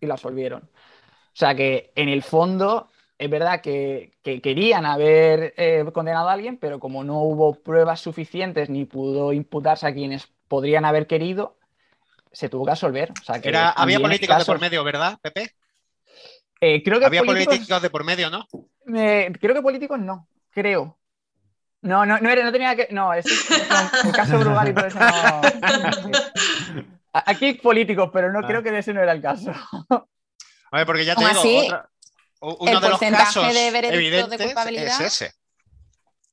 y 0.00 0.06
lo 0.06 0.14
absolvieron. 0.14 0.62
O 0.62 1.36
sea 1.40 1.54
que 1.54 1.92
en 1.94 2.08
el 2.08 2.22
fondo 2.22 2.88
es 3.18 3.28
verdad 3.28 3.60
que, 3.60 4.12
que 4.22 4.40
querían 4.40 4.86
haber 4.86 5.52
eh, 5.56 5.84
condenado 5.92 6.28
a 6.28 6.32
alguien, 6.32 6.56
pero 6.56 6.80
como 6.80 7.04
no 7.04 7.18
hubo 7.20 7.54
pruebas 7.54 8.00
suficientes 8.00 8.70
ni 8.70 8.86
pudo 8.86 9.32
imputarse 9.32 9.86
a 9.86 9.92
quienes 9.92 10.28
podrían 10.48 10.84
haber 10.84 11.06
querido, 11.06 11.58
se 12.32 12.48
tuvo 12.48 12.64
que 12.64 12.70
absolver. 12.72 13.12
O 13.12 13.24
sea 13.24 13.40
que 13.40 13.50
Era, 13.50 13.70
había 13.70 14.00
políticos 14.00 14.38
de 14.38 14.44
por 14.44 14.60
medio, 14.60 14.82
¿verdad, 14.84 15.18
Pepe? 15.20 15.54
Eh, 16.62 16.82
creo 16.82 16.98
que 16.98 17.06
Había 17.06 17.22
políticos, 17.22 17.56
políticos 17.56 17.82
de 17.82 17.90
por 17.90 18.04
medio, 18.04 18.30
¿no? 18.30 18.46
eh, 18.94 19.32
creo 19.40 19.54
que 19.54 19.62
políticos 19.62 19.98
no, 19.98 20.26
creo. 20.50 20.98
No, 21.82 22.04
no, 22.04 22.18
no, 22.18 22.28
era, 22.28 22.44
no 22.44 22.52
tenía 22.52 22.76
que. 22.76 22.88
No, 22.90 23.14
ese 23.14 23.32
es 23.32 23.50
no, 23.50 24.08
el 24.10 24.14
caso 24.14 24.38
Brugal 24.38 24.68
y 24.68 24.74
todo 24.74 24.86
eso 24.86 24.98
no. 24.98 25.40
Aquí 27.12 27.44
hay 27.46 27.54
políticos, 27.54 28.10
pero 28.12 28.32
no 28.32 28.40
Ah. 28.40 28.46
creo 28.46 28.62
que 28.62 28.76
ese 28.78 28.92
no 28.94 29.02
era 29.02 29.12
el 29.12 29.20
caso. 29.22 29.50
A 30.72 30.76
ver, 30.76 30.86
porque 30.86 31.04
ya 31.04 31.16
te 31.16 31.24
digo, 31.26 31.40
así, 31.40 31.58
otra- 31.66 31.90
uno 32.40 32.56
el 32.60 32.66
de 32.66 32.72
los 32.88 32.90
porcentaje 32.90 33.24
casos 33.24 33.46
de 33.54 33.70
de 33.72 33.88
evidentes 33.94 34.40
culpabilidad- 34.46 35.00
es 35.00 35.20
ese. 35.20 35.34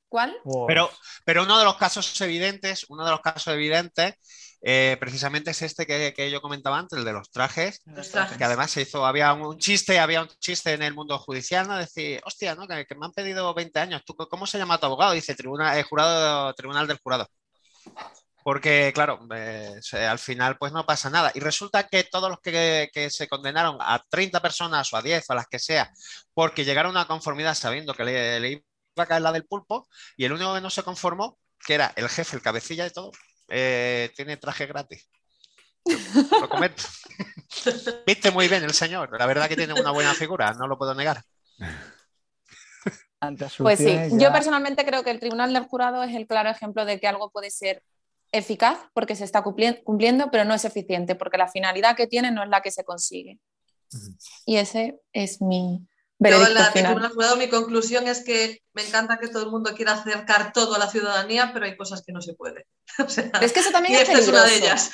¿Cuál? 0.09 0.37
Pero, 0.67 0.89
pero 1.25 1.43
uno 1.43 1.57
de 1.59 1.65
los 1.65 1.75
casos 1.75 2.21
evidentes, 2.21 2.85
uno 2.89 3.03
de 3.03 3.11
los 3.11 3.19
casos 3.21 3.47
evidentes, 3.53 4.13
eh, 4.61 4.95
precisamente 4.99 5.51
es 5.51 5.61
este 5.63 5.85
que, 5.85 6.13
que 6.15 6.31
yo 6.31 6.39
comentaba 6.41 6.77
antes, 6.79 6.97
el 6.97 7.03
de 7.05 7.11
los 7.13 7.29
trajes, 7.29 7.81
Los 7.85 8.09
trajes. 8.11 8.37
que 8.37 8.43
además 8.43 8.71
se 8.71 8.81
hizo, 8.83 9.05
había 9.05 9.33
un 9.33 9.57
chiste, 9.57 9.99
había 9.99 10.21
un 10.21 10.29
chiste 10.39 10.71
en 10.73 10.81
el 10.83 10.93
mundo 10.93 11.19
judicial, 11.19 11.67
¿no? 11.67 11.77
Decir, 11.77 12.21
hostia, 12.23 12.55
¿no? 12.55 12.67
Que, 12.67 12.85
que 12.85 12.95
me 12.95 13.05
han 13.05 13.11
pedido 13.11 13.53
20 13.53 13.79
años. 13.79 14.01
¿Tú, 14.05 14.15
¿Cómo 14.15 14.47
se 14.47 14.57
llama 14.57 14.77
tu 14.79 14.85
abogado? 14.85 15.11
Dice, 15.11 15.35
tribunal, 15.35 15.77
eh, 15.77 15.83
jurado, 15.83 16.53
tribunal 16.53 16.87
del 16.87 16.99
jurado. 16.99 17.27
Porque, 18.47 18.93
claro, 18.95 19.19
eh, 19.35 19.77
al 20.07 20.19
final 20.19 20.57
pues 20.57 20.71
no 20.71 20.85
pasa 20.85 21.09
nada. 21.09 21.33
Y 21.35 21.41
resulta 21.41 21.89
que 21.89 22.05
todos 22.05 22.29
los 22.29 22.39
que, 22.39 22.89
que 22.93 23.09
se 23.09 23.27
condenaron 23.27 23.75
a 23.81 24.01
30 24.09 24.41
personas 24.41 24.93
o 24.93 24.95
a 24.95 25.01
10 25.01 25.29
o 25.29 25.33
a 25.33 25.35
las 25.35 25.47
que 25.47 25.59
sea, 25.59 25.91
porque 26.33 26.63
llegaron 26.63 26.95
a 26.95 27.01
una 27.01 27.07
conformidad 27.07 27.55
sabiendo 27.55 27.93
que 27.93 28.05
le, 28.05 28.39
le 28.39 28.51
iba 28.51 28.63
a 28.95 29.05
caer 29.05 29.21
la 29.21 29.33
del 29.33 29.43
pulpo, 29.43 29.89
y 30.15 30.23
el 30.23 30.31
único 30.31 30.53
que 30.53 30.61
no 30.61 30.69
se 30.69 30.83
conformó, 30.83 31.37
que 31.59 31.73
era 31.73 31.91
el 31.97 32.07
jefe, 32.07 32.37
el 32.37 32.41
cabecilla 32.41 32.85
de 32.85 32.91
todo, 32.91 33.11
eh, 33.49 34.11
tiene 34.15 34.37
traje 34.37 34.65
gratis. 34.65 35.09
Lo 36.39 36.47
comento. 36.47 36.83
Viste 38.07 38.31
muy 38.31 38.47
bien 38.47 38.63
el 38.63 38.73
señor. 38.73 39.09
La 39.19 39.25
verdad 39.25 39.49
que 39.49 39.57
tiene 39.57 39.73
una 39.73 39.91
buena 39.91 40.13
figura, 40.13 40.53
no 40.53 40.67
lo 40.67 40.77
puedo 40.77 40.95
negar. 40.95 41.21
Pues 43.57 43.79
sí, 43.79 43.99
yo 44.13 44.31
personalmente 44.31 44.85
creo 44.85 45.03
que 45.03 45.11
el 45.11 45.19
Tribunal 45.19 45.51
del 45.51 45.65
Jurado 45.65 46.01
es 46.03 46.15
el 46.15 46.27
claro 46.27 46.49
ejemplo 46.49 46.85
de 46.85 46.97
que 46.97 47.09
algo 47.09 47.29
puede 47.29 47.51
ser 47.51 47.83
eficaz 48.31 48.77
porque 48.93 49.15
se 49.15 49.23
está 49.23 49.43
cumpli- 49.43 49.81
cumpliendo, 49.83 50.29
pero 50.31 50.45
no 50.45 50.53
es 50.53 50.65
eficiente 50.65 51.15
porque 51.15 51.37
la 51.37 51.47
finalidad 51.47 51.95
que 51.95 52.07
tiene 52.07 52.31
no 52.31 52.43
es 52.43 52.49
la 52.49 52.61
que 52.61 52.71
se 52.71 52.83
consigue. 52.83 53.39
Y 54.45 54.57
ese 54.57 54.99
es 55.13 55.41
mi 55.41 55.79
Yo, 56.19 56.39
la 56.49 56.71
final. 56.71 57.09
mi 57.37 57.47
conclusión 57.47 58.07
es 58.07 58.23
que 58.23 58.61
me 58.73 58.85
encanta 58.85 59.17
que 59.19 59.27
todo 59.29 59.43
el 59.43 59.51
mundo 59.51 59.73
quiera 59.75 59.93
acercar 59.93 60.51
todo 60.51 60.75
a 60.75 60.79
la 60.79 60.89
ciudadanía, 60.89 61.51
pero 61.53 61.65
hay 61.65 61.77
cosas 61.77 62.03
que 62.05 62.11
no 62.11 62.21
se 62.21 62.33
puede. 62.33 62.65
O 63.05 63.07
sea, 63.09 63.29
Pero 63.31 63.45
es 63.45 63.53
que 63.53 63.59
eso 63.59 63.69
y 63.69 63.73
también 63.73 63.95
es 63.95 64.01
esta 64.01 64.13
es 64.13 64.19
peligroso. 64.25 64.43
una 64.43 64.51
de 64.51 64.57
ellas. 64.57 64.91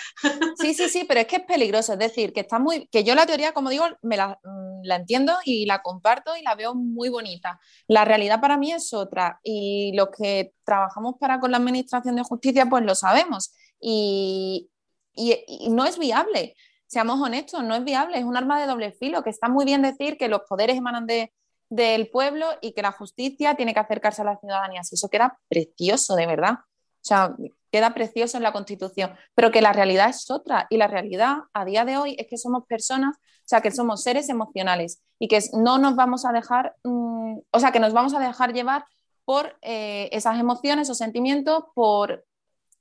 Sí, 0.60 0.74
sí, 0.74 0.90
sí, 0.90 1.06
pero 1.08 1.22
es 1.22 1.28
que 1.28 1.38
es 1.38 1.44
peligroso. 1.46 1.94
Es 1.94 2.00
decir, 2.00 2.34
que 2.34 2.42
está 2.42 2.60
muy. 2.60 2.88
que 2.88 3.04
yo 3.04 3.16
la 3.16 3.26
teoría, 3.26 3.54
como 3.54 3.70
digo, 3.70 3.86
me 4.02 4.18
la, 4.18 4.40
la 4.84 4.96
entiendo 4.98 5.34
y 5.46 5.66
la 5.66 5.82
comparto 5.82 6.36
y 6.38 6.42
la 6.44 6.56
veo 6.56 6.76
muy 6.76 7.10
bonita. 7.10 7.60
La 7.88 8.06
realidad 8.06 8.42
para 8.42 8.58
mí 8.58 8.72
es 8.72 8.94
otra. 8.94 9.40
Y 9.44 9.94
los 9.96 10.10
que 10.18 10.54
trabajamos 10.64 11.16
para 11.20 11.40
con 11.40 11.52
la 11.52 11.58
administración 11.58 12.16
de 12.16 12.24
justicia, 12.24 12.68
pues 12.70 12.84
lo 12.86 12.96
sabemos. 12.96 13.54
Y, 13.80 14.70
y- 15.14 15.70
no 15.70 15.86
es 15.86 15.98
viable. 16.00 16.56
Seamos 16.88 17.20
honestos, 17.22 17.64
no 17.64 17.76
es 17.76 17.84
viable. 17.84 18.18
Es 18.18 18.24
un 18.26 18.38
arma 18.38 18.60
de 18.60 18.68
doble 18.68 18.92
filo, 18.94 19.24
que 19.24 19.30
está 19.30 19.50
muy 19.50 19.66
bien 19.66 19.82
decir 19.82 20.18
que 20.18 20.28
los 20.28 20.42
poderes 20.48 20.78
emanan 20.78 21.08
de, 21.08 21.34
del 21.70 22.10
pueblo 22.10 22.48
y 22.62 22.74
que 22.74 22.82
la 22.82 22.92
justicia 22.92 23.56
tiene 23.56 23.74
que 23.74 23.80
acercarse 23.80 24.22
a 24.22 24.26
la 24.26 24.38
ciudadanía. 24.38 24.82
Eso 24.82 25.10
queda 25.10 25.40
precioso, 25.50 26.16
de 26.16 26.28
verdad. 26.28 26.54
O 26.54 27.06
sea, 27.06 27.36
queda 27.72 27.94
precioso 27.94 28.38
en 28.38 28.44
la 28.44 28.54
Constitución, 28.54 29.14
pero 29.36 29.52
que 29.52 29.62
la 29.62 29.74
realidad 29.74 30.10
es 30.10 30.30
otra. 30.30 30.68
Y 30.70 30.78
la 30.78 30.88
realidad 30.88 31.38
a 31.54 31.66
día 31.66 31.84
de 31.84 31.98
hoy 31.98 32.16
es 32.20 32.28
que 32.28 32.38
somos 32.38 32.66
personas, 32.68 33.18
o 33.44 33.48
sea, 33.48 33.62
que 33.62 33.72
somos 33.72 34.02
seres 34.04 34.30
emocionales 34.30 35.02
y 35.20 35.28
que 35.28 35.40
no 35.54 35.78
nos 35.78 35.96
vamos 35.96 36.26
a 36.26 36.32
dejar, 36.32 36.76
mm, 36.84 37.38
o 37.52 37.60
sea, 37.60 37.72
que 37.72 37.80
nos 37.80 37.94
vamos 37.94 38.14
a 38.14 38.20
dejar 38.20 38.54
llevar 38.54 38.86
por 39.26 39.58
eh, 39.62 40.10
esas 40.12 40.40
emociones 40.40 40.90
o 40.90 40.96
sentimientos, 40.96 41.66
por 41.76 42.26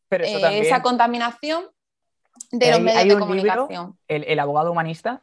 Pero 0.09 0.25
eso 0.25 0.47
eh, 0.47 0.61
esa 0.61 0.83
contaminación 0.83 1.65
de 2.53 2.67
Hay- 2.67 2.73
los 2.73 2.81
medios 2.81 2.99
hay 2.99 3.09
de 3.09 3.15
libro 3.15 3.27
comunicación. 3.27 3.99
el, 4.09 4.25
el 4.25 4.39
abogado 4.41 4.71
humanista, 4.73 5.23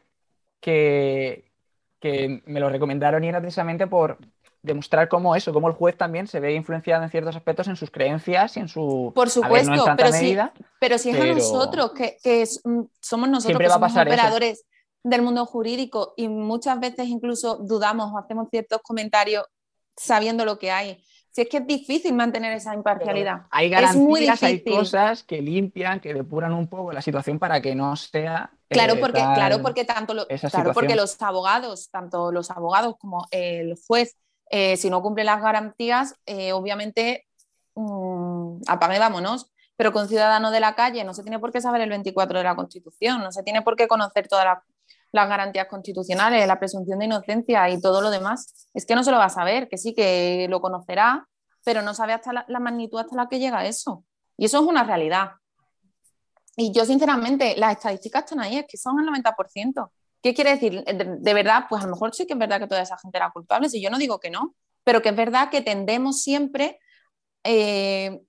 que, 0.60 1.52
que 2.00 2.42
me 2.46 2.60
lo 2.60 2.70
recomendaron 2.70 3.24
y 3.24 3.30
era 3.30 3.40
precisamente 3.40 3.88
por 3.88 4.18
demostrar 4.62 5.08
cómo 5.08 5.36
eso, 5.38 5.54
cómo 5.54 5.70
el 5.70 5.74
juez 5.74 5.98
también 5.98 6.28
se 6.28 6.42
ve 6.42 6.54
influenciado 6.54 7.04
en 7.04 7.10
ciertos 7.10 7.36
aspectos 7.36 7.68
en 7.70 7.78
sus 7.78 7.92
creencias 7.92 8.58
y 8.58 8.60
en 8.60 8.68
su... 8.68 9.14
Por 9.16 9.28
a 9.28 9.48
ver, 9.50 9.66
no 9.66 9.78
supuesto, 9.78 9.96
pero 9.98 10.12
medida, 10.12 10.54
Pero 10.82 10.98
si 10.98 11.12
es 11.12 11.20
a 11.20 11.26
nosotros, 11.26 11.92
que, 11.94 12.18
que 12.22 12.46
mm, 12.66 12.82
somos 13.00 13.30
nosotros 13.30 13.44
Siempre 13.46 13.68
que 13.68 13.74
somos 13.74 13.92
eso. 13.92 14.62
Del 15.04 15.22
mundo 15.22 15.46
jurídico 15.46 16.14
y 16.18 16.28
muchas 16.28 16.80
veces 16.80 17.08
incluso 17.08 17.58
dudamos 17.58 18.12
o 18.14 18.18
hacemos 18.18 18.48
ciertos 18.50 18.82
comentarios 18.82 19.46
sabiendo 19.96 20.46
lo 20.46 20.58
que 20.60 20.72
hay. 20.72 21.04
Si 21.32 21.42
es 21.42 21.50
que 21.50 21.58
es 21.58 21.68
difícil 21.68 22.14
mantener 22.14 22.54
esa 22.54 22.74
imparcialidad. 22.74 23.44
hay 23.52 23.72
Es 23.74 23.96
muy 23.96 24.26
garantías, 24.26 24.44
hay 24.44 24.64
cosas 24.64 25.24
que 25.24 25.42
limpian, 25.42 26.00
que 26.00 26.14
depuran 26.14 26.54
un 26.54 26.68
poco 26.68 26.92
la 26.92 27.02
situación 27.02 27.38
para 27.38 27.62
que 27.62 27.76
no 27.76 27.96
sea... 27.96 28.50
eh, 28.70 28.74
Claro, 28.74 29.00
porque, 29.00 29.20
claro, 29.20 29.62
porque 29.62 29.86
tanto 29.86 30.14
lo- 30.16 30.26
claro, 30.28 30.40
porque 30.74 30.94
situación. 30.94 30.98
los 30.98 31.22
abogados, 31.22 31.90
tanto 31.92 32.32
los 32.32 32.50
abogados 32.50 32.96
como 33.00 33.28
el 33.32 33.76
juez, 33.88 34.18
eh, 34.50 34.76
si 34.78 34.90
no 34.90 35.02
cumple 35.04 35.24
las 35.24 35.42
garantías, 35.42 36.16
eh, 36.26 36.52
obviamente 36.52 37.28
mm, 37.76 38.62
apague 38.68 39.00
vámonos. 39.00 39.52
Pero 39.76 39.94
con 39.94 40.10
ciudadano 40.10 40.52
de 40.52 40.60
la 40.60 40.76
calle 40.76 41.06
no 41.06 41.14
se 41.14 41.22
tiene 41.22 41.40
por 41.40 41.54
qué 41.54 41.62
saber 41.62 41.80
el 41.80 41.90
24 41.90 42.38
de 42.40 42.44
la 42.44 42.54
Constitución, 42.56 43.22
no 43.22 43.32
se 43.32 43.44
tiene 43.44 43.62
por 43.62 43.78
qué 43.78 43.88
conocer 43.88 44.28
todas 44.28 44.44
las 44.44 44.58
las 45.12 45.28
garantías 45.28 45.68
constitucionales, 45.68 46.48
la 46.48 46.60
presunción 46.60 47.00
de 47.00 47.06
inocencia 47.06 47.70
y 47.70 47.82
todo 47.82 48.02
lo 48.02 48.10
demás, 48.10 48.68
es 48.74 48.86
que 48.86 48.96
no 48.96 49.04
se 49.04 49.12
lo 49.12 49.18
va 49.18 49.26
a 49.26 49.30
saber, 49.30 49.68
que 49.68 49.78
sí 49.78 49.94
que 49.94 50.48
lo 50.50 50.62
conocerá, 50.62 51.28
pero 51.64 51.82
no 51.82 51.94
sabe 51.94 52.14
hasta 52.14 52.46
la, 52.48 52.60
magnitud 52.60 53.00
hasta 53.00 53.16
la 53.16 53.28
que 53.28 53.40
llega 53.40 53.66
eso. 53.66 54.06
Y 54.38 54.46
eso 54.46 54.60
es 54.60 54.64
una 54.66 54.84
realidad. 54.84 55.32
Y 56.56 56.72
yo, 56.74 56.86
sinceramente, 56.86 57.56
las 57.58 57.78
estadísticas 57.78 58.24
están 58.24 58.42
ahí, 58.42 58.58
es 58.58 58.66
que 58.68 58.78
son 58.78 59.00
el 59.00 59.08
90%. 59.08 59.92
¿Qué 60.22 60.34
quiere 60.34 60.52
decir? 60.52 60.84
De, 60.84 61.34
verdad, 61.34 61.66
pues 61.70 61.82
a 61.82 61.86
lo 61.86 61.94
mejor 61.94 62.14
sí 62.14 62.26
que 62.26 62.34
es 62.34 62.40
verdad 62.40 62.60
que 62.60 62.68
toda 62.68 62.82
esa 62.82 62.98
gente 62.98 63.18
era 63.18 63.32
culpable, 63.32 63.70
si 63.70 63.82
yo 63.82 63.90
no 63.90 63.98
digo 63.98 64.20
que 64.20 64.30
no, 64.30 64.56
pero 64.84 65.02
que 65.02 65.10
es 65.10 65.16
verdad 65.16 65.50
que 65.50 65.62
tendemos 65.62 66.22
siempre 66.22 66.80
eh, 67.44 68.20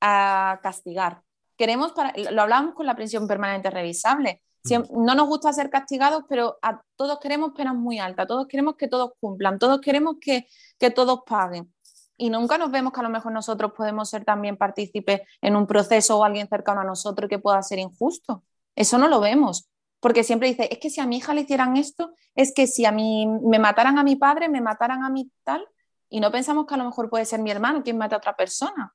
a 0.00 0.60
castigar. 0.62 1.22
Queremos, 1.56 1.92
para, 1.92 2.12
lo 2.16 2.42
hablamos 2.42 2.74
con 2.74 2.86
la 2.86 2.96
prisión 2.96 3.28
permanente 3.28 3.70
revisable, 3.70 4.42
no 4.64 5.14
nos 5.14 5.28
gusta 5.28 5.52
ser 5.52 5.70
castigados, 5.70 6.24
pero 6.28 6.58
a 6.62 6.80
todos 6.96 7.18
queremos 7.20 7.52
penas 7.52 7.74
muy 7.74 7.98
altas, 7.98 8.26
todos 8.26 8.46
queremos 8.46 8.76
que 8.76 8.88
todos 8.88 9.12
cumplan, 9.20 9.58
todos 9.58 9.80
queremos 9.80 10.16
que, 10.20 10.46
que 10.78 10.90
todos 10.90 11.20
paguen. 11.26 11.72
Y 12.16 12.30
nunca 12.30 12.58
nos 12.58 12.70
vemos 12.70 12.92
que 12.92 13.00
a 13.00 13.02
lo 13.02 13.10
mejor 13.10 13.32
nosotros 13.32 13.72
podemos 13.76 14.08
ser 14.08 14.24
también 14.24 14.56
partícipes 14.56 15.22
en 15.40 15.56
un 15.56 15.66
proceso 15.66 16.18
o 16.18 16.24
alguien 16.24 16.48
cercano 16.48 16.80
a 16.80 16.84
nosotros 16.84 17.28
que 17.28 17.38
pueda 17.38 17.60
ser 17.62 17.78
injusto. 17.78 18.44
Eso 18.74 18.98
no 18.98 19.08
lo 19.08 19.20
vemos. 19.20 19.68
Porque 20.00 20.22
siempre 20.22 20.48
dice, 20.48 20.68
es 20.70 20.78
que 20.78 20.90
si 20.90 21.00
a 21.00 21.06
mi 21.06 21.16
hija 21.16 21.34
le 21.34 21.42
hicieran 21.42 21.76
esto, 21.76 22.14
es 22.34 22.52
que 22.54 22.66
si 22.66 22.84
a 22.84 22.92
mí 22.92 23.26
me 23.26 23.58
mataran 23.58 23.98
a 23.98 24.04
mi 24.04 24.16
padre, 24.16 24.48
me 24.48 24.60
mataran 24.60 25.02
a 25.02 25.10
mi 25.10 25.30
tal, 25.44 25.66
y 26.08 26.20
no 26.20 26.30
pensamos 26.30 26.66
que 26.66 26.74
a 26.74 26.76
lo 26.76 26.84
mejor 26.84 27.10
puede 27.10 27.24
ser 27.24 27.40
mi 27.40 27.50
hermano 27.50 27.82
quien 27.82 27.98
mata 27.98 28.16
a 28.16 28.18
otra 28.18 28.36
persona. 28.36 28.94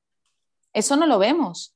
Eso 0.72 0.96
no 0.96 1.06
lo 1.06 1.18
vemos. 1.18 1.74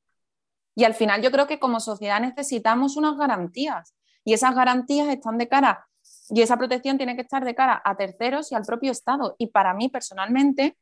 Y 0.75 0.85
al 0.85 0.95
final 0.95 1.23
yo 1.23 1.31
creo 1.31 1.47
que 1.47 1.59
como 1.59 1.81
sociedad 1.81 2.21
necesitamos 2.21 2.97
unas 2.97 3.17
garantías 3.17 3.95
y 4.25 4.33
esas 4.33 4.55
garantías 4.55 5.09
están 5.09 5.39
de 5.39 5.49
cara 5.49 5.87
y 6.31 6.43
esa 6.43 6.57
protección 6.57 6.97
tiene 6.97 7.17
que 7.17 7.23
estar 7.23 7.45
de 7.45 7.55
cara 7.55 7.81
a 7.85 7.97
terceros 7.97 8.51
y 8.53 8.55
al 8.55 8.65
propio 8.65 8.91
Estado. 8.91 9.37
Y 9.39 9.49
para 9.49 9.75
mí 9.75 9.89
personalmente, 9.89 10.77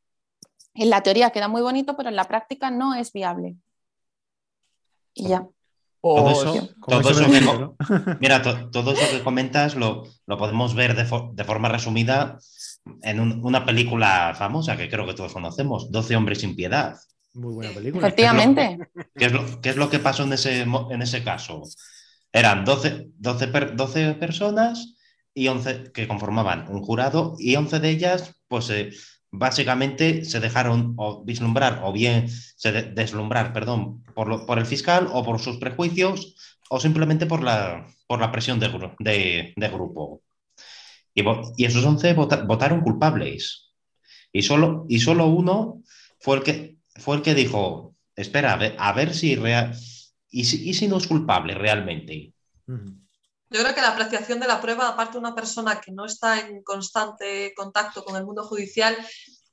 en 0.75 0.91
la 0.91 1.03
teoría 1.03 1.31
queda 1.31 1.49
muy 1.49 1.63
bonito, 1.63 1.97
pero 1.97 2.09
en 2.09 2.17
la 2.17 2.29
práctica 2.29 2.71
no 2.71 2.95
es 2.95 3.13
viable. 3.13 3.57
Y 5.15 5.29
ya. 5.29 5.47
Todo 6.01 6.31
eso, 6.31 6.53
que, 6.53 8.17
mira, 8.21 8.43
todo 8.43 8.93
eso 8.93 9.17
que 9.17 9.23
comentas 9.23 9.77
lo, 9.77 10.03
podemos 10.27 10.75
ver 10.75 10.97
de, 10.97 11.45
forma 11.45 11.69
resumida 11.69 12.39
en 13.03 13.21
una 13.21 13.65
película 13.65 14.35
famosa 14.37 14.77
que 14.77 14.89
creo 14.89 15.07
que 15.07 15.15
todos 15.15 15.33
conocemos, 15.33 15.93
12 15.93 16.17
hombres 16.17 16.41
sin 16.41 16.57
piedad. 16.57 16.97
Muy 17.35 17.55
buena 17.55 17.73
película. 17.73 18.07
Efectivamente. 18.07 18.79
¿Qué 19.17 19.27
es 19.27 19.33
lo, 19.33 19.61
qué 19.61 19.71
es 19.71 19.77
lo 19.77 19.89
que 19.89 19.99
pasó 19.99 20.25
en 20.25 20.33
ese, 20.33 20.63
en 20.63 21.03
ese 21.03 21.25
caso? 21.25 21.63
Eran 22.33 22.65
12, 22.65 23.09
12, 23.19 23.47
12 23.75 24.15
personas 24.15 24.95
y 25.35 25.49
11 25.49 25.93
que 25.93 26.09
conformaban 26.09 26.67
un 26.69 26.83
jurado 26.83 27.37
y 27.39 27.57
11 27.57 27.81
de 27.81 27.91
ellas, 27.91 28.35
pues 28.49 28.69
eh, 28.71 28.91
básicamente 29.31 30.25
se 30.25 30.41
dejaron 30.41 30.95
o 30.99 31.25
vislumbrar 31.25 31.81
o 31.85 31.93
bien 31.93 32.29
se 32.29 32.71
deslumbrar, 32.73 33.53
perdón, 33.53 34.03
por, 34.15 34.47
por, 34.47 34.59
el 34.59 34.67
fiscal 34.67 35.09
o 35.11 35.25
por 35.25 35.41
sus 35.41 35.57
prejuicios 35.57 36.37
o 36.69 36.81
simplemente 36.81 37.27
por 37.27 37.43
la, 37.43 37.87
por 38.07 38.21
la 38.21 38.31
presión 38.31 38.61
de, 38.61 38.69
de, 38.99 39.55
de 39.57 39.69
grupo. 39.69 40.23
Y, 41.15 41.23
y, 41.57 41.65
esos 41.65 41.85
11 41.85 42.15
votaron 42.15 42.81
culpables. 42.81 43.73
Y 44.33 44.43
solo, 44.43 44.87
y 44.89 45.01
solo 45.01 45.27
uno 45.27 45.83
fue 46.21 46.37
el 46.37 46.43
que 46.43 46.77
fue 47.03 47.17
el 47.17 47.23
que 47.23 47.35
dijo, 47.35 47.95
espera, 48.15 48.55
a 48.55 48.93
ver, 48.93 49.15
si, 49.15 49.35
real, 49.35 49.77
y 50.31 50.45
si, 50.45 50.69
y 50.69 50.75
si 50.75 50.87
no 50.87 50.99
es 50.99 51.09
culpable 51.09 51.55
realmente. 51.55 52.33
Yo 52.67 53.61
creo 53.61 53.75
que 53.75 53.83
la 53.83 53.91
apreciación 53.91 54.39
de 54.39 54.47
la 54.47 54.61
prueba, 54.61 54.89
aparte 54.89 55.15
de 55.15 55.19
una 55.19 55.35
persona 55.35 55.81
que 55.81 55.91
no 55.91 56.07
está 56.07 56.39
en 56.39 56.63
constante 56.63 57.53
contacto 57.57 58.05
con 58.05 58.17
el 58.17 58.25
mundo 58.25 58.45
judicial, 58.45 58.97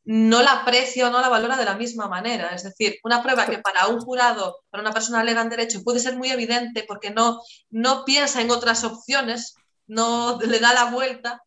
no 0.06 0.42
la 0.42 0.62
aprecia 0.62 1.08
o 1.08 1.12
no 1.12 1.22
la 1.22 1.30
valora 1.30 1.58
de 1.58 1.66
la 1.66 1.76
misma 1.76 2.08
manera. 2.08 2.50
Es 2.50 2.64
decir, 2.64 3.00
una 3.04 3.22
prueba 3.24 3.46
que 3.48 3.58
para 3.58 3.88
un 3.88 4.00
jurado, 4.00 4.60
para 4.70 4.82
una 4.82 4.94
persona 4.94 5.24
legal 5.24 5.46
en 5.46 5.50
derecho, 5.50 5.84
puede 5.84 6.00
ser 6.00 6.16
muy 6.18 6.30
evidente 6.30 6.86
porque 6.88 7.10
no, 7.10 7.42
no 7.70 8.06
piensa 8.06 8.42
en 8.42 8.52
otras 8.52 8.84
opciones, 8.84 9.56
no 9.88 10.40
le 10.40 10.60
da 10.60 10.74
la 10.74 10.86
vuelta. 10.86 11.42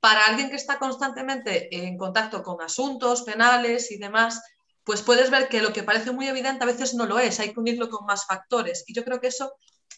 Para 0.00 0.24
alguien 0.24 0.50
que 0.50 0.56
está 0.56 0.78
constantemente 0.78 1.86
en 1.86 1.96
contacto 1.96 2.42
con 2.42 2.60
asuntos 2.60 3.22
penales 3.22 3.92
y 3.92 3.98
demás, 3.98 4.40
pues 4.84 5.02
puedes 5.02 5.30
ver 5.30 5.48
que 5.48 5.62
lo 5.62 5.72
que 5.72 5.82
parece 5.82 6.10
muy 6.12 6.26
evidente 6.26 6.64
a 6.64 6.66
veces 6.66 6.94
no 6.94 7.06
lo 7.06 7.18
es, 7.18 7.38
hay 7.40 7.52
que 7.52 7.60
unirlo 7.60 7.88
con 7.88 8.04
más 8.06 8.26
factores. 8.26 8.84
Y 8.86 8.94
yo 8.94 9.04
creo 9.04 9.20
que 9.20 9.28
eso, 9.28 9.54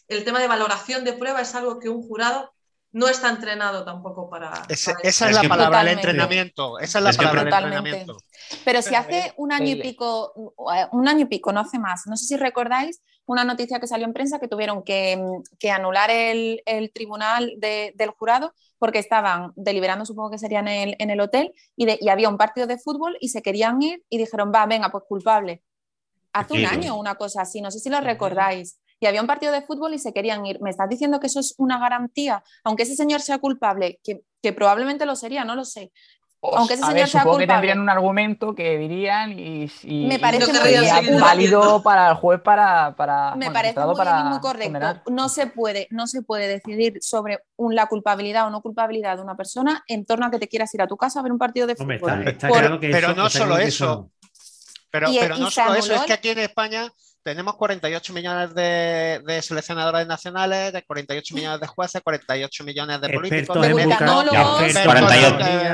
el 0.07 0.23
tema 0.23 0.39
de 0.39 0.47
valoración 0.47 1.03
de 1.03 1.13
prueba 1.13 1.41
es 1.41 1.55
algo 1.55 1.79
que 1.79 1.89
un 1.89 2.01
jurado 2.01 2.51
no 2.91 3.09
está 3.09 3.29
entrenado 3.29 3.83
tampoco 3.83 4.29
para... 4.29 4.53
esa 4.69 4.95
es 5.03 5.19
la 5.19 5.43
palabra, 5.43 5.81
el 5.81 5.89
entrenamiento. 5.89 6.79
Esa 6.79 6.99
es 6.99 7.03
la 7.03 7.11
palabra, 7.11 7.41
el 7.41 7.47
entrenamiento. 7.47 8.17
Pero 8.63 8.81
si 8.81 8.95
hace 8.95 9.33
un 9.35 9.51
año 9.51 9.67
y 9.67 9.81
pico, 9.81 10.31
un 10.91 11.07
año 11.07 11.21
y 11.21 11.25
pico, 11.25 11.51
no 11.51 11.59
hace 11.59 11.77
más, 11.77 12.03
no 12.05 12.15
sé 12.15 12.25
si 12.25 12.37
recordáis 12.37 13.01
una 13.25 13.43
noticia 13.43 13.79
que 13.81 13.87
salió 13.87 14.05
en 14.05 14.13
prensa 14.13 14.39
que 14.39 14.47
tuvieron 14.47 14.83
que, 14.83 15.19
anular 15.69 16.09
el, 16.09 16.61
tribunal 16.93 17.53
del 17.57 18.09
jurado 18.11 18.53
porque 18.79 18.99
estaban 18.99 19.51
deliberando, 19.55 20.05
supongo 20.05 20.31
que 20.31 20.37
sería 20.37 20.59
en 20.59 20.67
el, 20.67 20.95
en 20.99 21.09
el 21.09 21.19
hotel, 21.19 21.53
y, 21.75 21.87
y, 22.03 22.09
había 22.09 22.29
un 22.29 22.37
partido 22.37 22.67
de 22.67 22.77
fútbol 22.77 23.17
y 23.19 23.29
se 23.29 23.41
querían 23.41 23.81
ir 23.81 24.03
y 24.09 24.17
dijeron, 24.17 24.51
va, 24.53 24.65
venga, 24.65 24.89
pues 24.89 25.03
culpable. 25.07 25.63
Hace 26.33 26.53
un 26.53 26.65
año 26.65 26.97
una 26.97 27.15
cosa 27.15 27.43
así, 27.43 27.61
no 27.61 27.71
sé 27.71 27.79
si 27.79 27.89
lo 27.89 28.01
recordáis. 28.01 28.77
Y 28.99 29.07
había 29.07 29.21
un 29.21 29.27
partido 29.27 29.51
de 29.51 29.61
fútbol 29.61 29.93
y 29.93 29.99
se 29.99 30.13
querían 30.13 30.45
ir. 30.45 30.61
¿Me 30.61 30.69
estás 30.69 30.89
diciendo 30.89 31.19
que 31.19 31.27
eso 31.27 31.39
es 31.39 31.53
una 31.57 31.79
garantía? 31.79 32.43
Aunque 32.63 32.83
ese 32.83 32.95
señor 32.95 33.21
sea 33.21 33.39
culpable, 33.39 33.99
que, 34.03 34.21
que 34.41 34.51
probablemente 34.51 35.05
lo 35.05 35.15
sería, 35.15 35.45
no 35.45 35.55
lo 35.55 35.63
sé. 35.63 35.91
Aunque 36.53 36.75
ese 36.75 36.83
señor 36.83 37.07
sea 37.07 37.23
culpable. 37.23 37.47
que 37.47 37.53
tendrían 37.53 37.79
un 37.79 37.89
argumento 37.89 38.55
que 38.55 38.77
dirían 38.77 39.37
y, 39.37 39.69
me 40.07 40.19
parece 40.19 40.51
muy 40.51 41.19
válido 41.19 41.81
para 41.83 42.09
el 42.09 42.15
juez 42.15 42.41
para, 42.41 42.95
para 42.95 43.35
me 43.35 43.51
parece 43.51 43.79
muy, 43.79 44.39
correcto. 44.39 45.11
No 45.11 45.29
se 45.29 45.47
puede, 45.47 45.87
no 45.91 46.07
se 46.07 46.21
puede 46.21 46.47
decidir 46.47 46.99
sobre 47.01 47.39
la 47.57 47.87
culpabilidad 47.87 48.47
o 48.47 48.49
no 48.49 48.61
culpabilidad 48.61 49.17
de 49.17 49.23
una 49.23 49.35
persona 49.35 49.83
en 49.87 50.05
torno 50.05 50.25
a 50.25 50.31
que 50.31 50.39
te 50.39 50.47
quieras 50.47 50.73
ir 50.73 50.81
a 50.81 50.87
tu 50.87 50.97
casa 50.97 51.19
a 51.19 51.23
ver 51.23 51.31
un 51.31 51.37
partido 51.37 51.67
de 51.67 51.75
fútbol. 51.75 52.37
pero 52.79 53.13
no 53.13 53.29
solo 53.29 53.57
eso. 53.57 54.11
Pero, 54.91 55.09
pero 55.19 55.37
no 55.37 55.51
solo 55.51 55.75
eso, 55.75 55.93
es 55.93 56.01
que 56.03 56.13
aquí 56.13 56.29
en 56.29 56.39
España 56.39 56.89
tenemos 57.25 57.55
48 57.55 58.13
millones 58.13 58.53
de, 58.53 59.41
seleccionadores 59.41 60.05
nacionales, 60.05 60.71
de 60.71 60.83
48 60.83 61.33
millones 61.33 61.59
de 61.59 61.65
jueces, 61.65 62.03
48 62.03 62.63
millones 62.63 63.01
de 63.01 63.09
políticos, 63.09 63.59
de 63.59 63.71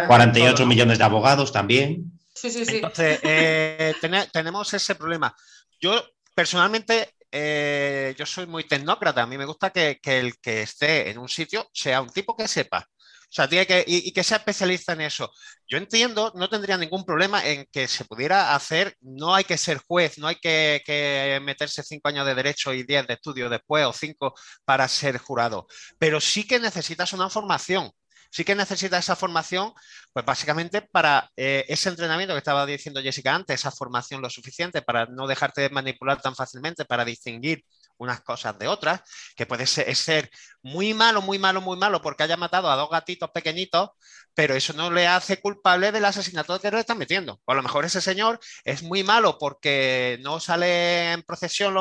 48, 0.07 0.65
millones 0.65 0.97
de 0.97 1.03
abogados 1.03 1.51
también. 1.51 2.09
Sí, 2.33 2.49
sí, 2.49 2.65
sí. 2.65 2.77
Entonces, 2.77 3.19
eh, 3.23 3.93
tenemos 4.31 4.73
ese 4.73 4.95
problema. 4.95 5.35
Yo 5.81 6.01
personalmente 6.33 7.09
eh, 7.29 8.15
yo 8.17 8.25
soy 8.25 8.47
muy 8.47 8.63
tecnócrata. 8.63 9.21
A 9.21 9.27
mí 9.27 9.37
me 9.37 9.43
gusta 9.43 9.71
que, 9.71 9.99
el 10.05 10.37
que 10.39 10.61
esté 10.61 11.09
en 11.09 11.17
un 11.17 11.27
sitio 11.27 11.69
sea 11.73 12.01
un 12.01 12.09
tipo 12.11 12.33
que 12.33 12.47
sepa. 12.47 12.87
O 13.31 13.33
sea, 13.33 13.47
tiene 13.47 13.65
que, 13.65 13.85
y, 13.87 14.11
que 14.11 14.25
sea 14.25 14.37
especialista 14.37 14.91
en 14.91 15.01
eso. 15.01 15.31
Yo 15.65 15.77
entiendo, 15.77 16.33
no 16.35 16.49
tendría 16.49 16.77
ningún 16.77 17.05
problema 17.05 17.45
en 17.47 17.65
que 17.71 17.87
se 17.87 18.03
pudiera 18.03 18.53
hacer, 18.53 18.97
no 18.99 19.33
hay 19.33 19.45
que 19.45 19.57
ser 19.57 19.77
juez, 19.77 20.17
no 20.17 20.27
hay 20.27 20.35
que, 20.35 21.39
meterse 21.41 21.81
cinco 21.81 22.09
años 22.09 22.25
de 22.25 22.35
derecho 22.35 22.73
y 22.73 22.83
diez 22.83 23.07
de 23.07 23.13
estudio 23.13 23.49
después 23.49 23.85
o 23.85 23.93
cinco 23.93 24.33
para 24.65 24.85
ser 24.89 25.17
jurado, 25.17 25.65
pero 25.97 26.19
sí 26.19 26.45
que 26.45 26.59
necesitas 26.59 27.13
una 27.13 27.29
formación 27.29 27.91
sí 28.33 28.45
que 28.45 28.55
necesitas 28.55 29.03
esa 29.03 29.15
formación, 29.17 29.73
pues 30.13 30.25
básicamente 30.25 30.81
para 30.81 31.29
eh, 31.35 31.65
ese 31.67 31.89
entrenamiento 31.89 32.33
que 32.33 32.37
estaba 32.37 32.65
diciendo 32.65 33.01
Jessica 33.01 33.35
antes, 33.35 33.59
esa 33.59 33.71
formación 33.71 34.21
lo 34.21 34.29
suficiente 34.29 34.81
para 34.81 35.05
no 35.05 35.27
dejarte 35.27 35.69
manipular 35.69 36.21
tan 36.21 36.33
fácilmente, 36.35 36.85
para 36.85 37.03
distinguir 37.03 37.65
unas 38.01 38.21
cosas 38.21 38.57
de 38.57 38.67
otras, 38.67 39.01
que 39.35 39.45
puede 39.45 39.67
ser, 39.67 40.31
muy 40.63 40.93
malo, 40.93 41.21
muy 41.21 41.37
malo, 41.37 41.61
muy 41.61 41.77
malo 41.77 42.01
porque 42.01 42.23
haya 42.23 42.35
matado 42.35 42.69
a 42.69 42.75
dos 42.75 42.89
gatitos 42.89 43.29
pequeñitos, 43.31 43.91
pero 44.33 44.55
eso 44.55 44.73
no 44.73 44.89
le 44.89 45.07
hace 45.07 45.39
culpable 45.39 45.91
del 45.91 46.05
asesinato 46.05 46.59
que 46.59 46.71
le 46.71 46.79
están 46.79 46.97
metiendo. 46.97 47.39
O 47.45 47.51
a 47.51 47.55
lo 47.55 47.63
mejor 47.63 47.85
ese 47.85 48.01
señor 48.01 48.39
es 48.63 48.81
muy 48.81 49.03
malo 49.03 49.37
porque 49.37 50.17
no 50.21 50.39
sale 50.39 51.11
en 51.13 51.21
procesión 51.21 51.75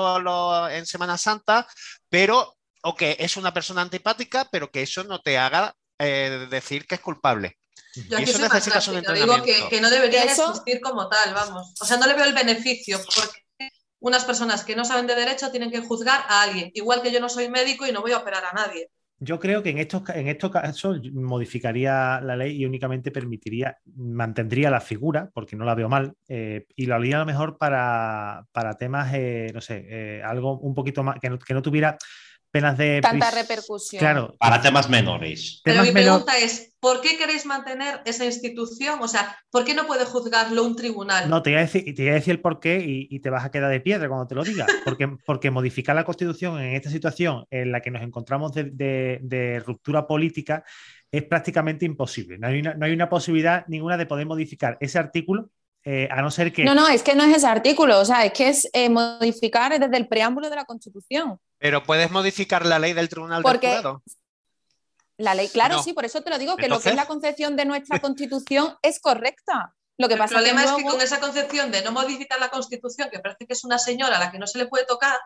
en 0.71 0.87
Semana 0.87 1.17
Santa, 1.17 1.67
pero 2.11 2.57
o 2.83 2.95
que 2.95 3.17
es 3.19 3.37
una 3.37 3.55
persona 3.55 3.83
antipática, 3.83 4.47
pero 4.51 4.71
que 4.71 4.83
eso 4.83 5.05
no 5.05 5.21
te 5.21 5.39
haga 5.39 5.75
eh, 5.99 6.47
decir 6.51 6.87
que 6.87 6.97
es 6.97 7.01
culpable. 7.01 7.59
Yo 7.95 8.19
y 8.19 8.25
eso 8.25 8.39
necesitas 8.39 8.87
un 8.89 8.99
entrenamiento. 8.99 9.45
Digo 9.45 9.69
que, 9.69 9.81
no 9.81 9.91
debería 9.91 10.25
existir 10.25 10.81
como 10.81 11.09
tal, 11.09 11.35
vamos. 11.35 11.75
O 11.81 11.85
sea, 11.85 11.97
no 11.97 12.07
le 12.07 12.15
veo 12.15 12.25
el 12.25 12.35
beneficio, 12.35 13.01
porque 13.15 13.45
unas 14.01 14.25
personas 14.25 14.65
que 14.65 14.75
no 14.77 14.85
saben 14.85 15.07
de 15.07 15.15
derecho 15.15 15.51
tienen 15.51 15.71
que 15.71 15.81
juzgar 15.81 16.23
a 16.29 16.43
alguien, 16.43 16.71
igual 16.75 17.03
que 17.03 17.13
yo 17.13 17.21
no 17.21 17.29
soy 17.29 17.49
médico 17.49 17.87
y 17.87 17.93
no 17.93 18.01
voy 18.03 18.13
a 18.13 18.19
operar 18.19 18.45
a 18.45 18.53
nadie. 18.53 18.91
Yo 19.23 19.39
creo 19.39 19.63
que 19.63 19.69
en 19.69 19.77
estos, 19.77 20.03
en 20.15 20.29
estos 20.29 20.51
casos 20.51 20.99
modificaría 21.13 22.23
la 22.23 22.37
ley 22.37 22.57
y 22.57 22.65
únicamente 22.65 23.11
permitiría, 23.11 23.77
mantendría 23.95 24.71
la 24.71 24.81
figura, 24.81 25.29
porque 25.35 25.57
no 25.57 25.67
la 25.67 25.75
veo 25.75 25.91
mal, 25.91 26.15
eh, 26.27 26.65
y 26.75 26.87
lo 26.87 26.95
haría 26.95 27.17
a 27.17 27.21
lo 27.21 27.27
mejor 27.27 27.59
para, 27.59 28.47
temas, 28.79 29.13
eh, 29.13 29.51
no 29.53 29.61
sé, 29.61 29.85
eh, 29.91 30.23
algo 30.25 30.59
un 30.61 30.75
poquito 30.75 31.03
más, 31.03 31.17
que 31.21 31.53
no, 31.53 31.61
tuviera 31.61 31.99
penas 32.51 32.79
de... 32.79 33.01
Tanta 33.03 33.31
repercusión. 33.31 34.01
Claro. 34.01 34.35
Para 34.39 34.63
temas 34.63 34.89
menores. 34.89 35.61
Pero 35.63 35.83
temas 35.83 35.89
mi 35.89 35.93
menor- 35.93 36.25
pregunta 36.25 36.39
es, 36.39 36.70
¿por 36.81 37.01
qué 37.03 37.17
queréis 37.19 37.47
mantener 37.47 38.01
esa 38.05 38.25
institución? 38.25 38.99
O 39.03 39.09
sea, 39.09 39.37
¿por 39.51 39.65
qué 39.65 39.75
no 39.75 39.87
puede 39.87 40.05
juzgarlo 40.05 40.65
un 40.65 40.75
tribunal? 40.77 41.29
No, 41.29 41.43
te 41.43 41.51
voy 41.51 41.59
a 41.59 41.63
decir, 41.63 41.85
te 41.95 42.03
voy 42.03 42.11
a 42.11 42.15
decir 42.15 42.33
el 42.33 42.41
por 42.41 42.59
qué 42.59 42.81
y, 42.81 43.07
y 43.11 43.21
te 43.21 43.31
vas 43.31 43.45
a 43.45 43.51
quedar 43.51 43.71
de 43.71 43.81
piedra 43.81 44.09
cuando 44.09 44.27
te 44.27 44.35
lo 44.35 44.43
diga. 44.45 44.67
Porque, 44.85 45.09
porque 45.27 45.51
modificar 45.51 45.95
la 45.95 46.05
Constitución 46.05 46.59
en 46.61 46.75
esta 46.75 46.91
situación 46.91 47.45
en 47.51 47.71
la 47.73 47.81
que 47.81 47.91
nos 47.91 48.03
encontramos 48.03 48.53
de, 48.53 48.65
de- 48.65 49.19
de 49.23 49.61
ruptura 49.61 50.07
política 50.07 50.65
es 51.13 51.23
prácticamente 51.25 51.85
imposible. 51.85 52.39
No 52.39 52.47
hay 52.49 52.61
una, 52.61 52.75
no 52.75 52.87
hay 52.87 52.93
una 52.93 53.09
posibilidad 53.09 53.65
ninguna 53.69 53.97
de 53.97 54.07
poder 54.07 54.27
modificar 54.27 54.77
ese 54.81 54.99
artículo, 54.99 55.51
eh, 55.85 56.09
a 56.11 56.21
no 56.23 56.31
ser 56.31 56.53
que... 56.53 56.65
No, 56.65 56.75
no, 56.75 56.89
es 56.89 57.03
que 57.03 57.15
no 57.15 57.25
es 57.25 57.37
ese 57.37 57.47
artículo, 57.47 57.99
o 58.01 58.05
sea, 58.05 58.25
es 58.25 58.33
que 58.33 58.49
es 58.49 58.69
eh, 58.73 58.89
modificar 58.91 59.79
desde 59.79 59.97
el 59.97 60.07
preámbulo 60.09 60.49
de 60.51 60.57
la 60.57 60.65
Constitución. 60.65 61.39
Pero 61.59 61.83
puedes 61.83 62.11
modificar 62.11 62.65
la 62.67 62.79
ley 62.79 62.93
del 62.93 63.09
Tribunal 63.09 63.43
Porque- 63.43 63.67
del 63.69 63.77
Jurado. 63.79 64.03
La 65.21 65.35
ley, 65.35 65.49
claro, 65.49 65.77
No. 65.77 65.83
sí, 65.83 65.93
por 65.93 66.05
eso 66.05 66.23
te 66.23 66.31
lo 66.31 66.39
digo, 66.39 66.57
que 66.57 66.69
lo 66.69 66.81
que 66.81 66.89
es 66.91 66.95
la 66.95 67.07
concepción 67.07 67.55
de 67.57 67.65
nuestra 67.67 68.01
Constitución 68.01 68.77
es 68.83 69.01
correcta. 69.01 69.75
Lo 69.99 70.09
que 70.09 70.15
El 70.15 70.19
pasa 70.21 70.35
problema 70.35 70.63
que 70.63 70.69
es 70.71 70.77
que 70.77 70.83
con 70.85 71.01
esa 71.03 71.21
concepción 71.21 71.71
de 71.71 71.83
no 71.83 71.93
modificar 71.93 72.41
la 72.41 72.49
Constitución, 72.49 73.11
que 73.11 73.19
parece 73.19 73.47
que 73.47 73.53
es 73.53 73.65
una 73.65 73.79
señora 73.79 74.17
a 74.17 74.21
la 74.21 74.31
que 74.33 74.39
no 74.39 74.47
se 74.47 74.57
le 74.59 74.67
puede 74.67 74.87
tocar, 74.87 75.19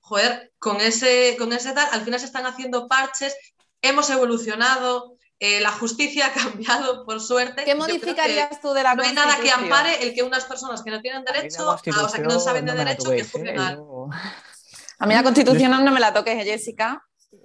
joder, 0.00 0.52
con 0.58 0.80
ese, 0.80 1.36
con 1.38 1.52
ese 1.54 1.72
tal, 1.72 1.88
al 1.90 2.02
final 2.02 2.20
se 2.20 2.26
están 2.26 2.44
haciendo 2.46 2.86
parches, 2.86 3.34
hemos 3.80 4.10
evolucionado, 4.10 5.14
eh, 5.38 5.60
la 5.60 5.70
justicia 5.72 6.26
ha 6.26 6.32
cambiado, 6.34 7.06
por 7.06 7.18
suerte. 7.22 7.64
¿Qué 7.64 7.74
modificarías 7.74 8.60
tú 8.60 8.74
de 8.74 8.82
la 8.82 8.94
No 8.94 9.02
hay 9.02 9.14
nada 9.14 9.38
que 9.40 9.50
ampare 9.50 10.02
el 10.02 10.12
que 10.14 10.22
unas 10.22 10.44
personas 10.44 10.82
que 10.82 10.90
no 10.90 11.00
tienen 11.00 11.24
A 11.26 11.32
derecho, 11.32 11.70
ah, 11.70 11.74
o 12.04 12.08
sea, 12.08 12.20
que 12.20 12.26
no 12.28 12.38
saben 12.40 12.66
de 12.66 12.72
no 12.72 12.78
derecho, 12.78 13.04
que 13.10 13.24
toquéis, 13.24 13.32
juzguen 13.32 13.58
¿eh? 13.58 13.62
a- 13.62 13.72
Yo- 13.72 14.08
A 14.98 15.06
mí 15.06 15.14
la 15.14 15.22
Constitución 15.22 15.70
no 15.82 15.92
me 15.92 15.98
la 16.00 16.12
toques, 16.12 16.44
Jessica. 16.44 17.02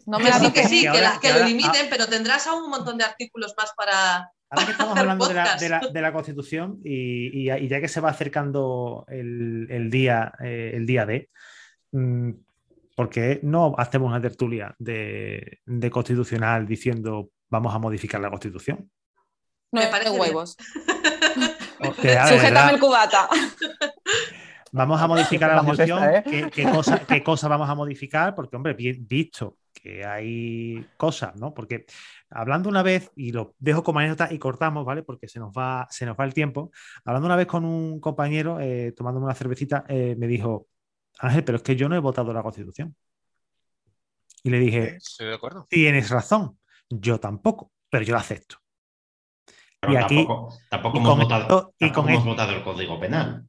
No 0.07 0.19
me 0.19 0.25
Que 0.25 0.33
sí, 0.33 0.51
que 0.51 0.63
sí, 0.67 0.75
Que 0.77 0.81
que, 0.83 0.87
ahora- 0.89 1.01
la- 1.01 1.13
que 1.15 1.19
que 1.21 1.27
lo 1.29 1.33
ahora- 1.35 1.47
limiten, 1.47 1.87
pero 1.89 2.07
tendrás 2.07 2.47
aún 2.47 2.63
un 2.63 2.69
montón 2.69 2.97
de 2.97 3.03
artículos 3.03 3.53
más 3.57 3.71
para... 3.75 4.31
Ahora 4.49 4.65
que 4.65 4.71
estamos 4.71 4.97
hablando 4.97 5.27
de 5.27 5.33
la, 5.33 5.55
de 5.57 5.69
la- 5.69 5.79
de 5.79 6.01
la 6.01 6.13
Constitución 6.13 6.79
y, 6.83 7.41
y 7.41 7.45
ya- 7.45 7.57
y 7.59 7.67
ya 7.67 7.81
que 7.81 7.87
se 7.87 8.01
va 8.01 8.09
acercando 8.09 9.05
el, 9.07 9.67
el 9.69 9.89
día, 9.89 10.33
eh, 10.43 10.71
el 10.75 10.85
día 10.85 11.05
D, 11.05 11.29
mm, 11.91 12.31
¿por 12.95 13.09
qué 13.09 13.39
no 13.43 13.75
hacemos 13.77 14.09
una 14.09 14.21
tertulia 14.21 14.73
de, 14.79 15.59
de 15.65 15.91
constitucional 15.91 16.65
diciendo 16.67 17.29
vamos 17.49 17.73
a 17.75 17.79
modificar 17.79 18.21
la 18.21 18.29
Constitución? 18.29 18.89
No 19.71 19.81
Me 19.81 19.87
parece 19.87 20.11
de 20.11 20.19
huevos. 20.19 20.55
De 21.77 21.91
Sujétame 21.91 22.41
verdad, 22.41 22.73
el 22.73 22.79
cubata. 22.79 23.29
Vamos 24.71 24.99
a 25.01 25.07
modificar 25.07 25.51
la 25.53 25.63
Constitución. 25.63 26.03
¿eh? 26.15 26.23
¿Qué, 26.25 26.49
qué 26.49 26.63
cosa, 26.63 26.99
¿Qué 27.05 27.21
cosa 27.23 27.47
vamos 27.47 27.69
a 27.69 27.75
modificar? 27.75 28.33
Porque, 28.33 28.55
hombre, 28.55 28.73
bien 28.73 29.05
visto 29.07 29.57
que 29.85 30.03
hay 30.03 30.83
cosas, 30.97 31.35
¿no? 31.35 31.53
Porque 31.53 31.85
hablando 32.31 32.69
una 32.69 32.81
vez, 32.81 33.11
y 33.15 33.31
lo 33.31 33.53
dejo 33.59 33.83
como 33.83 33.99
anécdota 33.99 34.33
y 34.33 34.39
cortamos, 34.39 34.83
¿vale? 34.83 35.03
Porque 35.03 35.27
se 35.27 35.39
nos 35.39 35.51
va, 35.51 35.85
se 35.91 36.07
nos 36.07 36.17
va 36.17 36.25
el 36.25 36.33
tiempo. 36.33 36.71
Hablando 37.03 37.27
una 37.27 37.35
vez 37.35 37.45
con 37.45 37.63
un 37.65 37.99
compañero, 37.99 38.59
eh, 38.59 38.93
tomándome 38.93 39.25
una 39.25 39.35
cervecita, 39.35 39.85
eh, 39.87 40.15
me 40.17 40.25
dijo, 40.25 40.67
Ángel, 41.19 41.43
pero 41.43 41.57
es 41.57 41.61
que 41.63 41.75
yo 41.75 41.87
no 41.87 41.95
he 41.95 41.99
votado 41.99 42.33
la 42.33 42.41
Constitución. 42.41 42.95
Y 44.43 44.49
le 44.49 44.59
dije, 44.59 44.95
Estoy 44.95 45.27
de 45.27 45.35
acuerdo. 45.35 45.67
tienes 45.69 46.09
razón, 46.09 46.57
yo 46.89 47.19
tampoco, 47.19 47.71
pero 47.89 48.03
yo 48.03 48.13
la 48.15 48.21
acepto. 48.21 48.57
Pero 49.79 49.93
Y 49.93 49.97
aquí- 49.97 50.15
tampoco, 50.25 50.57
tampoco 50.67 50.97
y 50.97 51.01
hemos, 51.01 51.17
votado, 51.19 51.41
esto- 51.43 51.73
tampoco 51.77 51.99
hemos 52.09 52.17
esto- 52.19 52.29
votado 52.31 52.51
el 52.53 52.63
Código 52.63 52.99
Penal. 52.99 53.47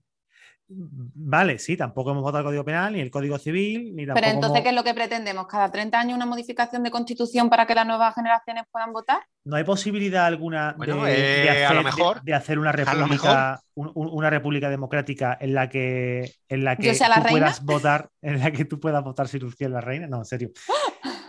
Vale, 0.69 1.61
sí, 1.61 1.77
tampoco 1.77 2.11
hemos 2.11 2.25
votado 2.25 2.41
el 2.41 2.45
Código 2.47 2.65
Penal, 2.65 2.93
ni 2.95 3.01
el 3.01 3.11
Código 3.11 3.39
Civil, 3.39 3.95
ni 3.95 4.05
tampoco 4.05 4.21
Pero 4.25 4.35
entonces, 4.35 4.57
hemos- 4.57 4.63
¿qué 4.65 4.69
es 4.71 4.75
lo 4.75 4.83
que 4.85 4.95
pretendemos? 4.95 5.47
¿Cada 5.47 5.71
30 5.71 6.01
años 6.01 6.17
una 6.17 6.27
modificación 6.27 6.83
de 6.83 6.91
constitución 6.91 7.49
para 7.49 7.67
que 7.67 7.75
las 7.77 7.87
nuevas 7.87 8.15
generaciones 8.17 8.65
puedan 8.73 8.93
votar? 8.93 9.21
¿No 9.45 9.55
hay 9.55 9.63
posibilidad 9.63 10.27
alguna 10.27 10.73
de, 10.73 10.77
Bueno, 10.77 11.05
de 11.05 11.45
eh, 11.45 11.51
hacer, 11.51 11.67
a 11.67 11.71
lo 11.73 11.79
de- 11.79 11.85
mejor. 11.85 12.23
de 12.23 12.35
hacer 12.35 12.59
una 12.59 12.73
lo 12.73 12.77
república, 12.79 13.61
un- 13.75 13.93
un- 13.95 14.09
una 14.13 14.29
república 14.29 14.69
democrática 14.69 15.39
en 15.41 15.55
la 15.55 15.69
que, 15.69 16.33
en 16.49 16.65
la 16.65 16.75
que 16.75 16.89
¿Yo 16.89 16.95
sea 16.95 17.09
la 17.11 17.17
tú 17.17 17.23
reina? 17.23 17.39
puedas 17.39 17.63
votar, 17.65 18.09
en 18.21 18.41
la 18.41 18.51
que 18.51 18.65
tú 18.65 18.81
puedas 18.81 19.05
votar 19.05 19.29
si 19.29 19.39
Lucía 19.39 19.69
es 19.69 19.73
la 19.73 19.81
reina? 19.81 20.09
No, 20.09 20.19
en 20.19 20.25
serio. 20.25 20.51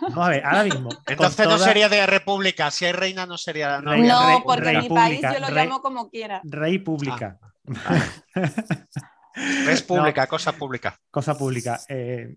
Vamos 0.02 0.26
a 0.26 0.30
ver, 0.30 0.44
ahora 0.46 0.64
mismo. 0.64 0.90
Entonces 1.06 1.48
no 1.48 1.58
sería 1.60 1.90
de 1.90 2.08
república. 2.08 2.72
Si 2.72 2.86
hay 2.86 2.92
reina, 2.94 3.26
no 3.28 3.38
sería. 3.38 3.82
No, 3.82 3.96
No, 3.96 4.28
rey- 4.30 4.42
porque 4.44 4.70
en 4.70 4.78
mi 4.78 4.82
república, 4.84 4.96
país 4.96 5.22
yo 5.22 5.40
lo 5.40 5.48
rey- 5.54 5.66
llamo 5.68 5.82
como 5.82 6.10
quiera. 6.10 6.42
Rey 6.44 6.80
pública. 6.80 7.38
Es 9.70 9.82
pública, 9.84 10.28
cosa 10.28 10.52
pública. 10.54 11.00
cosa 11.12 11.38
pública. 11.38 11.80
Eh, 11.90 12.36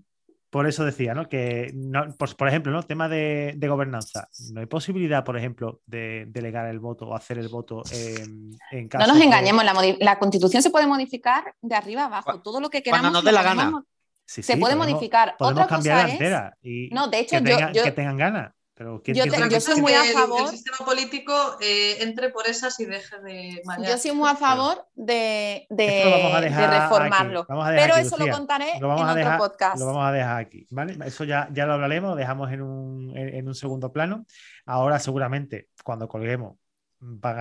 por 0.51 0.67
eso 0.67 0.85
decía, 0.85 1.15
¿no? 1.15 1.29
Que, 1.29 1.71
no, 1.75 2.13
pues, 2.19 2.35
por 2.35 2.49
ejemplo, 2.49 2.73
¿no? 2.73 2.83
Tema 2.83 3.09
de, 3.09 3.55
de 3.57 3.69
gobernanza. 3.69 4.29
No 4.53 4.59
hay 4.61 4.67
posibilidad, 4.67 5.23
por 5.25 5.37
ejemplo, 5.39 5.81
de 5.87 6.25
delegar 6.29 6.67
el 6.67 6.81
voto 6.81 7.07
o 7.07 7.15
hacer 7.15 7.39
el 7.39 7.49
voto 7.49 7.83
en, 7.93 8.51
en 8.73 8.89
No 8.99 9.07
nos 9.07 9.19
de- 9.19 9.25
engañemos, 9.25 9.65
la, 9.65 9.73
modi- 9.75 9.97
la 10.01 10.19
constitución 10.19 10.61
se 10.63 10.71
puede 10.71 10.89
modificar 10.89 11.55
de 11.63 11.75
arriba 11.77 12.03
a 12.03 12.07
abajo. 12.07 12.41
Todo 12.43 12.61
lo 12.61 12.69
que 12.69 12.83
queramos. 12.83 13.13
nos 13.13 13.25
dé 13.25 13.31
la 13.33 13.43
gana. 13.45 13.63
podemos- 13.63 13.85
Sí, 14.27 14.43
se 14.43 14.55
sí, 14.55 14.61
puede 14.61 14.75
podemos- 14.77 14.93
modificar. 14.95 15.37
Podemos 15.39 15.65
Otra 15.65 15.77
cambiarla 15.77 16.03
cosa 16.03 16.15
es. 16.15 16.21
entera 16.21 16.57
y 16.63 16.89
No, 16.93 17.09
de 17.09 17.19
hecho, 17.21 17.37
que, 17.43 17.51
yo- 17.51 17.57
tengan, 17.57 17.75
yo- 17.75 17.83
que 17.85 17.93
tengan 17.93 18.17
ganas. 18.17 18.53
Pero 18.81 19.03
¿quién 19.03 19.15
yo 19.15 19.25
te- 19.25 19.51
yo 19.51 19.61
soy 19.61 19.79
muy 19.79 19.93
a 19.93 20.07
el- 20.09 20.15
favor- 20.15 20.41
El, 20.41 20.49
sistema 20.49 20.79
político 20.87 21.35
eh, 21.61 21.99
entre 22.01 22.31
por 22.31 22.47
esas 22.47 22.81
y 22.81 22.87
deje 22.87 23.21
de 23.21 23.61
mañana. 23.67 23.91
Yo 23.91 23.99
soy 23.99 24.13
muy 24.13 24.27
a 24.27 24.35
favor 24.37 24.87
de, 24.95 25.67
de- 25.69 26.71
reformarlo. 26.71 27.47
Pero 27.47 27.61
aquí, 27.95 28.01
eso 28.07 28.17
Lucía. 28.17 28.33
lo 28.33 28.39
contaré 28.39 28.73
Lo 28.81 28.89
vamos 28.89 29.03
en 29.03 29.09
a 29.09 29.11
otro 29.11 29.23
dejar- 29.25 29.39
podcast. 29.39 29.79
Lo 29.79 29.85
vamos 29.85 30.07
a 30.07 30.13
dejar 30.13 30.41
aquí, 30.41 30.67
¿vale? 30.71 30.97
Eso 31.05 31.25
ya, 31.25 31.51
ya 31.53 31.67
lo 31.67 31.75
hablaremos, 31.75 32.09
lo 32.13 32.17
dejamos 32.17 32.51
en 32.53 32.63
un, 32.63 33.15
en, 33.19 33.35
en 33.35 33.49
un 33.49 33.55
segundo 33.55 33.93
plano. 33.93 34.25
Ahora 34.65 34.99
seguramente 34.99 35.69
cuando 35.85 36.09
colguemos 36.09 36.57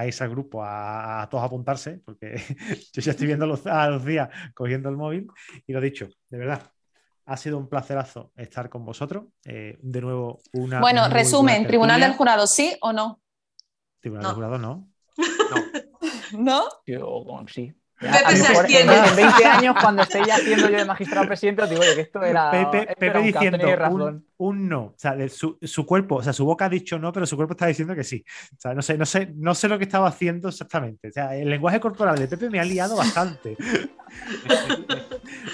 irse 0.06 0.24
al 0.26 0.30
grupo 0.32 0.62
a, 0.62 1.22
a 1.22 1.30
todos 1.30 1.46
apuntarse, 1.46 2.02
porque 2.04 2.36
yo 2.94 3.02
ya 3.02 3.12
estoy 3.12 3.28
viendo 3.28 3.46
a 3.46 3.48
Lu- 3.48 3.62
a 3.66 3.90
Lucía 3.92 4.30
cogiendo 4.54 4.90
el 4.90 4.98
móvil. 4.98 5.28
Y 5.66 5.72
lo 5.72 5.80
dicho, 5.80 6.10
de 6.30 6.38
verdad, 6.38 6.62
ha 7.30 7.38
sido 7.38 7.58
un 7.58 7.70
placerazo 7.70 8.32
estar 8.36 8.70
con 8.70 8.84
vosotros. 8.86 9.26
Eh, 9.46 9.78
de 9.82 10.02
nuevo, 10.02 10.40
una. 10.54 10.80
Bueno, 10.80 11.04
muy 11.04 11.12
resumen, 11.12 11.56
buena 11.56 11.68
Tribunal 11.68 12.02
del 12.02 12.14
Jurado, 12.14 12.48
¿sí 12.48 12.76
o 12.82 12.92
no? 12.92 13.22
Tribunal 14.00 14.24
No. 14.24 14.30
del 14.30 14.36
Jurado, 14.36 14.58
no. 14.58 14.90
¿No? 16.34 16.64
Yo, 16.86 17.24
bueno, 17.24 17.48
sí. 17.48 17.74
Pepe 18.00 18.36
se 18.38 18.48
abstiene. 18.48 18.94
en 18.96 19.16
20 19.16 19.46
años, 19.46 19.76
cuando 19.82 20.04
esté 20.04 20.22
ya 20.26 20.36
haciendo 20.36 20.70
yo 20.70 20.78
de 20.78 20.86
magistrado 20.86 21.28
presidente, 21.28 21.64
os 21.64 21.70
digo, 21.70 21.82
oye, 21.82 21.96
que 21.96 22.02
esto 22.02 22.24
era. 22.24 22.50
Pepe, 22.50 22.80
esto 22.80 22.94
Pepe 22.94 23.06
era 23.08 23.20
un 23.20 23.26
diciendo 23.26 24.24
un, 24.38 24.70
no. 24.70 24.82
O 24.82 24.94
sea, 24.96 25.16
de 25.16 25.28
su, 25.28 25.58
su 25.62 25.86
cuerpo, 25.86 26.16
o 26.16 26.24
sea, 26.24 26.32
su 26.32 26.46
boca 26.46 26.66
ha 26.66 26.70
dicho 26.70 26.98
no, 26.98 27.12
pero 27.12 27.26
su 27.26 27.36
cuerpo 27.36 27.54
está 27.54 27.66
diciendo 27.68 27.94
que 27.94 28.06
sí. 28.06 28.24
O 28.58 28.62
sea, 28.62 28.74
no 28.74 28.82
sé, 28.82 28.98
no 28.98 29.06
sé, 29.06 29.34
no 29.36 29.54
sé 29.54 29.68
lo 29.68 29.78
que 29.78 29.84
estaba 29.84 30.08
haciendo 30.08 30.48
exactamente. 30.48 31.10
O 31.10 31.12
sea, 31.12 31.36
el 31.36 31.50
lenguaje 31.50 31.80
corporal 31.82 32.18
de 32.18 32.28
Pepe 32.28 32.50
me 32.50 32.60
ha 32.60 32.64
liado 32.64 32.96
bastante. 32.96 33.58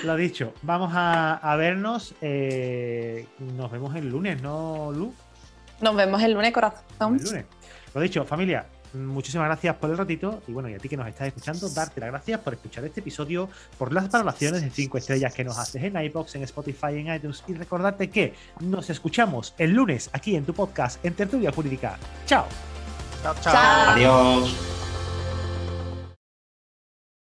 lo 0.03 0.15
dicho, 0.15 0.53
vamos 0.61 0.91
a, 0.93 1.33
a 1.35 1.55
vernos. 1.55 2.13
eh, 2.21 3.25
nos 3.39 3.71
vemos 3.71 3.95
el 3.95 4.07
lunes, 4.09 4.39
¿no, 4.41 4.91
Lu? 4.91 5.13
Nos 5.81 5.95
vemos 5.95 6.21
el 6.21 6.33
lunes, 6.33 6.51
corazón. 6.53 7.17
El 7.19 7.23
lunes. 7.23 7.45
Lo 7.93 8.01
dicho, 8.01 8.23
familia, 8.25 8.65
muchísimas 8.95 9.47
gracias 9.47 9.75
por 9.75 9.89
el 9.89 9.97
ratito. 9.97 10.41
Y 10.47 10.51
bueno, 10.51 10.69
y 10.69 10.73
a 10.73 10.79
ti 10.79 10.89
que 10.89 10.97
nos 10.97 11.07
estás 11.07 11.27
escuchando, 11.27 11.69
darte 11.69 11.99
las 11.99 12.09
gracias 12.09 12.39
por 12.39 12.53
escuchar 12.53 12.85
este 12.85 12.99
episodio, 13.01 13.49
por 13.77 13.91
las 13.91 14.09
valoraciones 14.09 14.61
de 14.61 14.69
5 14.69 14.97
estrellas 14.97 15.33
que 15.33 15.43
nos 15.43 15.57
haces 15.57 15.83
en 15.83 16.01
iBox, 16.01 16.35
en 16.35 16.43
Spotify, 16.43 16.93
en 16.93 17.13
iTunes. 17.13 17.43
Y 17.47 17.53
recordarte 17.53 18.09
que 18.09 18.33
nos 18.59 18.89
escuchamos 18.89 19.53
el 19.57 19.71
lunes 19.71 20.09
aquí 20.13 20.35
en 20.35 20.45
tu 20.45 20.53
podcast 20.53 21.03
en 21.05 21.13
Tertulia 21.13 21.51
Jurídica. 21.51 21.97
¡Chao! 22.25 22.45
Chao, 23.23 23.35
chao. 23.41 23.53
Chao. 23.53 23.89
Adiós. 23.91 24.84